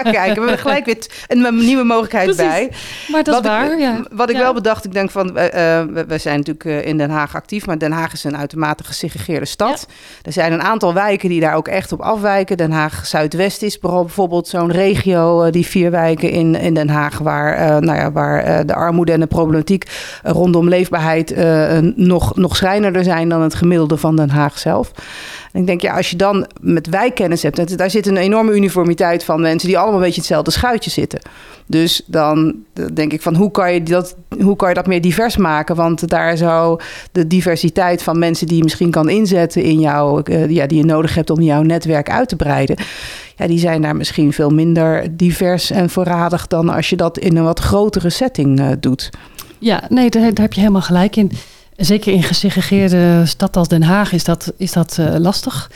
Kijk, 0.03 0.15
we 0.15 0.41
hebben 0.41 0.59
gelijk 0.59 0.85
weer 0.85 1.07
een 1.27 1.57
nieuwe 1.57 1.85
mogelijkheid 1.85 2.25
Precies. 2.37 2.53
bij. 2.53 2.73
Maar 3.09 3.23
dat 3.25 3.35
wat 3.35 3.45
is 3.45 3.51
waar. 3.51 3.73
Ik, 3.73 3.79
ja. 3.79 4.05
Wat 4.11 4.31
ik 4.31 4.37
Ja. 4.37 4.43
wel 4.43 4.55
bedacht, 4.55 4.85
ik 4.85 4.93
denk 4.93 5.11
van, 5.11 5.33
we, 5.33 6.05
we 6.09 6.19
zijn 6.19 6.37
natuurlijk 6.45 6.87
in 6.87 6.99
Den 6.99 7.11
Haag 7.11 7.35
actief, 7.35 7.67
maar 7.67 7.79
Den 7.79 7.93
Haag 7.93 8.13
is 8.13 8.25
een 8.25 8.37
uitermate 8.37 8.85
gesegregeerde 8.85 9.47
stad. 9.47 9.87
Er 10.23 10.33
zijn 10.33 10.53
een 10.53 10.63
aantal 10.63 10.95
wijken 10.95 11.29
die 11.29 11.41
daar 11.41 11.55
ook 11.55 11.69
echt 11.69 11.93
op 11.93 12.01
afwijken. 12.01 12.57
Den 12.57 12.71
Haag 12.73 13.07
Zuidwest 13.07 13.63
is 13.63 13.79
bijvoorbeeld 13.79 14.49
zo'n 14.49 14.71
regio, 14.71 14.95
eh, 15.05 15.53
die 15.53 15.67
vier 15.67 15.91
wijken 15.91 16.31
in, 16.31 16.55
in 16.55 16.75
Den 16.75 16.89
Haag, 16.89 17.19
waar, 17.19 17.55
eh, 17.55 17.77
nou 17.79 17.99
ja, 17.99 18.13
waar 18.13 18.43
eh, 18.43 18.59
de 18.67 18.75
armoede 18.75 19.13
en 19.13 19.21
de 19.21 19.27
problematiek 19.27 19.85
rondom 20.23 20.69
leefbaarheid 20.69 21.35
nog, 21.97 22.37
nog 22.37 22.57
schrijnender 22.57 23.05
zijn 23.05 23.29
dan 23.29 23.43
het 23.43 23.55
gemiddelde 23.55 23.97
van 23.97 24.17
Den 24.17 24.31
Haag 24.31 24.59
zelf. 24.59 24.91
Ik 25.53 25.67
denk, 25.67 25.81
ja, 25.81 25.97
als 25.97 26.11
je 26.11 26.17
dan 26.17 26.47
met 26.61 26.89
wijkkennis 26.89 27.43
hebt, 27.43 27.79
daar 27.79 27.91
zit 27.91 28.07
een 28.07 28.17
enorme 28.17 28.55
uniformiteit 28.55 29.25
van 29.25 29.41
mensen 29.41 29.69
die 29.69 29.79
allemaal 29.79 29.97
een 29.97 30.05
beetje 30.05 30.21
hetzelfde 30.21 30.51
schuitje 30.51 30.91
zitten. 30.91 31.21
Dus 31.67 32.03
dan 32.07 32.55
denk 32.93 33.13
ik 33.13 33.23
van 33.23 33.35
hoe 33.35 33.51
kan 33.51 33.75
je 33.75 33.83
dat, 33.83 34.17
hoe 34.41 34.57
kan 34.57 34.69
je 34.69 34.75
dat 34.75 34.87
meer 34.87 35.01
divers 35.01 35.37
maken? 35.37 35.77
Want 35.77 36.09
daar 36.09 36.37
zou 36.37 36.81
de 37.13 37.27
diversiteit 37.27 38.03
van 38.03 38.19
mensen 38.19 38.47
die 38.47 38.57
je 38.57 38.63
misschien 38.63 38.91
kan 38.91 39.09
inzetten 39.09 39.63
in 39.63 39.81
jou, 39.81 40.23
eh, 40.25 40.51
ja, 40.51 40.67
die 40.67 40.79
je 40.79 40.85
nodig 40.85 41.15
hebt 41.15 41.31
om 41.31 41.41
jouw 41.41 41.63
netwerk 41.63 42.11
uit 42.11 42.29
te 42.29 42.37
breiden. 42.37 42.77
Ja, 43.37 43.47
die 43.47 43.59
zijn 43.59 43.83
daar 43.83 43.97
misschien 43.97 44.33
veel 44.33 44.51
minder 44.51 45.17
divers 45.17 45.71
en 45.71 45.91
voorradig 45.91 46.47
dan 46.47 46.69
als 46.69 46.91
je 46.91 46.97
dat 46.97 47.19
in 47.19 47.37
een 47.37 47.45
wat 47.45 47.61
grotere 47.61 48.11
setting 48.11 48.61
eh, 48.61 48.69
doet. 48.81 49.11
Ja, 49.59 49.83
nee, 49.89 50.11
daar, 50.11 50.23
daar 50.23 50.43
heb 50.45 50.53
je 50.53 50.61
helemaal 50.61 50.83
gelijk 50.83 51.17
in. 51.17 51.31
Zeker 51.77 52.13
in 52.13 52.23
gesegregeerde 52.23 53.23
stad 53.27 53.57
als 53.57 53.69
Den 53.69 53.83
Haag 53.83 54.13
is 54.13 54.25
dat, 54.25 54.53
is 54.57 54.73
dat 54.73 54.97
eh, 55.01 55.15
lastig. 55.19 55.71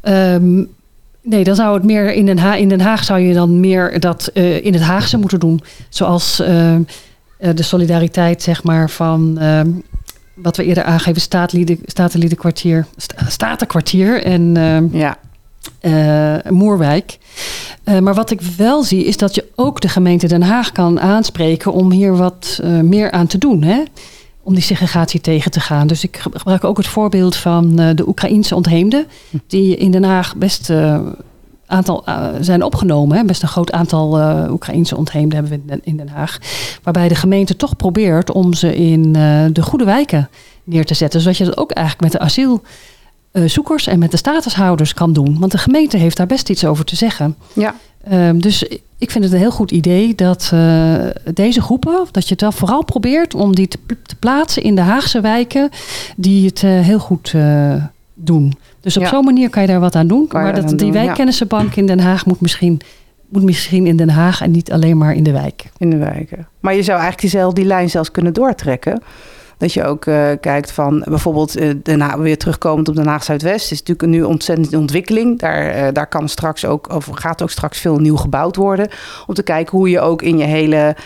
Ehm, 0.00 0.64
nee, 1.22 1.44
dan 1.44 1.54
zou 1.54 1.74
het 1.74 1.84
meer 1.84 2.12
in 2.12 2.26
Den, 2.26 2.38
Haag, 2.38 2.56
in 2.58 2.68
Den 2.68 2.80
Haag 2.80 3.04
zou 3.04 3.20
je 3.20 3.34
dan 3.34 3.60
meer 3.60 4.00
dat 4.00 4.26
eh, 4.26 4.64
in 4.64 4.72
het 4.72 4.82
Haagse 4.82 5.18
moeten 5.18 5.40
doen. 5.40 5.60
Zoals 5.88 6.40
ehm, 6.40 6.82
eh, 7.38 7.50
de 7.54 7.62
solidariteit, 7.62 8.42
zeg 8.42 8.62
maar, 8.62 8.90
van 8.90 9.38
ehm, 9.38 9.68
wat 10.34 10.56
we 10.56 10.64
eerder 10.64 10.84
aangeven, 10.84 11.20
staatlieden, 11.20 11.78
statenliedenkwartier, 11.86 12.86
sta- 12.96 13.28
statenkwartier 13.28 14.22
en 14.22 14.54
Ja, 14.92 15.16
eh, 15.80 16.34
Moerwijk. 16.48 17.18
Eh, 17.84 17.98
maar 17.98 18.14
wat 18.14 18.30
ik 18.30 18.40
wel 18.40 18.82
zie 18.82 19.04
is 19.04 19.16
dat 19.16 19.34
je 19.34 19.44
ook 19.54 19.80
de 19.80 19.88
gemeente 19.88 20.26
Den 20.28 20.42
Haag 20.42 20.72
kan 20.72 21.00
aanspreken 21.00 21.72
om 21.72 21.90
hier 21.90 22.16
wat 22.16 22.58
eh, 22.62 22.70
meer 22.80 23.10
aan 23.10 23.26
te 23.26 23.38
doen. 23.38 23.62
Hè? 23.62 23.82
Om 24.42 24.54
die 24.54 24.62
segregatie 24.62 25.20
tegen 25.20 25.50
te 25.50 25.60
gaan. 25.60 25.86
Dus 25.86 26.04
ik 26.04 26.16
ge- 26.16 26.30
gebruik 26.32 26.64
ook 26.64 26.76
het 26.76 26.86
voorbeeld 26.86 27.36
van 27.36 27.76
de 27.76 28.08
Oekraïense 28.08 28.54
ontheemden. 28.54 29.06
Die 29.46 29.76
in 29.76 29.90
Den 29.90 30.04
Haag 30.04 30.36
best 30.36 30.72
aantal 31.66 32.04
zijn 32.40 32.62
opgenomen. 32.62 33.16
Hè? 33.16 33.24
Best 33.24 33.42
een 33.42 33.48
groot 33.48 33.72
aantal 33.72 34.20
Oekraïense 34.50 34.96
ontheemden 34.96 35.38
hebben 35.38 35.62
we 35.66 35.80
in 35.84 35.96
Den, 35.96 36.08
Haag. 36.08 36.38
Waarbij 36.82 37.08
de 37.08 37.14
gemeente 37.14 37.56
toch 37.56 37.76
probeert 37.76 38.32
om 38.32 38.54
ze 38.54 38.76
in 38.76 39.12
de 39.52 39.62
goede 39.62 39.84
wijken 39.84 40.28
neer 40.64 40.84
te 40.84 40.94
zetten. 40.94 41.20
Zodat 41.20 41.36
je 41.36 41.44
dat 41.44 41.56
ook 41.56 41.70
eigenlijk 41.70 42.12
met 42.12 42.20
de 42.20 42.26
asiel 42.26 42.62
zoekers 43.44 43.86
en 43.86 43.98
met 43.98 44.10
de 44.10 44.16
statushouders 44.16 44.94
kan 44.94 45.12
doen. 45.12 45.36
Want 45.38 45.52
de 45.52 45.58
gemeente 45.58 45.96
heeft 45.96 46.16
daar 46.16 46.26
best 46.26 46.50
iets 46.50 46.64
over 46.64 46.84
te 46.84 46.96
zeggen. 46.96 47.36
ja. 47.52 47.74
Ehm, 48.08 48.38
dus 48.38 48.62
ik 48.98 49.10
vind 49.10 49.24
het 49.24 49.32
een 49.32 49.38
heel 49.38 49.50
goed 49.50 49.70
idee 49.70 50.14
dat 50.14 50.50
eh, 50.54 50.94
deze 51.34 51.60
groepen, 51.62 52.06
dat 52.10 52.24
je 52.24 52.30
het 52.32 52.40
wel 52.40 52.52
vooral 52.52 52.84
probeert 52.84 53.34
om 53.34 53.54
die 53.54 53.68
te, 53.68 53.78
pl- 53.86 53.94
te 54.02 54.16
plaatsen 54.16 54.62
in 54.62 54.74
de 54.74 54.80
Haagse 54.80 55.20
wijken 55.20 55.68
die 56.16 56.46
het 56.46 56.62
eh, 56.62 56.70
heel 56.80 56.98
goed 56.98 57.32
eh, 57.34 57.74
doen. 58.14 58.52
Dus 58.80 58.96
op 58.96 59.02
Ja. 59.02 59.08
zo'n 59.08 59.24
manier 59.24 59.50
kan 59.50 59.62
je 59.62 59.68
daar 59.68 59.80
wat 59.80 59.94
aan 59.94 60.06
doen. 60.06 60.28
Maar 60.32 60.54
dat, 60.54 60.68
die 60.68 60.76
doen, 60.76 60.86
ja. 60.86 60.92
wijkkennissenbank 60.92 61.76
in 61.76 61.86
Den 61.86 62.00
Haag 62.00 62.26
moet 62.26 62.40
misschien, 62.40 62.80
moet 63.28 63.42
misschien 63.42 63.86
in 63.86 63.96
Den 63.96 64.08
Haag 64.10 64.40
en 64.40 64.50
niet 64.50 64.72
alleen 64.72 64.98
maar 64.98 65.14
in 65.14 65.22
de 65.22 65.32
wijk. 65.32 65.64
in 65.78 65.90
de 65.90 65.96
wijken. 65.96 66.46
Maar 66.60 66.74
je 66.74 66.82
zou 66.82 66.98
eigenlijk 67.00 67.20
diezelfde 67.20 67.60
die 67.60 67.68
lijn 67.68 67.90
zelfs 67.90 68.10
kunnen 68.10 68.32
doortrekken. 68.32 69.02
Dat 69.64 69.72
je 69.72 69.84
ook 69.84 70.06
uh, 70.06 70.30
kijkt 70.40 70.72
van 70.72 71.04
bijvoorbeeld 71.08 71.60
uh, 71.60 71.70
daarna 71.82 72.18
weer 72.18 72.38
terugkomend 72.38 72.88
op 72.88 72.94
de 72.94 73.02
Haag 73.02 73.24
Zuidwest. 73.24 73.70
is 73.70 73.78
natuurlijk 73.78 74.08
nu 74.08 74.22
ontzettend 74.22 74.74
ontwikkeling. 74.74 75.38
Daar, 75.38 75.76
uh, 75.76 75.88
daar 75.92 76.06
kan 76.06 76.28
straks 76.28 76.64
ook, 76.64 76.92
of 76.92 77.08
gaat 77.12 77.42
ook 77.42 77.50
straks 77.50 77.78
veel 77.78 77.98
nieuw 77.98 78.16
gebouwd 78.16 78.56
worden. 78.56 78.88
Om 79.26 79.34
te 79.34 79.42
kijken 79.42 79.78
hoe 79.78 79.90
je 79.90 80.00
ook 80.00 80.22
in 80.22 80.38
je 80.38 80.44
hele 80.44 80.96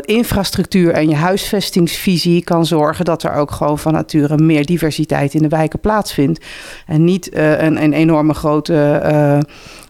infrastructuur 0.00 0.92
en 0.92 1.08
je 1.08 1.14
huisvestingsvisie 1.14 2.44
kan 2.44 2.66
zorgen 2.66 3.04
dat 3.04 3.22
er 3.22 3.34
ook 3.34 3.50
gewoon 3.50 3.78
van 3.78 3.92
nature 3.92 4.38
meer 4.38 4.66
diversiteit 4.66 5.34
in 5.34 5.42
de 5.42 5.48
wijken 5.48 5.80
plaatsvindt. 5.80 6.44
En 6.86 7.04
niet 7.04 7.36
een, 7.36 7.82
een 7.82 7.92
enorme 7.92 8.34
grote 8.34 9.00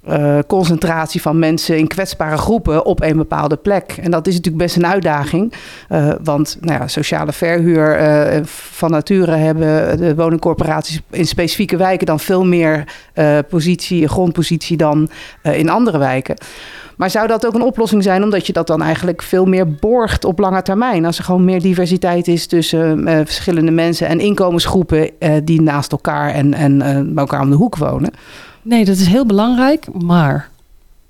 uh, 0.08 0.38
concentratie 0.46 1.22
van 1.22 1.38
mensen 1.38 1.78
in 1.78 1.86
kwetsbare 1.86 2.36
groepen 2.36 2.84
op 2.84 3.02
een 3.02 3.16
bepaalde 3.16 3.56
plek. 3.56 3.94
En 4.00 4.10
dat 4.10 4.26
is 4.26 4.34
natuurlijk 4.34 4.62
best 4.62 4.76
een 4.76 4.86
uitdaging. 4.86 5.52
Uh, 5.90 6.12
want 6.22 6.56
nou 6.60 6.80
ja, 6.80 6.88
sociale 6.88 7.32
verhuur 7.32 8.00
uh, 8.00 8.40
van 8.44 8.90
nature 8.90 9.32
hebben 9.32 9.98
de 9.98 10.14
woningcorporaties 10.14 11.00
in 11.10 11.26
specifieke 11.26 11.76
wijken 11.76 12.06
dan 12.06 12.20
veel 12.20 12.44
meer 12.44 12.84
positie, 13.48 14.08
grondpositie 14.08 14.76
dan 14.76 15.08
in 15.42 15.68
andere 15.68 15.98
wijken. 15.98 16.36
Maar 16.96 17.10
zou 17.10 17.26
dat 17.26 17.46
ook 17.46 17.54
een 17.54 17.62
oplossing 17.62 18.02
zijn, 18.02 18.22
omdat 18.22 18.46
je 18.46 18.52
dat 18.52 18.66
dan 18.66 18.82
eigenlijk 18.82 19.22
veel 19.22 19.44
meer 19.44 19.74
borgt 19.74 20.24
op 20.24 20.38
lange 20.38 20.62
termijn? 20.62 21.04
Als 21.04 21.18
er 21.18 21.24
gewoon 21.24 21.44
meer 21.44 21.60
diversiteit 21.60 22.28
is 22.28 22.46
tussen 22.46 23.04
verschillende 23.06 23.70
mensen 23.70 24.08
en 24.08 24.20
inkomensgroepen 24.20 25.10
die 25.44 25.62
naast 25.62 25.92
elkaar 25.92 26.30
en, 26.30 26.54
en 26.54 26.78
bij 27.14 27.22
elkaar 27.22 27.40
om 27.40 27.50
de 27.50 27.56
hoek 27.56 27.76
wonen. 27.76 28.10
Nee, 28.62 28.84
dat 28.84 28.96
is 28.96 29.06
heel 29.06 29.26
belangrijk, 29.26 29.86
maar 30.02 30.50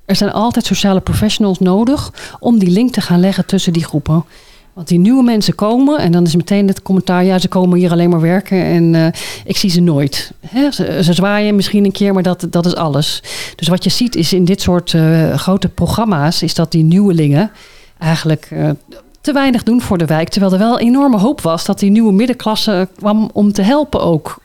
er 0.05 0.17
zijn 0.17 0.33
altijd 0.33 0.67
sociale 0.67 1.01
professionals 1.01 1.59
nodig 1.59 2.13
om 2.39 2.59
die 2.59 2.71
link 2.71 2.93
te 2.93 3.01
gaan 3.01 3.21
leggen 3.21 3.47
tussen 3.47 3.73
die 3.73 3.85
groepen. 3.85 4.25
Want 4.73 4.89
die 4.89 4.99
nieuwe 4.99 5.23
mensen 5.23 5.55
komen 5.55 5.99
en 5.99 6.13
dan 6.13 6.25
is 6.25 6.37
meteen 6.37 6.69
het 6.69 6.83
commentaar: 6.83 7.25
ja, 7.25 7.39
ze 7.39 7.49
komen 7.49 7.79
hier 7.79 7.91
alleen 7.91 8.11
maar 8.11 8.21
werken 8.21 8.65
en 8.65 8.95
uh, 8.95 9.07
ik 9.45 9.57
zie 9.57 9.71
ze 9.71 9.81
nooit. 9.81 10.33
Hè? 10.47 10.71
Ze, 10.71 11.13
zwaaien 11.13 11.57
misschien 11.57 11.85
een 11.85 11.93
keer, 11.93 12.13
maar 12.13 12.23
dat, 12.23 12.47
dat 12.51 12.67
is 12.67 12.75
alles. 12.75 13.23
Dus 13.57 13.69
wat 13.69 13.85
je 13.85 13.91
ziet 13.91 14.17
is 14.17 14.33
in 14.33 14.45
dit 14.45 14.61
soort 14.61 14.93
uh, 14.93 15.35
grote 15.35 15.69
programma's, 15.69 16.43
is 16.43 16.55
dat 16.55 16.71
die 16.71 16.85
nieuwelingen 16.85 17.51
eigenlijk 17.99 18.49
uh, 18.53 18.71
te 19.21 19.33
weinig 19.33 19.63
doen 19.63 19.81
voor 19.81 19.99
de 19.99 20.07
wijk. 20.07 20.29
Terwijl 20.29 20.53
er 20.53 20.59
wel 20.59 20.79
enorme 20.79 21.19
hoop 21.19 21.41
was 21.41 21.65
dat 21.65 21.79
die 21.79 21.91
nieuwe 21.91 22.13
middenklasse 22.13 22.89
kwam 22.97 23.31
om 23.33 23.53
te 23.53 23.63
helpen 23.63 24.01
ook. 24.01 24.39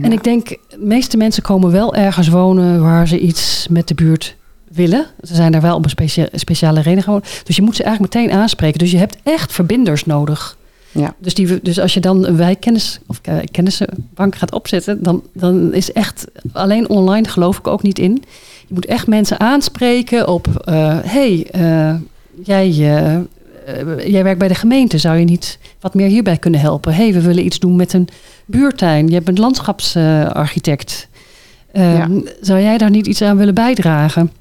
En 0.00 0.12
ik 0.12 0.24
denk, 0.24 0.48
de 0.48 0.78
meeste 0.78 1.16
mensen 1.16 1.42
komen 1.42 1.70
wel 1.70 1.94
ergens 1.94 2.28
wonen 2.28 2.82
waar 2.82 3.08
ze 3.08 3.18
iets 3.18 3.66
met 3.70 3.88
de 3.88 3.94
buurt 3.94 4.36
willen. 4.68 5.06
Ze 5.22 5.34
zijn 5.34 5.52
daar 5.52 5.60
wel 5.60 5.76
op 5.76 5.84
een 5.84 6.28
speciale 6.32 6.80
reden 6.80 7.02
gewoon. 7.02 7.22
Dus 7.44 7.56
je 7.56 7.62
moet 7.62 7.76
ze 7.76 7.82
eigenlijk 7.82 8.14
meteen 8.14 8.32
aanspreken. 8.32 8.78
Dus 8.78 8.90
je 8.90 8.98
hebt 8.98 9.16
echt 9.22 9.52
verbinders 9.52 10.04
nodig. 10.04 10.56
Ja. 10.90 11.14
Dus, 11.18 11.34
die, 11.34 11.62
dus 11.62 11.80
als 11.80 11.94
je 11.94 12.00
dan 12.00 12.26
een 12.26 12.36
wijkkennis 12.36 12.98
of 13.06 13.20
uh, 13.28 13.36
kennissenbank 13.50 14.36
gaat 14.36 14.52
opzetten, 14.52 15.02
dan, 15.02 15.22
dan 15.32 15.74
is 15.74 15.92
echt 15.92 16.26
alleen 16.52 16.88
online 16.88 17.28
geloof 17.28 17.58
ik 17.58 17.66
ook 17.66 17.82
niet 17.82 17.98
in. 17.98 18.22
Je 18.66 18.74
moet 18.74 18.86
echt 18.86 19.06
mensen 19.06 19.40
aanspreken 19.40 20.28
op, 20.28 20.46
uh, 20.68 20.98
hey, 21.02 21.46
uh, 21.56 21.94
jij, 22.42 22.68
jij 24.06 24.22
werkt 24.22 24.38
bij 24.38 24.48
de 24.48 24.54
gemeente, 24.54 24.98
zou 24.98 25.16
je 25.16 25.24
niet 25.24 25.58
wat 25.80 25.94
meer 25.94 26.08
hierbij 26.08 26.36
kunnen 26.36 26.60
helpen? 26.60 26.94
hey, 26.94 27.12
we 27.12 27.20
willen 27.20 27.44
iets 27.44 27.58
doen 27.58 27.76
met 27.76 27.92
een 27.92 28.08
buurtuin, 28.52 29.08
je 29.08 29.20
bent 29.20 29.38
landschapsarchitect. 29.38 31.08
Ehm, 31.72 32.20
zou 32.40 32.60
jij 32.60 32.78
daar 32.78 32.90
niet 32.90 33.06
iets 33.06 33.22
aan 33.22 33.36
willen 33.36 33.54
bijdragen? 33.54 34.32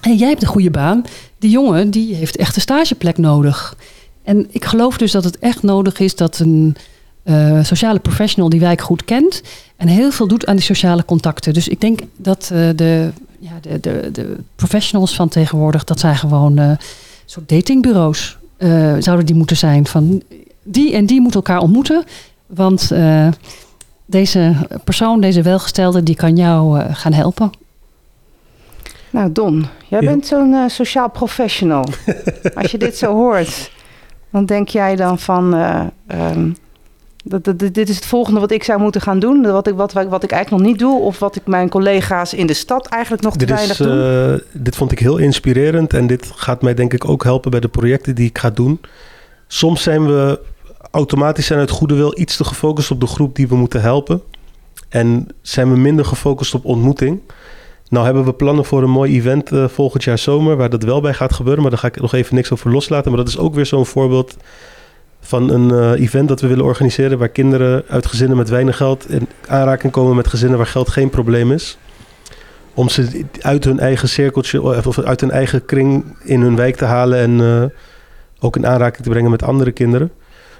En 0.00 0.16
jij 0.16 0.28
hebt 0.28 0.42
een 0.42 0.48
goede 0.48 0.70
baan. 0.70 1.04
Die 1.38 1.50
jongen 1.50 1.90
die 1.90 2.14
heeft 2.14 2.36
echt 2.36 2.56
een 2.56 2.62
stageplek 2.62 3.18
nodig. 3.18 3.76
En 4.24 4.46
ik 4.50 4.64
geloof 4.64 4.96
dus 4.98 5.12
dat 5.12 5.24
het 5.24 5.38
echt 5.38 5.62
nodig 5.62 5.98
is 5.98 6.16
dat 6.16 6.38
een 6.38 6.76
uh, 7.24 7.64
sociale 7.64 7.98
professional 7.98 8.48
die 8.48 8.60
wijk 8.60 8.80
goed 8.80 9.04
kent 9.04 9.42
en 9.76 9.88
heel 9.88 10.10
veel 10.10 10.28
doet 10.28 10.46
aan 10.46 10.56
die 10.56 10.64
sociale 10.64 11.04
contacten. 11.04 11.54
Dus 11.54 11.68
ik 11.68 11.80
denk 11.80 12.00
dat 12.16 12.50
uh, 12.52 12.68
de, 12.76 13.10
ja, 13.38 13.52
de, 13.60 13.80
de, 13.80 14.08
de, 14.12 14.36
professionals 14.56 15.14
van 15.14 15.28
tegenwoordig, 15.28 15.84
dat 15.84 16.00
zijn 16.00 16.16
gewoon 16.16 16.60
uh, 16.60 16.70
soort 17.24 17.48
datingbureaus. 17.48 18.38
zouden 18.98 19.26
die 19.26 19.34
moeten 19.34 19.56
zijn 19.56 19.86
van 19.86 20.22
die 20.62 20.92
en 20.92 21.06
die 21.06 21.20
moeten 21.20 21.40
elkaar 21.40 21.60
ontmoeten. 21.60 22.04
Want 22.46 22.90
uh, 22.92 23.28
deze 24.06 24.54
persoon, 24.84 25.20
deze 25.20 25.42
welgestelde, 25.42 26.02
die 26.02 26.16
kan 26.16 26.36
jou 26.36 26.78
uh, 26.78 26.84
gaan 26.90 27.12
helpen. 27.12 27.50
Nou, 29.10 29.32
Don, 29.32 29.66
jij 29.88 30.00
ja. 30.00 30.06
bent 30.06 30.26
zo'n 30.26 30.52
uh, 30.52 30.68
sociaal 30.68 31.10
professional. 31.10 31.84
Als 32.54 32.70
je 32.70 32.78
dit 32.78 32.96
zo 32.96 33.14
hoort, 33.14 33.70
dan 34.30 34.46
denk 34.46 34.68
jij 34.68 34.96
dan 34.96 35.18
van. 35.18 35.54
Um, 36.12 36.56
dat, 37.28 37.44
dat, 37.44 37.58
dit 37.58 37.88
is 37.88 37.96
het 37.96 38.06
volgende 38.06 38.40
wat 38.40 38.50
ik 38.50 38.64
zou 38.64 38.80
moeten 38.80 39.00
gaan 39.00 39.18
doen. 39.18 39.42
Wat 39.42 39.66
ik, 39.66 39.74
wat, 39.74 39.92
wat 39.92 40.22
ik 40.22 40.30
eigenlijk 40.30 40.62
nog 40.62 40.72
niet 40.72 40.78
doe. 40.78 41.00
Of 41.00 41.18
wat 41.18 41.36
ik 41.36 41.46
mijn 41.46 41.68
collega's 41.68 42.34
in 42.34 42.46
de 42.46 42.54
stad 42.54 42.86
eigenlijk 42.86 43.22
nog 43.22 43.32
te 43.32 43.38
dit 43.38 43.48
weinig 43.48 43.80
is, 43.80 43.86
doen. 43.86 44.42
dit 44.52 44.76
vond 44.76 44.92
ik 44.92 44.98
heel 44.98 45.16
inspirerend. 45.16 45.94
En 45.94 46.06
dit 46.06 46.32
gaat 46.34 46.62
mij 46.62 46.74
denk 46.74 46.92
ik 46.92 47.08
ook 47.08 47.24
helpen 47.24 47.50
bij 47.50 47.60
de 47.60 47.68
projecten 47.68 48.14
die 48.14 48.28
ik 48.28 48.38
ga 48.38 48.50
doen. 48.50 48.80
Soms 49.46 49.82
zijn 49.82 50.06
we 50.06 50.40
automatisch 50.96 51.46
zijn 51.46 51.58
uit 51.58 51.70
goede 51.70 51.94
wil 51.94 52.18
iets 52.18 52.36
te 52.36 52.44
gefocust 52.44 52.90
op 52.90 53.00
de 53.00 53.06
groep 53.06 53.36
die 53.36 53.48
we 53.48 53.56
moeten 53.56 53.80
helpen. 53.80 54.22
En 54.88 55.28
zijn 55.42 55.70
we 55.70 55.78
minder 55.78 56.04
gefocust 56.04 56.54
op 56.54 56.64
ontmoeting. 56.64 57.20
Nou 57.88 58.04
hebben 58.04 58.24
we 58.24 58.32
plannen 58.32 58.64
voor 58.64 58.82
een 58.82 58.90
mooi 58.90 59.14
event 59.14 59.52
uh, 59.52 59.68
volgend 59.68 60.04
jaar 60.04 60.18
zomer, 60.18 60.56
waar 60.56 60.70
dat 60.70 60.82
wel 60.82 61.00
bij 61.00 61.14
gaat 61.14 61.32
gebeuren. 61.32 61.62
Maar 61.62 61.70
daar 61.70 61.80
ga 61.80 61.86
ik 61.86 62.00
nog 62.00 62.14
even 62.14 62.34
niks 62.34 62.52
over 62.52 62.70
loslaten. 62.70 63.10
Maar 63.10 63.20
dat 63.20 63.28
is 63.28 63.38
ook 63.38 63.54
weer 63.54 63.66
zo'n 63.66 63.86
voorbeeld 63.86 64.36
van 65.20 65.50
een 65.50 65.70
uh, 65.70 66.04
event 66.04 66.28
dat 66.28 66.40
we 66.40 66.46
willen 66.46 66.64
organiseren, 66.64 67.18
waar 67.18 67.28
kinderen 67.28 67.84
uit 67.88 68.06
gezinnen 68.06 68.36
met 68.36 68.48
weinig 68.48 68.76
geld 68.76 69.10
in 69.10 69.28
aanraking 69.46 69.92
komen 69.92 70.16
met 70.16 70.28
gezinnen 70.28 70.58
waar 70.58 70.66
geld 70.66 70.88
geen 70.88 71.10
probleem 71.10 71.52
is. 71.52 71.78
Om 72.74 72.88
ze 72.88 73.24
uit 73.40 73.64
hun 73.64 73.78
eigen 73.78 74.08
cirkeltje 74.08 74.62
of 74.62 74.98
uit 74.98 75.20
hun 75.20 75.30
eigen 75.30 75.64
kring 75.64 76.16
in 76.24 76.40
hun 76.40 76.56
wijk 76.56 76.76
te 76.76 76.84
halen 76.84 77.18
en 77.18 77.72
ook 78.40 78.56
in 78.56 78.66
aanraking 78.66 79.02
te 79.04 79.10
brengen 79.10 79.30
met 79.30 79.42
andere 79.42 79.72
kinderen. 79.72 80.10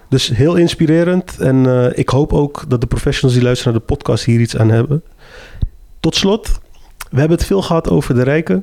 Dus 0.09 0.29
heel 0.29 0.57
inspirerend. 0.57 1.39
En 1.39 1.65
uh, 1.65 1.99
ik 1.99 2.09
hoop 2.09 2.33
ook 2.33 2.65
dat 2.69 2.81
de 2.81 2.87
professionals 2.87 3.35
die 3.35 3.45
luisteren 3.45 3.73
naar 3.73 3.83
de 3.83 3.95
podcast 3.95 4.25
hier 4.25 4.41
iets 4.41 4.57
aan 4.57 4.71
hebben. 4.71 5.03
Tot 6.01 6.17
slot, 6.17 6.61
we 7.11 7.19
hebben 7.19 7.37
het 7.37 7.47
veel 7.47 7.63
gehad 7.63 7.91
over 7.91 8.15
de 8.15 8.23
rijken. 8.23 8.63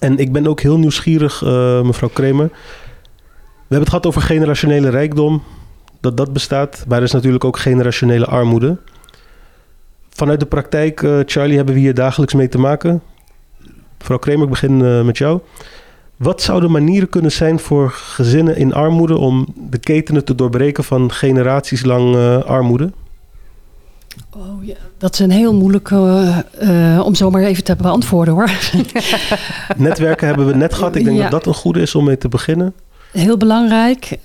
En 0.00 0.18
ik 0.18 0.32
ben 0.32 0.46
ook 0.46 0.60
heel 0.60 0.78
nieuwsgierig, 0.78 1.42
uh, 1.42 1.82
mevrouw 1.82 2.08
Kremer. 2.08 2.46
We 2.46 3.76
hebben 3.76 3.78
het 3.78 3.88
gehad 3.88 4.06
over 4.06 4.22
generationele 4.22 4.88
rijkdom. 4.88 5.42
Dat 6.00 6.16
dat 6.16 6.32
bestaat. 6.32 6.84
Maar 6.88 6.98
er 6.98 7.04
is 7.04 7.12
natuurlijk 7.12 7.44
ook 7.44 7.58
generationele 7.58 8.26
armoede. 8.26 8.76
Vanuit 10.08 10.40
de 10.40 10.46
praktijk, 10.46 11.02
uh, 11.02 11.20
Charlie, 11.26 11.56
hebben 11.56 11.74
we 11.74 11.80
hier 11.80 11.94
dagelijks 11.94 12.34
mee 12.34 12.48
te 12.48 12.58
maken. 12.58 13.02
Mevrouw 13.98 14.18
Kremer, 14.18 14.44
ik 14.44 14.50
begin 14.50 15.04
met 15.04 15.18
jou. 15.18 15.40
Wat 16.20 16.42
zouden 16.42 16.70
manieren 16.70 17.08
kunnen 17.08 17.32
zijn 17.32 17.58
voor 17.58 17.90
gezinnen 17.90 18.56
in 18.56 18.74
armoede 18.74 19.18
om 19.18 19.46
de 19.70 19.78
ketenen 19.78 20.24
te 20.24 20.34
doorbreken 20.34 20.84
van 20.84 21.12
generaties 21.12 21.84
lang 21.84 22.14
uh, 22.14 22.42
armoede? 22.42 22.92
Oh 24.30 24.64
ja, 24.64 24.74
dat 24.98 25.12
is 25.12 25.18
een 25.18 25.30
heel 25.30 25.54
moeilijke 25.54 25.94
uh, 26.62 26.94
uh, 26.94 27.04
om 27.04 27.14
zomaar 27.14 27.42
even 27.42 27.64
te 27.64 27.76
beantwoorden 27.76 28.34
hoor. 28.34 28.50
Netwerken 29.76 30.26
hebben 30.26 30.46
we 30.46 30.54
net 30.54 30.74
gehad. 30.74 30.96
Ik 30.96 31.04
denk 31.04 31.16
ja. 31.16 31.22
dat 31.22 31.30
dat 31.30 31.46
een 31.46 31.60
goede 31.60 31.80
is 31.80 31.94
om 31.94 32.04
mee 32.04 32.18
te 32.18 32.28
beginnen. 32.28 32.74
Heel 33.12 33.36
belangrijk. 33.36 34.18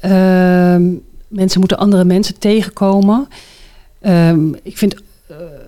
mensen 1.27 1.59
moeten 1.59 1.77
andere 1.77 2.05
mensen 2.05 2.39
tegenkomen. 2.39 3.27
Ehm, 4.01 4.53
ik 4.63 4.77
vind 4.77 4.95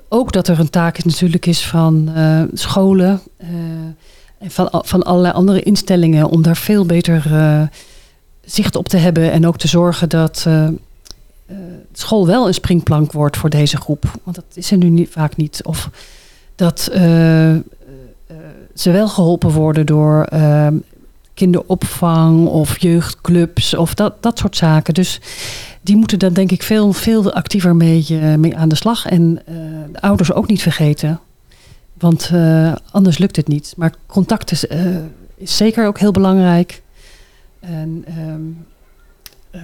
ook 0.10 0.32
dat 0.32 0.48
er 0.48 0.60
een 0.60 0.70
taak 0.70 0.98
is, 0.98 1.04
natuurlijk 1.04 1.46
is 1.46 1.66
van 1.66 2.12
scholen 2.54 3.22
en 4.40 4.52
van, 4.52 4.70
van 4.86 5.04
allerlei 5.04 5.34
andere 5.34 5.62
instellingen 5.62 6.30
om 6.30 6.42
daar 6.42 6.58
veel 6.58 6.86
beter 6.86 7.26
uh, 7.32 7.62
zicht 8.42 8.76
op 8.76 8.88
te 8.88 8.98
hebben 8.98 9.32
en 9.32 9.48
ook 9.48 9.58
te 9.58 9.68
zorgen 9.68 10.10
dat 10.10 10.46
uh, 10.48 10.68
school 11.94 12.26
wel 12.26 12.48
een 12.48 12.54
springplank 12.54 13.12
wordt 13.12 13.38
voor 13.38 13.50
deze 13.50 13.78
groep. 13.78 14.04
Want 14.24 14.36
dat 14.36 14.46
is 14.54 14.72
er 14.72 14.78
nu 14.78 14.90
niet, 14.90 15.10
vaak 15.10 15.36
niet. 15.36 15.62
Of 15.64 15.90
dat 16.56 16.82
ze 18.74 18.92
wel 18.92 19.08
geholpen 19.08 19.52
worden 19.52 19.86
door 19.86 20.28
kinderopvang 21.34 22.48
of 22.48 22.80
jeugdclubs 22.80 23.76
of 23.76 23.94
dat, 23.94 24.24
dat 24.24 24.38
soort 24.38 24.56
zaken. 24.56 24.94
Dus 24.94 25.20
die 25.82 25.96
moeten 25.96 26.20
dan 26.20 26.34
denk 26.34 26.52
ik 26.52 26.64
veel, 26.64 26.94
veel 26.94 27.34
actiever 27.34 27.76
mee, 27.76 28.06
mee 28.38 28.58
aan 28.58 28.70
de 28.70 28.76
slag. 28.76 29.06
En 29.06 29.42
de 29.92 30.02
ouders 30.02 30.34
ook 30.34 30.48
niet 30.48 30.62
vergeten. 30.62 31.20
Want 32.00 32.30
uh, 32.34 32.76
anders 32.92 33.18
lukt 33.18 33.36
het 33.36 33.48
niet. 33.48 33.74
Maar 33.78 33.94
contact 34.06 34.52
is, 34.52 34.66
uh, 34.66 34.98
is 35.36 35.58
zeker 35.58 35.88
ook 35.88 36.00
heel 36.00 36.12
belangrijk. 36.12 36.82
En 37.60 38.06
um, 38.20 38.66
uh, 39.56 39.62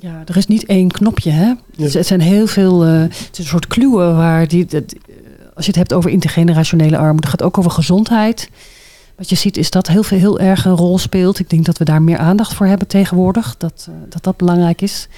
ja, 0.00 0.22
er 0.26 0.36
is 0.36 0.46
niet 0.46 0.64
één 0.64 0.90
knopje. 0.90 1.30
Hè? 1.30 1.52
Ja. 1.70 1.88
Het 1.88 2.06
zijn 2.06 2.20
heel 2.20 2.46
veel. 2.46 2.80
het 2.80 3.28
is 3.32 3.38
een 3.38 3.44
soort 3.44 3.66
kluwen 3.66 4.16
waar 4.16 4.48
die. 4.48 4.64
Dat, 4.64 4.94
als 5.54 5.64
je 5.64 5.70
het 5.70 5.80
hebt 5.80 5.92
over 5.92 6.10
intergenerationele 6.10 6.98
armoede, 6.98 7.28
gaat 7.28 7.42
ook 7.42 7.58
over 7.58 7.70
gezondheid. 7.70 8.50
Wat 9.16 9.28
je 9.28 9.36
ziet 9.36 9.56
is 9.56 9.70
dat 9.70 9.86
heel 9.86 10.02
veel 10.02 10.18
heel 10.18 10.40
erg 10.40 10.64
een 10.64 10.76
rol 10.76 10.98
speelt. 10.98 11.38
Ik 11.38 11.50
denk 11.50 11.64
dat 11.64 11.78
we 11.78 11.84
daar 11.84 12.02
meer 12.02 12.18
aandacht 12.18 12.54
voor 12.54 12.66
hebben 12.66 12.86
tegenwoordig. 12.86 13.56
Dat 13.56 13.88
dat, 14.08 14.22
dat 14.22 14.36
belangrijk 14.36 14.82
is. 14.82 15.08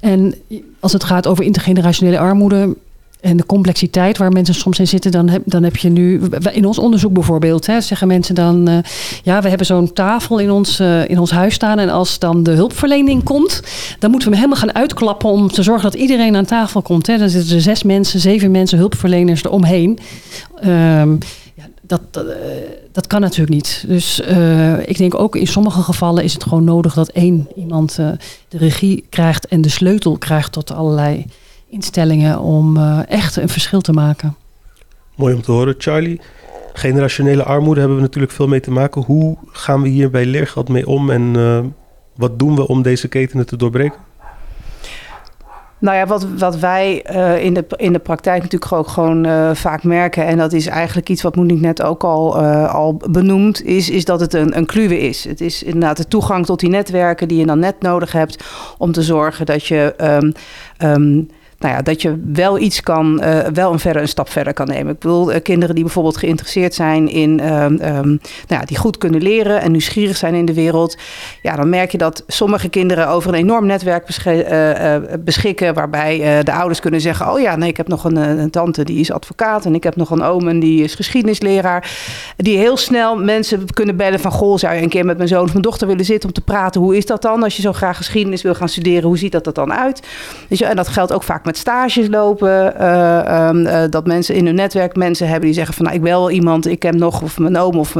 En 0.00 0.34
als 0.80 0.92
het 0.92 1.04
gaat 1.04 1.26
over 1.26 1.44
intergenerationele 1.44 2.18
armoede, 2.18 2.76
en 3.22 3.36
de 3.36 3.46
complexiteit 3.46 4.18
waar 4.18 4.32
mensen 4.32 4.54
soms 4.54 4.78
in 4.78 4.88
zitten, 4.88 5.10
dan 5.10 5.28
heb, 5.28 5.42
dan 5.44 5.62
heb 5.62 5.76
je 5.76 5.88
nu, 5.88 6.20
in 6.52 6.66
ons 6.66 6.78
onderzoek 6.78 7.12
bijvoorbeeld, 7.12 7.66
hè, 7.66 7.80
zeggen 7.80 8.06
mensen 8.06 8.34
dan, 8.34 8.68
uh, 8.68 8.78
ja, 9.22 9.42
we 9.42 9.48
hebben 9.48 9.66
zo'n 9.66 9.92
tafel 9.92 10.38
in 10.38 10.50
ons, 10.50 10.80
uh, 10.80 11.08
in 11.08 11.18
ons 11.18 11.30
huis 11.30 11.54
staan 11.54 11.78
en 11.78 11.88
als 11.88 12.18
dan 12.18 12.42
de 12.42 12.50
hulpverlening 12.50 13.22
komt, 13.22 13.62
dan 13.98 14.10
moeten 14.10 14.28
we 14.30 14.36
hem 14.36 14.44
helemaal 14.44 14.66
gaan 14.68 14.82
uitklappen 14.82 15.28
om 15.28 15.48
te 15.48 15.62
zorgen 15.62 15.90
dat 15.90 16.00
iedereen 16.00 16.36
aan 16.36 16.44
tafel 16.44 16.82
komt. 16.82 17.06
Hè. 17.06 17.18
Dan 17.18 17.28
zitten 17.28 17.54
er 17.54 17.62
zes 17.62 17.82
mensen, 17.82 18.20
zeven 18.20 18.50
mensen, 18.50 18.78
hulpverleners 18.78 19.44
eromheen. 19.44 19.98
Um, 20.64 21.18
ja, 21.54 21.64
dat, 21.82 22.00
uh, 22.16 22.22
dat, 22.92 23.06
kan 23.06 23.20
natuurlijk 23.20 23.50
niet. 23.50 23.84
Dus 23.88 24.20
ik 24.84 24.98
denk 24.98 25.14
ook 25.14 25.36
in 25.36 25.46
sommige 25.46 25.82
gevallen 25.82 26.24
is 26.24 26.32
het 26.32 26.42
gewoon 26.42 26.64
nodig 26.64 26.94
dat 26.94 27.08
één 27.08 27.48
iemand 27.56 27.94
de 28.48 28.58
regie 28.58 29.04
krijgt 29.10 29.46
en 29.46 29.60
de 29.60 29.68
sleutel 29.68 30.18
krijgt 30.18 30.52
tot 30.52 30.72
allerlei 30.72 31.26
instellingen 31.72 32.40
om 32.40 32.76
uh, 32.76 32.98
echt 33.08 33.36
een 33.36 33.48
verschil 33.48 33.80
te 33.80 33.92
maken. 33.92 34.36
Mooi 35.16 35.34
om 35.34 35.42
te 35.42 35.52
horen, 35.52 35.74
Charlie. 35.78 36.20
Generationele 36.72 37.42
armoede 37.42 37.80
hebben 37.80 37.98
we 37.98 38.02
natuurlijk 38.02 38.32
veel 38.32 38.48
mee 38.48 38.60
te 38.60 38.70
maken. 38.70 39.02
Hoe 39.02 39.36
gaan 39.46 39.82
we 39.82 39.88
hier 39.88 40.10
bij 40.10 40.26
leergeld 40.26 40.68
mee 40.68 40.86
om 40.86 41.10
en 41.10 41.22
uh, 41.36 41.58
wat 42.16 42.38
doen 42.38 42.56
we 42.56 42.68
om 42.68 42.82
deze 42.82 43.08
ketenen 43.08 43.46
te 43.46 43.56
doorbreken? 43.56 43.98
Nou 45.78 45.96
ja, 45.96 46.06
wat, 46.06 46.26
wat 46.38 46.58
wij 46.58 47.04
uh, 47.10 47.44
in, 47.44 47.54
de, 47.54 47.64
in 47.76 47.92
de 47.92 47.98
praktijk 47.98 48.42
natuurlijk 48.42 48.72
ook 48.72 48.88
gewoon 48.88 49.26
uh, 49.26 49.54
vaak 49.54 49.82
merken, 49.82 50.26
en 50.26 50.38
dat 50.38 50.52
is 50.52 50.66
eigenlijk 50.66 51.08
iets 51.08 51.22
wat 51.22 51.36
Monique 51.36 51.66
net 51.66 51.82
ook 51.82 52.04
al, 52.04 52.42
uh, 52.42 52.74
al 52.74 53.00
benoemd, 53.10 53.64
is, 53.64 53.90
is 53.90 54.04
dat 54.04 54.20
het 54.20 54.34
een, 54.34 54.56
een 54.56 54.66
kluwe 54.66 55.00
is. 55.00 55.24
Het 55.24 55.40
is 55.40 55.62
inderdaad 55.62 55.96
de 55.96 56.08
toegang 56.08 56.46
tot 56.46 56.60
die 56.60 56.68
netwerken 56.68 57.28
die 57.28 57.38
je 57.38 57.46
dan 57.46 57.58
net 57.58 57.80
nodig 57.80 58.12
hebt 58.12 58.44
om 58.78 58.92
te 58.92 59.02
zorgen 59.02 59.46
dat 59.46 59.66
je. 59.66 59.94
Um, 60.00 60.32
um, 60.88 61.28
nou 61.62 61.74
ja, 61.74 61.82
dat 61.82 62.02
je 62.02 62.20
wel 62.32 62.58
iets 62.58 62.80
kan, 62.80 63.20
uh, 63.24 63.38
wel 63.38 63.72
een, 63.72 63.78
verder, 63.78 64.02
een 64.02 64.08
stap 64.08 64.28
verder 64.28 64.52
kan 64.52 64.66
nemen. 64.66 64.92
Ik 64.92 64.98
bedoel, 64.98 65.32
uh, 65.32 65.42
kinderen 65.42 65.74
die 65.74 65.84
bijvoorbeeld 65.84 66.16
geïnteresseerd 66.16 66.74
zijn 66.74 67.08
in, 67.08 67.52
um, 67.52 67.72
um, 67.72 67.80
nou 68.48 68.60
ja, 68.60 68.64
die 68.64 68.76
goed 68.76 68.98
kunnen 68.98 69.22
leren 69.22 69.60
en 69.60 69.70
nieuwsgierig 69.70 70.16
zijn 70.16 70.34
in 70.34 70.44
de 70.44 70.54
wereld. 70.54 70.96
Ja, 71.42 71.56
dan 71.56 71.68
merk 71.68 71.92
je 71.92 71.98
dat 71.98 72.24
sommige 72.26 72.68
kinderen 72.68 73.08
over 73.08 73.28
een 73.28 73.38
enorm 73.38 73.66
netwerk 73.66 74.08
uh, 74.26 74.96
beschikken, 75.20 75.74
waarbij 75.74 76.42
de 76.44 76.52
ouders 76.52 76.80
kunnen 76.80 77.00
zeggen: 77.00 77.32
Oh 77.32 77.40
ja, 77.40 77.56
nee, 77.56 77.68
ik 77.68 77.76
heb 77.76 77.88
nog 77.88 78.04
een, 78.04 78.50
tante 78.50 78.84
die 78.84 79.00
is 79.00 79.12
advocaat 79.12 79.64
en 79.64 79.74
ik 79.74 79.82
heb 79.82 79.96
nog 79.96 80.10
een 80.10 80.22
oom 80.22 80.48
en 80.48 80.60
die 80.60 80.82
is 80.82 80.94
geschiedenisleraar. 80.94 81.90
Die 82.36 82.58
heel 82.58 82.76
snel 82.76 83.16
mensen 83.16 83.72
kunnen 83.74 83.96
bellen 83.96 84.20
van: 84.20 84.30
Goh, 84.30 84.58
zou 84.58 84.74
je 84.74 84.82
een 84.82 84.88
keer 84.88 85.04
met 85.04 85.16
mijn 85.16 85.28
zoon 85.28 85.42
of 85.44 85.50
mijn 85.50 85.62
dochter 85.62 85.86
willen 85.86 86.04
zitten 86.04 86.28
om 86.28 86.34
te 86.34 86.40
praten? 86.40 86.80
Hoe 86.80 86.96
is 86.96 87.06
dat 87.06 87.22
dan 87.22 87.42
als 87.42 87.56
je 87.56 87.62
zo 87.62 87.72
graag 87.72 87.96
geschiedenis 87.96 88.42
wil 88.42 88.54
gaan 88.54 88.68
studeren? 88.68 89.08
Hoe 89.08 89.18
ziet 89.18 89.32
dat 89.32 89.46
er 89.46 89.52
dan 89.52 89.72
uit? 89.72 90.02
Dus, 90.48 90.60
en 90.60 90.76
dat 90.76 90.88
geldt 90.88 91.12
ook 91.12 91.22
vaak 91.22 91.44
met 91.44 91.51
stages 91.56 92.08
lopen. 92.08 92.74
Uh, 92.80 93.48
um, 93.48 93.66
uh, 93.66 93.82
dat 93.90 94.06
mensen 94.06 94.34
in 94.34 94.46
hun 94.46 94.54
netwerk 94.54 94.96
mensen 94.96 95.26
hebben 95.26 95.44
die 95.44 95.54
zeggen 95.54 95.74
van 95.74 95.84
nou, 95.84 95.96
ik 95.96 96.02
wil 96.02 96.20
wel 96.20 96.30
iemand, 96.30 96.66
ik 96.66 96.82
heb 96.82 96.94
nog 96.94 97.22
of 97.22 97.38
mijn 97.38 97.58
oom 97.58 97.78
of, 97.78 97.96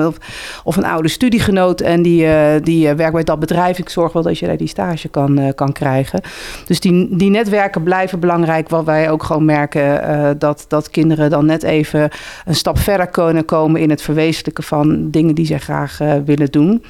of, 0.65 0.77
een 0.77 0.85
oude 0.85 1.09
studiegenoot 1.09 1.81
en 1.81 2.03
die, 2.03 2.25
uh, 2.25 2.51
die 2.63 2.95
werkt 2.95 3.13
bij 3.13 3.25
dat 3.25 3.39
bedrijf. 3.39 3.79
Ik 3.79 3.89
zorg 3.89 4.13
wel 4.13 4.23
dat 4.23 4.39
je 4.39 4.47
daar 4.47 4.57
die 4.57 4.69
stage 4.69 5.09
kan, 5.09 5.53
kan 5.55 5.73
krijgen. 5.73 6.21
Dus 6.67 6.81
die, 6.81 7.17
die 7.17 7.31
netwerken 7.31 7.83
blijven 7.83 8.21
belangrijk, 8.21 8.69
wat 8.69 8.85
wij 8.85 9.11
ook 9.11 9.23
gewoon 9.23 9.45
merken 9.45 10.39
dat, 10.39 10.65
dat 10.69 10.91
kinderen 10.91 11.31
dan 11.31 11.47
net 11.47 11.63
even 11.63 12.11
een 12.45 12.55
stap 12.55 12.79
verder 12.79 13.07
kunnen 13.07 13.45
komen 13.45 13.81
in 13.81 13.91
het 13.91 14.03
verwezenlijken 14.03 14.65
van 14.65 15.11
dingen 15.11 15.35
die 15.35 15.47
zij 15.47 15.59
graag 15.59 15.99
willen 16.25 16.51
doen. 16.51 16.85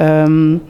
Um, 0.00 0.62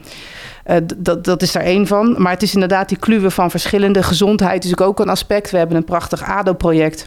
uh, 0.67 0.77
dat, 0.97 1.25
dat 1.25 1.43
is 1.43 1.53
daar 1.53 1.63
één 1.63 1.87
van. 1.87 2.15
Maar 2.19 2.33
het 2.33 2.43
is 2.43 2.55
inderdaad 2.55 2.89
die 2.89 2.99
kluwen 2.99 3.33
van 3.33 3.51
verschillende. 3.51 4.03
Gezondheid 4.03 4.65
is 4.65 4.79
ook 4.79 5.01
een 5.01 5.09
aspect. 5.09 5.51
We 5.51 5.59
hebben 5.59 5.77
een 5.77 5.85
prachtig 5.85 6.23
ADO-project. 6.23 7.07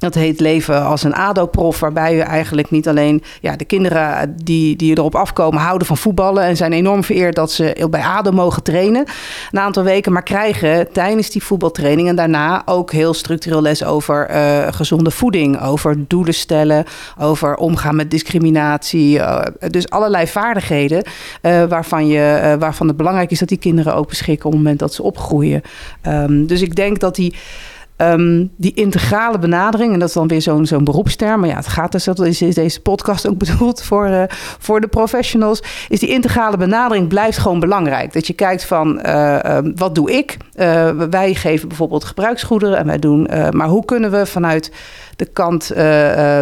Dat 0.00 0.14
heet 0.14 0.40
Leven 0.40 0.84
als 0.84 1.02
een 1.02 1.14
ADO-prof, 1.14 1.80
waarbij 1.80 2.14
je 2.14 2.22
eigenlijk 2.22 2.70
niet 2.70 2.88
alleen 2.88 3.22
ja, 3.40 3.56
de 3.56 3.64
kinderen 3.64 4.36
die, 4.44 4.76
die 4.76 4.96
erop 4.96 5.14
afkomen 5.14 5.60
houden 5.60 5.86
van 5.86 5.96
voetballen 5.96 6.42
en 6.42 6.56
zijn 6.56 6.72
enorm 6.72 7.04
vereerd 7.04 7.34
dat 7.34 7.52
ze 7.52 7.86
bij 7.90 8.02
ADO 8.02 8.30
mogen 8.30 8.62
trainen 8.62 9.04
een 9.50 9.60
aantal 9.60 9.82
weken, 9.82 10.12
maar 10.12 10.22
krijgen 10.22 10.92
tijdens 10.92 11.30
die 11.30 11.42
voetbaltraining 11.42 12.08
en 12.08 12.16
daarna 12.16 12.62
ook 12.64 12.92
heel 12.92 13.14
structureel 13.14 13.62
les 13.62 13.84
over 13.84 14.30
uh, 14.30 14.66
gezonde 14.70 15.10
voeding, 15.10 15.62
over 15.62 16.04
doelen 16.08 16.34
stellen, 16.34 16.84
over 17.18 17.56
omgaan 17.56 17.96
met 17.96 18.10
discriminatie. 18.10 19.16
Uh, 19.16 19.42
dus 19.70 19.90
allerlei 19.90 20.26
vaardigheden 20.26 21.02
waarvan, 21.68 22.06
je, 22.06 22.56
waarvan 22.58 22.88
het 22.88 22.96
belangrijk 22.96 23.30
is 23.30 23.38
dat 23.38 23.48
die 23.48 23.58
kinderen 23.58 23.94
ook 23.94 24.08
beschikken 24.08 24.46
op 24.46 24.52
het 24.52 24.60
moment 24.60 24.78
dat 24.78 24.94
ze 24.94 25.02
opgroeien. 25.02 25.62
Um, 26.06 26.46
dus 26.46 26.62
ik 26.62 26.74
denk 26.74 27.00
dat 27.00 27.14
die 27.14 27.34
Um, 28.02 28.50
die 28.56 28.74
integrale 28.74 29.38
benadering, 29.38 29.92
en 29.92 29.98
dat 29.98 30.08
is 30.08 30.14
dan 30.14 30.28
weer 30.28 30.42
zo'n 30.42 30.66
zo'n 30.66 30.84
beroepsterm, 30.84 31.40
maar 31.40 31.48
ja, 31.48 31.56
het 31.56 31.68
gaat 31.68 31.92
dus, 31.92 32.04
dat 32.04 32.20
is 32.20 32.38
deze 32.38 32.80
podcast 32.80 33.28
ook 33.28 33.38
bedoeld 33.44 33.82
voor, 33.82 34.08
uh, 34.08 34.22
voor 34.58 34.80
de 34.80 34.88
professionals, 34.88 35.62
is 35.88 36.00
die 36.00 36.08
integrale 36.08 36.56
benadering 36.56 37.08
blijft 37.08 37.38
gewoon 37.38 37.60
belangrijk. 37.60 38.12
Dat 38.12 38.26
je 38.26 38.32
kijkt 38.32 38.64
van, 38.64 39.00
uh, 39.06 39.38
uh, 39.44 39.58
wat 39.74 39.94
doe 39.94 40.10
ik? 40.12 40.36
Uh, 40.54 40.90
wij 41.10 41.34
geven 41.34 41.68
bijvoorbeeld 41.68 42.04
gebruiksgoederen 42.04 42.78
en 42.78 42.86
wij 42.86 42.98
doen, 42.98 43.28
maar 43.50 43.68
hoe 43.68 43.84
kunnen 43.84 44.10
we 44.10 44.26
vanuit 44.26 44.72
de 45.16 45.24
kant 45.24 45.72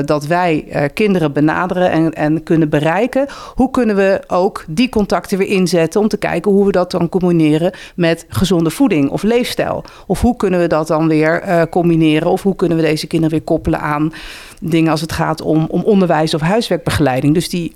dat 0.04 0.26
wij 0.26 0.64
kinderen 0.94 1.32
benaderen 1.32 1.90
en, 1.90 2.12
en 2.12 2.42
kunnen 2.42 2.68
bereiken. 2.68 3.26
Hoe 3.54 3.70
kunnen 3.70 3.96
we 3.96 4.20
ook 4.26 4.64
die 4.68 4.88
contacten 4.88 5.38
weer 5.38 5.48
inzetten 5.48 6.00
om 6.00 6.08
te 6.08 6.16
kijken 6.16 6.52
hoe 6.52 6.66
we 6.66 6.72
dat 6.72 6.90
dan 6.90 7.08
combineren 7.08 7.72
met 7.94 8.26
gezonde 8.28 8.70
voeding 8.70 9.10
of 9.10 9.22
leefstijl? 9.22 9.84
Of 10.06 10.20
hoe 10.20 10.36
kunnen 10.36 10.60
we 10.60 10.66
dat 10.66 10.86
dan 10.86 11.08
weer 11.08 11.42
uh, 11.48 11.62
combineren? 11.70 12.30
Of 12.30 12.42
hoe 12.42 12.56
kunnen 12.56 12.76
we 12.76 12.82
deze 12.82 13.06
kinderen 13.06 13.36
weer 13.36 13.46
koppelen 13.46 13.80
aan 13.80 14.12
dingen 14.60 14.90
als 14.90 15.00
het 15.00 15.12
gaat 15.12 15.40
om, 15.40 15.66
om 15.70 15.82
onderwijs 15.82 16.34
of 16.34 16.40
huiswerkbegeleiding? 16.40 17.34
Dus 17.34 17.48
die 17.48 17.72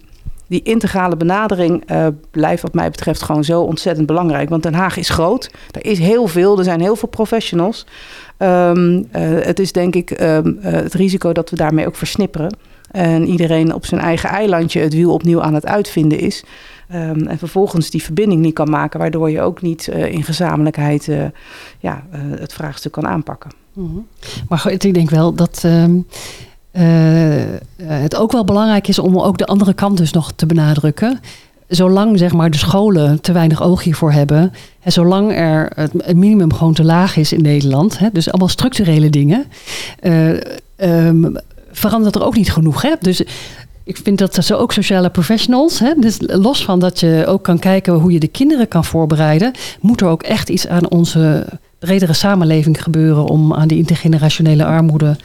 die 0.53 0.63
integrale 0.63 1.17
benadering 1.17 1.91
uh, 1.91 2.07
blijft 2.31 2.63
wat 2.63 2.75
mij 2.75 2.91
betreft 2.91 3.23
gewoon 3.23 3.45
zo 3.45 3.61
ontzettend 3.61 4.07
belangrijk. 4.07 4.49
Want 4.49 4.63
Den 4.63 4.75
Haag 4.75 4.97
is 4.97 5.09
groot. 5.09 5.51
Er 5.71 5.85
is 5.85 5.99
heel 5.99 6.27
veel. 6.27 6.59
Er 6.59 6.65
zijn 6.65 6.81
heel 6.81 6.97
veel 6.97 7.09
professionals. 7.09 7.87
Um, 8.39 8.97
uh, 8.97 9.03
het 9.41 9.59
is 9.59 9.73
denk 9.73 9.95
ik 9.95 10.21
uh, 10.21 10.39
het 10.61 10.95
risico 10.95 11.33
dat 11.33 11.51
we 11.51 11.57
daarmee 11.57 11.87
ook 11.87 11.97
versnipperen. 11.97 12.57
En 12.91 13.27
iedereen 13.27 13.75
op 13.75 13.87
zijn 13.87 14.01
eigen 14.01 14.29
eilandje 14.29 14.81
het 14.81 14.95
wiel 14.95 15.13
opnieuw 15.13 15.43
aan 15.43 15.55
het 15.55 15.67
uitvinden 15.67 16.19
is. 16.19 16.45
Um, 16.95 17.27
en 17.27 17.39
vervolgens 17.39 17.91
die 17.91 18.03
verbinding 18.03 18.41
niet 18.41 18.55
kan 18.55 18.71
maken, 18.71 18.99
waardoor 18.99 19.31
je 19.31 19.41
ook 19.41 19.63
niet 19.63 19.87
in 19.87 20.25
gezamenlijkheid 20.25 21.09
ja, 21.79 22.05
het 22.17 22.53
vraagstuk 22.53 22.93
kan 22.93 23.07
aanpakken. 23.07 23.51
Mm 23.73 23.87
-hmm. 23.87 24.07
Maar 24.49 24.71
ik 24.71 24.95
denk 24.95 25.11
wel 25.11 25.35
dat 25.35 25.63
uh, 25.67 25.85
het 27.83 28.17
ook 28.17 28.33
wel 28.33 28.45
belangrijk 28.45 28.89
is 28.89 28.99
om 28.99 29.19
ook 29.19 29.39
de 29.39 29.47
andere 29.47 29.75
kant 29.75 29.97
dus 29.97 30.13
nog 30.13 30.33
te 30.33 30.47
benadrukken. 30.47 31.21
Zolang 31.69 32.19
zeg 32.19 32.33
maar, 32.33 32.51
de 32.51 32.59
scholen 32.59 33.21
te 33.21 33.33
weinig 33.33 33.63
oog 33.63 33.83
hiervoor 33.83 34.13
hebben, 34.13 34.53
en 34.81 34.93
zolang 34.93 35.33
er 35.33 35.73
het 35.75 36.17
minimum 36.17 36.53
gewoon 36.53 36.75
te 36.75 36.85
laag 36.85 37.17
is 37.17 37.33
in 37.33 37.43
Nederland, 37.43 37.99
hè, 37.99 38.09
dus 38.13 38.29
allemaal 38.29 38.49
structurele 38.49 39.11
dingen, 39.11 39.45
um, 40.77 41.37
verandert 41.73 42.15
er 42.15 42.25
ook 42.25 42.37
niet 42.37 42.53
genoeg. 42.53 42.85
Dus 43.01 43.23
ik 43.85 43.97
vind 43.97 44.19
dat 44.19 44.35
zo 44.35 44.57
ook 44.57 44.73
sociale 44.73 45.11
professionals, 45.11 45.79
hè, 45.79 45.93
dus 45.99 46.17
los 46.21 46.65
van 46.65 46.79
dat 46.79 47.01
je 47.01 47.25
ook 47.27 47.43
kan 47.43 47.59
kijken 47.59 47.93
hoe 47.95 48.13
je 48.13 48.21
de 48.21 48.29
kinderen 48.29 48.69
kan 48.69 48.85
voorbereiden, 48.85 49.53
moet 49.81 50.01
er 50.01 50.07
ook 50.07 50.23
echt 50.23 50.49
iets 50.49 50.69
aan 50.69 50.91
onze 50.91 51.47
bredere 51.79 52.13
samenleving 52.13 52.83
gebeuren 52.83 53.25
om 53.25 53.55
aan 53.55 53.69
die 53.69 53.79
intergenerationele 53.79 54.65
armoede 54.65 55.17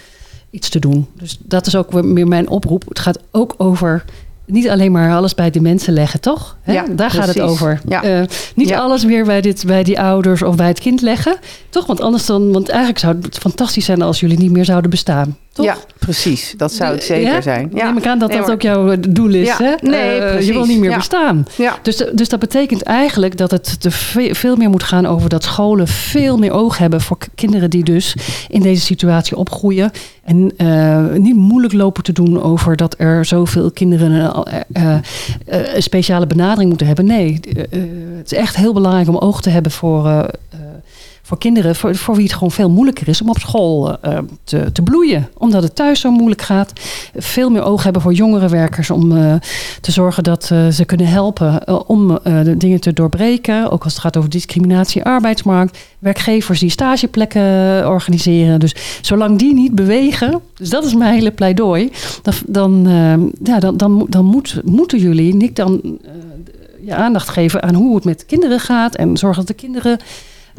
iets 0.50 0.70
te 0.70 0.80
doen. 0.80 1.08
Dus 1.14 1.38
dat 1.44 1.68
is 1.68 1.76
ook 1.76 1.92
weer 1.92 2.28
mijn 2.28 2.50
oproep. 2.50 2.84
Het 2.88 3.00
gaat 3.00 3.20
ook 3.32 3.54
over 3.58 4.06
niet 4.46 4.70
alleen 4.70 4.92
maar 4.92 5.16
alles 5.16 5.36
bij 5.36 5.50
de 5.50 5.62
mensen 5.62 5.94
leggen, 5.94 6.20
toch? 6.20 6.58
Hè? 6.62 6.74
Ja, 6.74 6.82
Daar 6.86 6.96
precies. 6.96 7.18
gaat 7.18 7.28
het 7.28 7.40
over. 7.40 7.82
Ja. 7.88 8.20
Uh, 8.22 8.26
niet 8.56 8.70
Ja. 8.70 8.80
alles 8.80 9.04
weer 9.04 9.26
bij, 9.26 9.42
dit, 9.42 9.64
bij 9.66 9.84
die 9.84 10.00
ouders 10.00 10.42
of 10.42 10.56
bij 10.56 10.68
het 10.68 10.80
kind 10.80 11.02
leggen. 11.02 11.36
Toch? 11.70 11.86
Want 11.86 12.02
anders 12.02 12.26
dan, 12.26 12.52
want 12.52 12.70
eigenlijk 12.70 13.00
zou 13.00 13.18
het 13.22 13.38
fantastisch 13.38 13.86
zijn 13.86 14.02
als 14.02 14.20
jullie 14.20 14.38
niet 14.38 14.52
meer 14.52 14.66
zouden 14.66 14.90
bestaan. 14.90 15.38
Toch? 15.58 15.66
Ja, 15.66 15.76
precies. 16.00 16.54
Dat 16.58 16.72
zou 16.74 16.94
het 16.94 17.04
zeker 17.04 17.32
Ja? 17.34 17.42
zijn. 17.42 17.72
Ja. 17.74 17.86
Neem 17.86 17.98
ik 17.98 18.08
aan 18.08 18.20
dat 18.20 18.30
Nee, 18.30 18.38
dat 18.38 18.48
maar- 18.48 18.56
ook 18.56 18.62
jouw 18.62 18.96
doel 19.10 19.34
is. 19.34 19.48
Ja, 19.48 19.58
Hè? 19.58 19.74
nee, 19.90 20.20
Eh, 20.20 20.46
je 20.46 20.54
wil 20.54 20.66
niet 20.66 20.80
meer 20.80 20.96
bestaan. 20.96 21.46
Dus, 21.82 22.04
dus 22.14 22.30
dat 22.30 22.40
betekent 22.40 22.82
eigenlijk 22.84 23.38
dat 23.38 23.52
het 23.52 23.78
ve- 23.90 24.30
veel 24.36 24.56
meer 24.56 24.70
moet 24.70 24.84
gaan 24.84 25.06
over 25.06 25.30
dat 25.30 25.44
scholen 25.44 25.88
veel 25.88 26.38
meer 26.38 26.52
oog 26.52 26.78
hebben 26.78 27.02
voor 27.02 27.18
kinderen 27.36 27.70
die 27.70 27.84
dus 27.84 28.16
in 28.50 28.62
deze 28.62 28.82
situatie 28.82 29.38
opgroeien. 29.38 29.92
En 30.24 30.52
eh, 30.58 31.06
niet 31.14 31.36
moeilijk 31.36 31.74
lopen 31.74 32.04
te 32.04 32.12
doen 32.12 32.42
over 32.42 32.76
dat 32.76 32.96
er 32.98 33.26
zoveel 33.26 33.72
kinderen 33.72 34.12
een, 34.12 34.46
eh, 34.74 34.94
eh, 34.94 35.76
een 35.76 35.84
speciale 35.84 36.28
benadering 36.28 36.70
moeten 36.70 36.88
hebben. 36.88 37.06
Nee, 37.06 37.40
eh, 37.56 37.64
eh, 37.64 37.90
het 38.18 38.32
is 38.32 38.38
echt 38.38 38.56
heel 38.56 38.74
belangrijk 38.74 39.08
om 39.08 39.18
oog 39.18 39.42
te 39.42 39.50
hebben 39.50 39.72
voor, 39.72 40.06
eh, 40.08 40.20
eh, 40.20 40.60
voor 41.28 41.38
kinderen, 41.38 41.76
voor, 41.76 41.96
voor 41.96 42.16
wie 42.16 42.24
het 42.24 42.34
gewoon 42.34 42.52
veel 42.52 42.70
moeilijker 42.70 43.08
is 43.08 43.22
om 43.22 43.30
op 43.30 43.40
school 43.40 43.98
uh, 44.06 44.18
te, 44.44 44.72
te 44.72 44.82
bloeien. 44.82 45.30
Omdat 45.38 45.64
het 45.64 45.76
thuis 45.76 46.00
zo 46.00 46.12
moeilijk 46.12 46.42
gaat. 46.42 46.74
Veel 47.16 47.50
meer 47.50 47.64
oog 47.64 47.84
hebben 47.84 48.02
voor 48.02 48.14
jongere 48.14 48.50
werkers 48.50 48.90
om 48.90 49.12
uh, 49.12 49.34
te 49.82 49.92
zorgen 49.92 50.24
dat 50.24 50.46
ze 50.46 50.84
kunnen 50.86 51.08
helpen 51.08 51.88
om 51.88 52.20
de 52.24 52.56
dingen 52.58 52.80
te 52.80 52.94
doorbreken. 52.94 53.72
Ook 53.72 53.84
als 53.84 53.94
het 53.94 54.02
gaat 54.02 54.18
over 54.18 54.30
discriminatie, 54.30 55.04
arbeidsmarkt. 55.04 55.78
Werkgevers 56.00 56.60
die 56.60 56.70
stageplekken 56.70 57.88
organiseren. 57.88 58.60
Dus 58.60 58.76
zolang 59.02 59.40
die 59.40 59.54
niet 59.54 59.76
bewegen, 59.76 60.42
dus 60.54 60.70
dat 60.70 60.86
is 60.86 60.94
mijn 60.94 61.14
hele 61.14 61.32
pleidooi. 61.32 61.92
Dan, 62.22 62.34
dan, 62.46 62.88
ja, 63.44 63.60
dan, 63.60 63.78
dan, 63.78 64.06
dan 64.10 64.26
moet, 64.26 64.62
moeten 64.64 65.00
jullie 65.00 65.36
niet 65.36 65.56
dan 65.56 66.00
je 66.82 66.96
aandacht 66.96 67.30
geven 67.30 67.64
aan 67.64 67.74
hoe 67.74 67.96
het 67.96 68.06
met 68.06 68.26
kinderen 68.26 68.60
gaat. 68.60 68.96
En 68.96 69.18
zorgen 69.18 69.46
dat 69.46 69.48
de 69.48 69.64
kinderen 69.66 70.00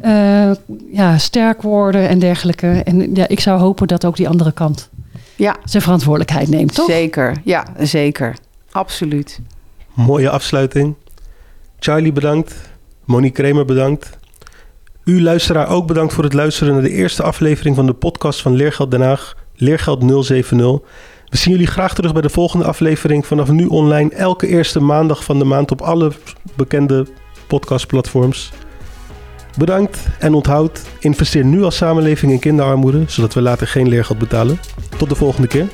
uh, 0.04 0.50
ja, 0.92 1.18
sterk 1.18 1.62
worden 1.62 2.08
en 2.08 2.18
dergelijke. 2.18 2.82
En 2.84 3.14
ja, 3.14 3.28
ik 3.28 3.40
zou 3.40 3.60
hopen 3.60 3.86
dat 3.86 4.04
ook 4.04 4.16
die 4.16 4.28
andere 4.28 4.52
kant 4.52 4.90
ja. 5.36 5.56
zijn 5.64 5.82
verantwoordelijkheid 5.82 6.48
neemt, 6.48 6.74
toch? 6.74 6.86
Zeker, 6.86 7.36
ja, 7.44 7.66
zeker. 7.78 8.36
Absoluut. 8.70 9.40
Mooie 9.94 10.30
afsluiting. 10.30 10.94
Charlie 11.78 12.12
bedankt. 12.12 12.54
Monique 13.04 13.42
Kramer 13.42 13.64
bedankt. 13.64 14.18
U 15.04 15.22
luisteraar 15.22 15.68
ook 15.68 15.86
bedankt 15.86 16.12
voor 16.12 16.24
het 16.24 16.32
luisteren 16.32 16.72
naar 16.72 16.82
de 16.82 16.90
eerste 16.90 17.22
aflevering 17.22 17.76
van 17.76 17.86
de 17.86 17.92
podcast 17.92 18.42
van 18.42 18.54
Leergeld 18.54 18.90
Den 18.90 19.00
Haag, 19.00 19.36
Leergeld 19.54 20.24
070. 20.24 20.58
We 21.28 21.36
zien 21.36 21.52
jullie 21.52 21.66
graag 21.66 21.94
terug 21.94 22.12
bij 22.12 22.22
de 22.22 22.28
volgende 22.28 22.64
aflevering 22.64 23.26
vanaf 23.26 23.50
nu 23.50 23.66
online 23.66 24.10
elke 24.10 24.46
eerste 24.46 24.80
maandag 24.80 25.24
van 25.24 25.38
de 25.38 25.44
maand 25.44 25.70
op 25.70 25.80
alle 25.80 26.12
bekende 26.56 27.06
podcastplatforms. 27.46 28.52
Bedankt 29.58 30.06
en 30.18 30.34
onthoud, 30.34 30.82
investeer 30.98 31.44
nu 31.44 31.62
als 31.62 31.76
samenleving 31.76 32.32
in 32.32 32.38
kinderarmoede, 32.38 33.04
zodat 33.06 33.34
we 33.34 33.40
later 33.40 33.66
geen 33.66 33.88
leergeld 33.88 34.18
betalen. 34.18 34.58
Tot 34.98 35.08
de 35.08 35.14
volgende 35.14 35.48
keer. 35.48 35.66